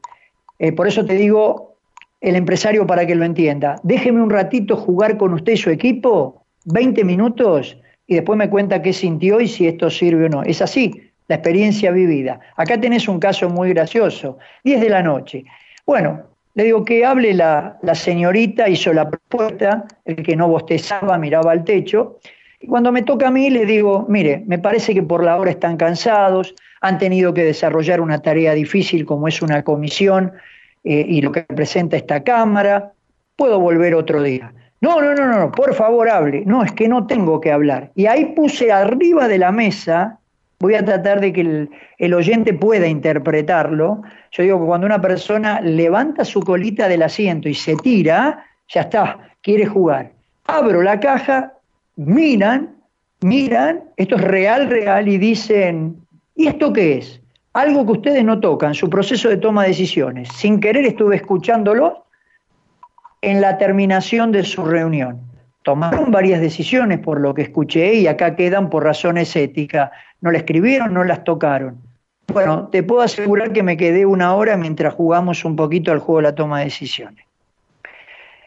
Eh, 0.58 0.72
por 0.72 0.86
eso 0.86 1.04
te 1.04 1.14
digo, 1.14 1.76
el 2.20 2.36
empresario 2.36 2.86
para 2.86 3.06
que 3.06 3.14
lo 3.14 3.24
entienda, 3.24 3.80
déjeme 3.82 4.22
un 4.22 4.30
ratito 4.30 4.76
jugar 4.76 5.16
con 5.18 5.34
usted 5.34 5.52
y 5.52 5.56
su 5.56 5.70
equipo, 5.70 6.44
20 6.66 7.04
minutos, 7.04 7.76
y 8.06 8.14
después 8.14 8.38
me 8.38 8.48
cuenta 8.48 8.82
qué 8.82 8.92
sintió 8.92 9.40
y 9.40 9.48
si 9.48 9.66
esto 9.66 9.90
sirve 9.90 10.26
o 10.26 10.28
no. 10.28 10.42
Es 10.44 10.62
así, 10.62 11.10
la 11.28 11.36
experiencia 11.36 11.90
vivida. 11.90 12.40
Acá 12.56 12.80
tenés 12.80 13.08
un 13.08 13.18
caso 13.18 13.50
muy 13.50 13.70
gracioso, 13.70 14.38
10 14.64 14.80
de 14.80 14.88
la 14.88 15.02
noche. 15.02 15.44
Bueno, 15.84 16.22
le 16.56 16.64
digo 16.64 16.84
que 16.86 17.04
hable 17.04 17.34
la, 17.34 17.78
señorita, 17.92 18.66
hizo 18.66 18.90
la 18.94 19.10
propuesta, 19.10 19.84
el 20.06 20.22
que 20.22 20.34
no 20.34 20.48
bostezaba 20.48 21.18
miraba 21.18 21.52
al 21.52 21.64
techo. 21.64 22.18
Y 22.58 22.66
cuando 22.66 22.90
me 22.90 23.02
toca 23.02 23.28
a 23.28 23.30
mí 23.30 23.50
le 23.50 23.66
digo, 23.66 24.06
mire, 24.08 24.42
me 24.46 24.58
parece 24.58 24.94
que 24.94 25.02
por 25.02 25.22
la 25.22 25.36
hora 25.36 25.50
están 25.50 25.76
cansados, 25.76 26.54
han 26.80 26.96
tenido 26.96 27.34
que 27.34 27.44
desarrollar 27.44 28.00
una 28.00 28.22
tarea 28.22 28.54
difícil 28.54 29.04
como 29.04 29.28
es 29.28 29.42
una 29.42 29.62
comisión 29.62 30.32
eh, 30.82 31.04
y 31.06 31.20
lo 31.20 31.30
que 31.30 31.42
presenta 31.42 31.98
esta 31.98 32.24
Cámara, 32.24 32.92
puedo 33.36 33.60
volver 33.60 33.94
otro 33.94 34.22
día. 34.22 34.54
No, 34.80 35.02
no, 35.02 35.14
no, 35.14 35.26
no, 35.26 35.52
por 35.52 35.74
favor 35.74 36.08
hable. 36.08 36.44
No, 36.46 36.64
es 36.64 36.72
que 36.72 36.88
no 36.88 37.06
tengo 37.06 37.38
que 37.38 37.52
hablar. 37.52 37.90
Y 37.94 38.06
ahí 38.06 38.32
puse 38.34 38.72
arriba 38.72 39.28
de 39.28 39.36
la 39.36 39.52
mesa, 39.52 40.20
voy 40.58 40.74
a 40.74 40.84
tratar 40.84 41.20
de 41.20 41.32
que 41.32 41.68
el, 41.98 42.14
oyente 42.14 42.52
pueda 42.54 42.86
interpretarlo. 42.86 44.02
Yo 44.32 44.42
digo 44.42 44.60
que 44.60 44.66
cuando 44.66 44.86
una 44.86 45.00
persona 45.00 45.60
levanta 45.60 46.24
su 46.24 46.40
colita 46.40 46.88
del 46.88 47.02
asiento 47.02 47.48
y 47.48 47.54
se 47.54 47.76
tira, 47.76 48.46
ya 48.68 48.82
está, 48.82 49.18
quiere 49.42 49.66
jugar. 49.66 50.12
Abro 50.46 50.82
la 50.82 51.00
caja, 51.00 51.52
miran, 51.96 52.76
miran, 53.20 53.84
esto 53.96 54.16
es 54.16 54.22
real, 54.22 54.68
real, 54.68 55.08
y 55.08 55.18
dicen, 55.18 55.96
¿y 56.34 56.46
esto 56.46 56.72
qué 56.72 56.98
es? 56.98 57.20
Algo 57.52 57.86
que 57.86 57.92
ustedes 57.92 58.24
no 58.24 58.38
tocan, 58.38 58.74
su 58.74 58.90
proceso 58.90 59.28
de 59.28 59.38
toma 59.38 59.62
de 59.62 59.68
decisiones. 59.68 60.28
Sin 60.34 60.60
querer 60.60 60.84
estuve 60.84 61.16
escuchándolo 61.16 62.04
en 63.22 63.40
la 63.40 63.58
terminación 63.58 64.30
de 64.30 64.44
su 64.44 64.64
reunión. 64.64 65.20
Tomaron 65.62 66.12
varias 66.12 66.40
decisiones 66.40 67.00
por 67.00 67.20
lo 67.20 67.34
que 67.34 67.42
escuché 67.42 67.94
y 67.94 68.06
acá 68.06 68.36
quedan 68.36 68.70
por 68.70 68.84
razones 68.84 69.34
éticas. 69.34 69.90
No 70.20 70.30
la 70.30 70.38
escribieron, 70.38 70.94
no 70.94 71.04
las 71.04 71.24
tocaron. 71.24 71.78
Bueno, 72.32 72.68
te 72.68 72.82
puedo 72.82 73.02
asegurar 73.02 73.52
que 73.52 73.62
me 73.62 73.76
quedé 73.76 74.04
una 74.04 74.34
hora 74.34 74.56
mientras 74.56 74.94
jugamos 74.94 75.44
un 75.44 75.56
poquito 75.56 75.92
al 75.92 76.00
juego 76.00 76.18
de 76.18 76.22
la 76.24 76.34
toma 76.34 76.58
de 76.58 76.66
decisiones. 76.66 77.24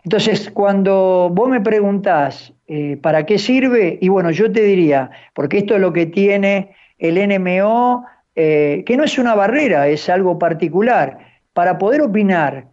Entonces, 0.03 0.49
cuando 0.51 1.29
vos 1.31 1.49
me 1.49 1.61
preguntás 1.61 2.53
eh, 2.67 2.97
para 3.01 3.25
qué 3.25 3.37
sirve, 3.37 3.97
y 4.01 4.09
bueno, 4.09 4.31
yo 4.31 4.51
te 4.51 4.61
diría, 4.63 5.11
porque 5.33 5.59
esto 5.59 5.75
es 5.75 5.81
lo 5.81 5.93
que 5.93 6.05
tiene 6.05 6.75
el 6.97 7.15
NMO, 7.15 8.05
eh, 8.35 8.83
que 8.85 8.97
no 8.97 9.03
es 9.03 9.17
una 9.17 9.35
barrera, 9.35 9.87
es 9.87 10.09
algo 10.09 10.37
particular. 10.39 11.19
Para 11.53 11.77
poder 11.77 12.01
opinar 12.01 12.65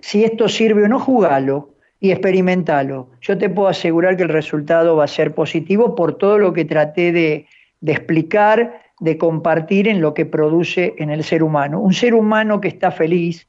si 0.00 0.24
esto 0.24 0.48
sirve 0.48 0.84
o 0.84 0.88
no, 0.88 0.98
jugalo 0.98 1.70
y 1.98 2.10
experimentalo. 2.10 3.08
Yo 3.20 3.38
te 3.38 3.48
puedo 3.48 3.68
asegurar 3.68 4.16
que 4.16 4.24
el 4.24 4.28
resultado 4.28 4.96
va 4.96 5.04
a 5.04 5.08
ser 5.08 5.34
positivo 5.34 5.94
por 5.94 6.18
todo 6.18 6.38
lo 6.38 6.52
que 6.52 6.64
traté 6.64 7.12
de, 7.12 7.46
de 7.82 7.92
explicar, 7.92 8.80
de 9.00 9.18
compartir 9.18 9.88
en 9.88 10.00
lo 10.00 10.14
que 10.14 10.24
produce 10.24 10.94
en 10.96 11.10
el 11.10 11.22
ser 11.24 11.42
humano. 11.42 11.80
Un 11.80 11.92
ser 11.92 12.14
humano 12.14 12.60
que 12.60 12.68
está 12.68 12.90
feliz, 12.90 13.46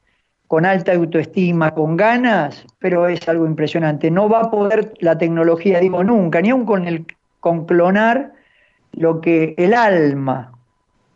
con 0.48 0.66
alta 0.66 0.94
autoestima, 0.94 1.74
con 1.74 1.96
ganas, 1.96 2.66
pero 2.80 3.08
es 3.08 3.28
algo 3.30 3.46
impresionante. 3.46 4.12
No 4.12 4.28
va 4.28 4.42
a 4.42 4.52
poder 4.52 4.94
la 5.00 5.18
tecnología, 5.18 5.80
digo 5.80 6.04
nunca, 6.04 6.42
ni 6.42 6.50
aun 6.50 6.66
con, 6.66 6.88
el, 6.88 7.06
con 7.40 7.66
clonar 7.66 8.34
lo 8.92 9.22
que 9.22 9.56
el 9.58 9.74
alma 9.74 10.52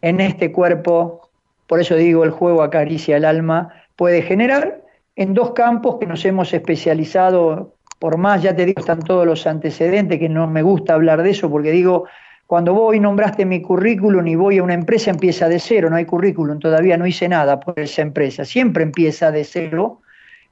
en 0.01 0.22
este 0.22 0.51
cuerpo, 0.51 1.30
por 1.68 1.80
eso 1.80 1.95
digo 1.95 2.24
el 2.24 2.32
juego 2.32 2.63
acaricia 2.63 3.18
el 3.18 3.26
alma, 3.26 3.74
puede 3.95 4.22
generar 4.22 4.82
en 5.15 5.34
dos 5.34 5.51
campos 5.51 5.97
que 5.99 6.05
nos 6.05 6.24
hemos 6.26 6.53
especializado, 6.53 7.74
por 7.99 8.18
más, 8.18 8.43
ya 8.43 8.55
te 8.55 8.65
digo, 8.65 8.80
están 8.80 8.99
todos 8.99 9.26
los 9.26 9.47
antecedentes, 9.47 10.20
que 10.20 10.30
no 10.30 10.47
me 10.47 10.61
gusta 10.61 10.93
hablar 10.93 11.24
de 11.24 11.32
eso, 11.32 11.49
porque 11.49 11.72
digo, 11.72 12.05
cuando 12.47 12.73
voy 12.73 12.99
nombraste 12.99 13.45
mi 13.45 13.61
currículum 13.61 14.25
y 14.25 14.35
voy 14.35 14.57
a 14.57 14.63
una 14.63 14.73
empresa, 14.73 15.11
empieza 15.11 15.49
de 15.49 15.59
cero, 15.59 15.89
no 15.89 15.97
hay 15.97 16.05
currículum, 16.05 16.59
todavía 16.59 16.97
no 16.97 17.05
hice 17.05 17.27
nada 17.27 17.59
por 17.59 17.79
esa 17.79 18.01
empresa, 18.01 18.45
siempre 18.45 18.83
empieza 18.83 19.31
de 19.31 19.43
cero. 19.43 20.01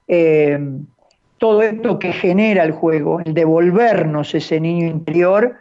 Eh, 0.06 0.58
todo 1.38 1.62
esto 1.62 1.98
que 1.98 2.12
genera 2.12 2.64
el 2.64 2.72
juego, 2.72 3.20
el 3.20 3.34
devolvernos 3.34 4.34
ese 4.34 4.60
niño 4.60 4.86
interior, 4.86 5.56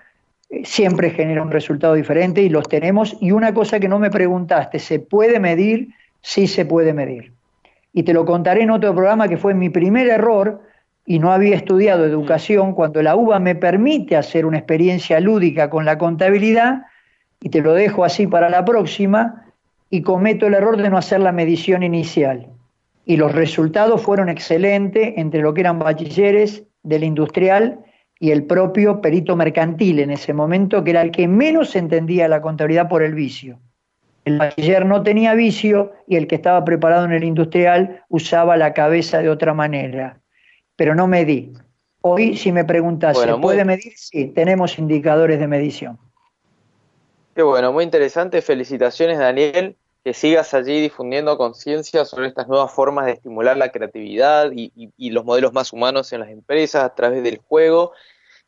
eh, 0.50 0.62
siempre 0.66 1.10
genera 1.10 1.42
un 1.42 1.52
resultado 1.52 1.94
diferente 1.94 2.42
y 2.42 2.50
los 2.50 2.68
tenemos. 2.68 3.18
Y 3.22 3.32
una 3.32 3.54
cosa 3.54 3.80
que 3.80 3.88
no 3.88 3.98
me 3.98 4.10
preguntaste, 4.10 4.80
¿se 4.80 5.00
puede 5.00 5.40
medir? 5.40 5.90
Sí 6.22 6.48
se 6.48 6.66
puede 6.66 6.94
medir 6.94 7.36
y 7.96 8.04
te 8.04 8.14
lo 8.14 8.26
contaré 8.26 8.64
en 8.64 8.72
otro 8.72 8.94
programa 8.94 9.30
que 9.30 9.38
fue 9.38 9.54
mi 9.54 9.70
primer 9.70 10.08
error 10.08 10.62
y 11.06 11.20
no 11.20 11.32
había 11.32 11.56
estudiado 11.56 12.06
educación 12.06 12.74
cuando 12.74 13.02
la 13.04 13.16
UBA 13.16 13.40
me 13.40 13.56
permite 13.56 14.18
hacer 14.18 14.46
una 14.46 14.58
experiencia 14.58 15.20
lúdica 15.20 15.70
con 15.70 15.86
la 15.86 15.98
contabilidad 15.98 16.84
y 17.40 17.50
te 17.50 17.62
lo 17.62 17.74
dejo 17.74 18.04
así 18.04 18.26
para 18.26 18.50
la 18.50 18.66
próxima 18.66 19.46
y 19.90 20.02
cometo 20.02 20.48
el 20.48 20.56
error 20.56 20.78
de 20.78 20.90
no 20.90 20.98
hacer 20.98 21.20
la 21.20 21.32
medición 21.32 21.84
inicial. 21.84 22.48
Y 23.06 23.18
los 23.18 23.34
resultados 23.34 24.02
fueron 24.02 24.30
excelentes 24.30 25.14
entre 25.16 25.42
lo 25.42 25.54
que 25.54 25.62
eran 25.62 25.78
bachilleres 25.78 26.64
del 26.82 27.04
industrial 27.04 27.80
y 28.20 28.32
el 28.32 28.46
propio 28.46 29.00
perito 29.00 29.36
mercantil 29.36 30.00
en 30.00 30.10
ese 30.10 30.34
momento, 30.34 30.84
que 30.84 30.92
era 30.92 31.04
el 31.04 31.12
que 31.12 31.28
menos 31.28 31.76
entendía 31.76 32.28
la 32.28 32.42
contabilidad 32.42 32.90
por 32.90 33.04
el 33.04 33.14
vicio. 33.14 33.60
El 34.24 34.40
bachiller 34.40 34.88
no 34.88 35.04
tenía 35.04 35.36
vicio 35.36 35.94
y 36.08 36.16
el 36.16 36.26
que 36.26 36.36
estaba 36.36 36.66
preparado 36.66 37.06
en 37.06 37.12
el 37.12 37.24
industrial 37.24 38.04
usaba 38.10 38.58
la 38.58 38.74
cabeza 38.74 39.20
de 39.20 39.30
otra 39.30 39.54
manera. 39.54 40.20
Pero 40.76 40.96
no 40.96 41.08
medí. 41.08 41.54
Hoy, 42.02 42.38
si 42.38 42.52
me 42.52 42.64
preguntas, 42.64 43.18
¿se 43.18 43.34
puede 43.38 43.66
medir? 43.66 43.94
Sí, 43.98 44.28
tenemos 44.28 44.78
indicadores 44.78 45.40
de 45.40 45.48
medición. 45.48 45.98
Qué 47.36 47.42
bueno, 47.42 47.74
muy 47.74 47.84
interesante. 47.84 48.42
Felicitaciones, 48.42 49.18
Daniel. 49.18 49.76
Que 50.04 50.14
sigas 50.14 50.54
allí 50.54 50.82
difundiendo 50.82 51.36
conciencia 51.36 52.06
sobre 52.06 52.28
estas 52.28 52.48
nuevas 52.48 52.72
formas 52.72 53.08
de 53.08 53.14
estimular 53.14 53.58
la 53.58 53.72
creatividad 53.72 54.52
y, 54.54 54.72
y 54.96 55.10
los 55.10 55.26
modelos 55.26 55.52
más 55.52 55.74
humanos 55.74 56.14
en 56.14 56.20
las 56.20 56.30
empresas 56.30 56.84
a 56.84 56.94
través 56.94 57.24
del 57.24 57.40
juego. 57.40 57.92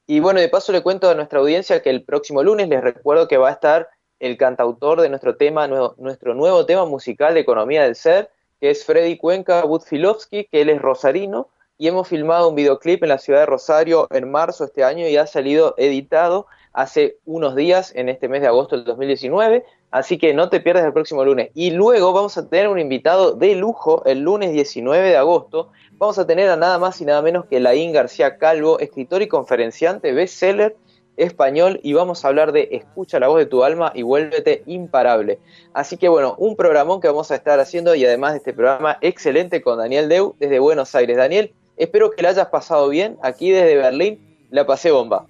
Y 0.05 0.19
bueno, 0.19 0.39
de 0.39 0.49
paso 0.49 0.71
le 0.71 0.81
cuento 0.81 1.09
a 1.09 1.15
nuestra 1.15 1.39
audiencia 1.39 1.81
que 1.81 1.89
el 1.89 2.03
próximo 2.03 2.43
lunes 2.43 2.69
les 2.69 2.81
recuerdo 2.81 3.27
que 3.27 3.37
va 3.37 3.49
a 3.49 3.53
estar 3.53 3.89
el 4.19 4.37
cantautor 4.37 5.01
de 5.01 5.09
nuestro 5.09 5.35
tema, 5.35 5.67
nuestro 5.67 6.33
nuevo 6.33 6.65
tema 6.65 6.85
musical 6.85 7.33
de 7.33 7.41
Economía 7.41 7.83
del 7.83 7.95
Ser, 7.95 8.29
que 8.59 8.69
es 8.69 8.85
Freddy 8.85 9.17
Cuenca 9.17 9.63
Budfilovsky, 9.63 10.45
que 10.45 10.61
él 10.61 10.69
es 10.69 10.81
rosarino, 10.81 11.49
y 11.77 11.87
hemos 11.87 12.07
filmado 12.07 12.49
un 12.49 12.55
videoclip 12.55 13.03
en 13.03 13.09
la 13.09 13.17
ciudad 13.17 13.41
de 13.41 13.45
Rosario 13.45 14.07
en 14.11 14.31
marzo 14.31 14.63
de 14.63 14.67
este 14.69 14.83
año 14.83 15.07
y 15.07 15.17
ha 15.17 15.27
salido 15.27 15.75
editado 15.77 16.47
hace 16.73 17.17
unos 17.25 17.55
días, 17.55 17.91
en 17.95 18.07
este 18.07 18.27
mes 18.27 18.41
de 18.41 18.47
agosto 18.47 18.75
del 18.75 18.85
2019, 18.85 19.65
así 19.89 20.17
que 20.17 20.33
no 20.33 20.49
te 20.49 20.59
pierdas 20.59 20.85
el 20.85 20.93
próximo 20.93 21.25
lunes. 21.25 21.49
Y 21.55 21.71
luego 21.71 22.13
vamos 22.13 22.37
a 22.37 22.47
tener 22.47 22.67
un 22.67 22.79
invitado 22.79 23.33
de 23.33 23.55
lujo 23.55 24.03
el 24.05 24.19
lunes 24.19 24.51
19 24.51 25.09
de 25.09 25.17
agosto, 25.17 25.71
vamos 25.93 26.19
a 26.19 26.27
tener 26.27 26.49
a 26.49 26.55
nada 26.55 26.77
más 26.77 27.01
y 27.01 27.05
nada 27.05 27.21
menos 27.21 27.45
que 27.45 27.59
Laín 27.59 27.93
García 27.93 28.37
Calvo, 28.37 28.79
escritor 28.79 29.21
y 29.23 29.27
conferenciante, 29.27 30.13
bestseller, 30.13 30.75
español 31.17 31.79
y 31.83 31.93
vamos 31.93 32.23
a 32.23 32.27
hablar 32.27 32.51
de 32.51 32.69
Escucha 32.71 33.19
la 33.19 33.27
voz 33.27 33.39
de 33.39 33.47
tu 33.47 33.63
alma 33.63 33.91
y 33.93 34.03
vuélvete 34.03 34.63
imparable. 34.67 35.39
Así 35.73 35.97
que 35.97 36.09
bueno, 36.09 36.35
un 36.37 36.55
programón 36.55 37.01
que 37.01 37.07
vamos 37.07 37.31
a 37.31 37.35
estar 37.35 37.59
haciendo 37.59 37.95
y 37.95 38.05
además 38.05 38.33
de 38.33 38.37
este 38.37 38.53
programa 38.53 38.97
excelente 39.01 39.61
con 39.61 39.79
Daniel 39.79 40.09
Deu 40.09 40.35
desde 40.39 40.59
Buenos 40.59 40.93
Aires. 40.93 41.17
Daniel, 41.17 41.53
espero 41.77 42.11
que 42.11 42.21
la 42.21 42.29
hayas 42.29 42.47
pasado 42.47 42.89
bien. 42.89 43.17
Aquí 43.21 43.51
desde 43.51 43.75
Berlín 43.75 44.19
la 44.49 44.65
pasé 44.65 44.91
bomba. 44.91 45.25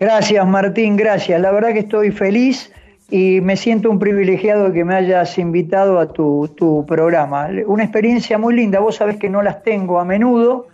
Gracias 0.00 0.46
Martín, 0.46 0.96
gracias. 0.96 1.40
La 1.40 1.52
verdad 1.52 1.72
que 1.72 1.80
estoy 1.80 2.10
feliz 2.10 2.72
y 3.10 3.40
me 3.40 3.56
siento 3.56 3.90
un 3.90 3.98
privilegiado 3.98 4.72
que 4.72 4.84
me 4.84 4.94
hayas 4.94 5.38
invitado 5.38 5.98
a 5.98 6.12
tu, 6.12 6.48
tu 6.56 6.84
programa. 6.86 7.48
Una 7.66 7.84
experiencia 7.84 8.38
muy 8.38 8.54
linda, 8.54 8.80
vos 8.80 8.96
sabés 8.96 9.18
que 9.18 9.30
no 9.30 9.42
las 9.42 9.62
tengo 9.62 10.00
a 10.00 10.04
menudo 10.04 10.68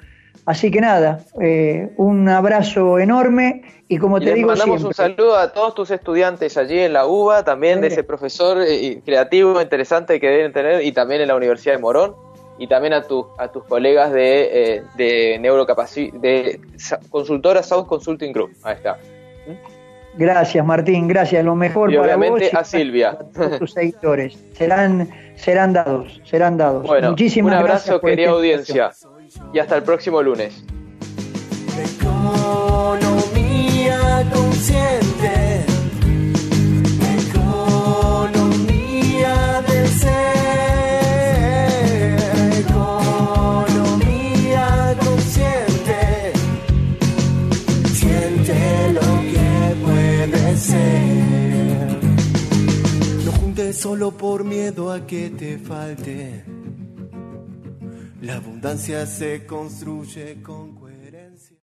Así 0.46 0.70
que 0.70 0.80
nada, 0.80 1.20
eh, 1.40 1.92
un 1.96 2.28
abrazo 2.28 2.98
enorme 2.98 3.62
y 3.88 3.98
como 3.98 4.18
te 4.20 4.34
digo. 4.34 4.48
Mandamos 4.48 4.82
un 4.82 4.94
saludo 4.94 5.36
a 5.36 5.52
todos 5.52 5.74
tus 5.74 5.90
estudiantes 5.90 6.56
allí 6.56 6.78
en 6.78 6.92
la 6.92 7.06
UBA, 7.06 7.44
también 7.44 7.80
de 7.80 7.88
ese 7.88 8.02
profesor 8.04 8.58
eh, 8.66 9.00
creativo, 9.04 9.60
interesante 9.60 10.18
que 10.18 10.28
deben 10.28 10.52
tener, 10.52 10.82
y 10.82 10.92
también 10.92 11.20
en 11.20 11.28
la 11.28 11.36
Universidad 11.36 11.74
de 11.74 11.80
Morón, 11.80 12.16
y 12.60 12.66
también 12.66 12.92
a, 12.92 13.02
tu, 13.02 13.26
a 13.38 13.48
tus 13.48 13.64
colegas 13.64 14.12
de, 14.12 14.76
eh, 14.76 14.82
de 14.94 15.40
de 16.20 16.60
consultora 17.08 17.62
South 17.62 17.86
Consulting 17.86 18.32
Group. 18.34 18.50
Ahí 18.62 18.74
está. 18.74 18.98
Gracias, 20.14 20.62
Martín, 20.66 21.08
gracias. 21.08 21.42
Lo 21.42 21.56
mejor 21.56 21.90
y 21.90 21.96
para 21.96 22.16
obviamente 22.16 22.50
a 22.54 22.62
Silvia. 22.62 23.16
A 23.36 23.58
tus 23.58 23.72
seguidores. 23.72 24.38
Serán, 24.52 25.08
serán 25.36 25.72
dados, 25.72 26.20
serán 26.24 26.58
dados. 26.58 26.86
Bueno, 26.86 27.08
Muchísimas 27.10 27.54
un 27.54 27.58
abrazo, 27.58 27.98
querida 27.98 28.28
audiencia 28.28 28.90
y 29.54 29.58
hasta 29.58 29.76
el 29.76 29.82
próximo 29.82 30.22
lunes. 30.22 30.62
Economía 31.98 33.16
consciente. 34.34 35.64
Economía 38.20 39.62
del 39.66 39.88
ser. 39.88 40.39
Solo 53.80 54.10
por 54.10 54.44
miedo 54.44 54.92
a 54.92 55.06
que 55.06 55.30
te 55.30 55.56
falte. 55.56 56.44
La 58.20 58.36
abundancia 58.36 59.06
se 59.06 59.46
construye 59.46 60.42
con 60.42 60.74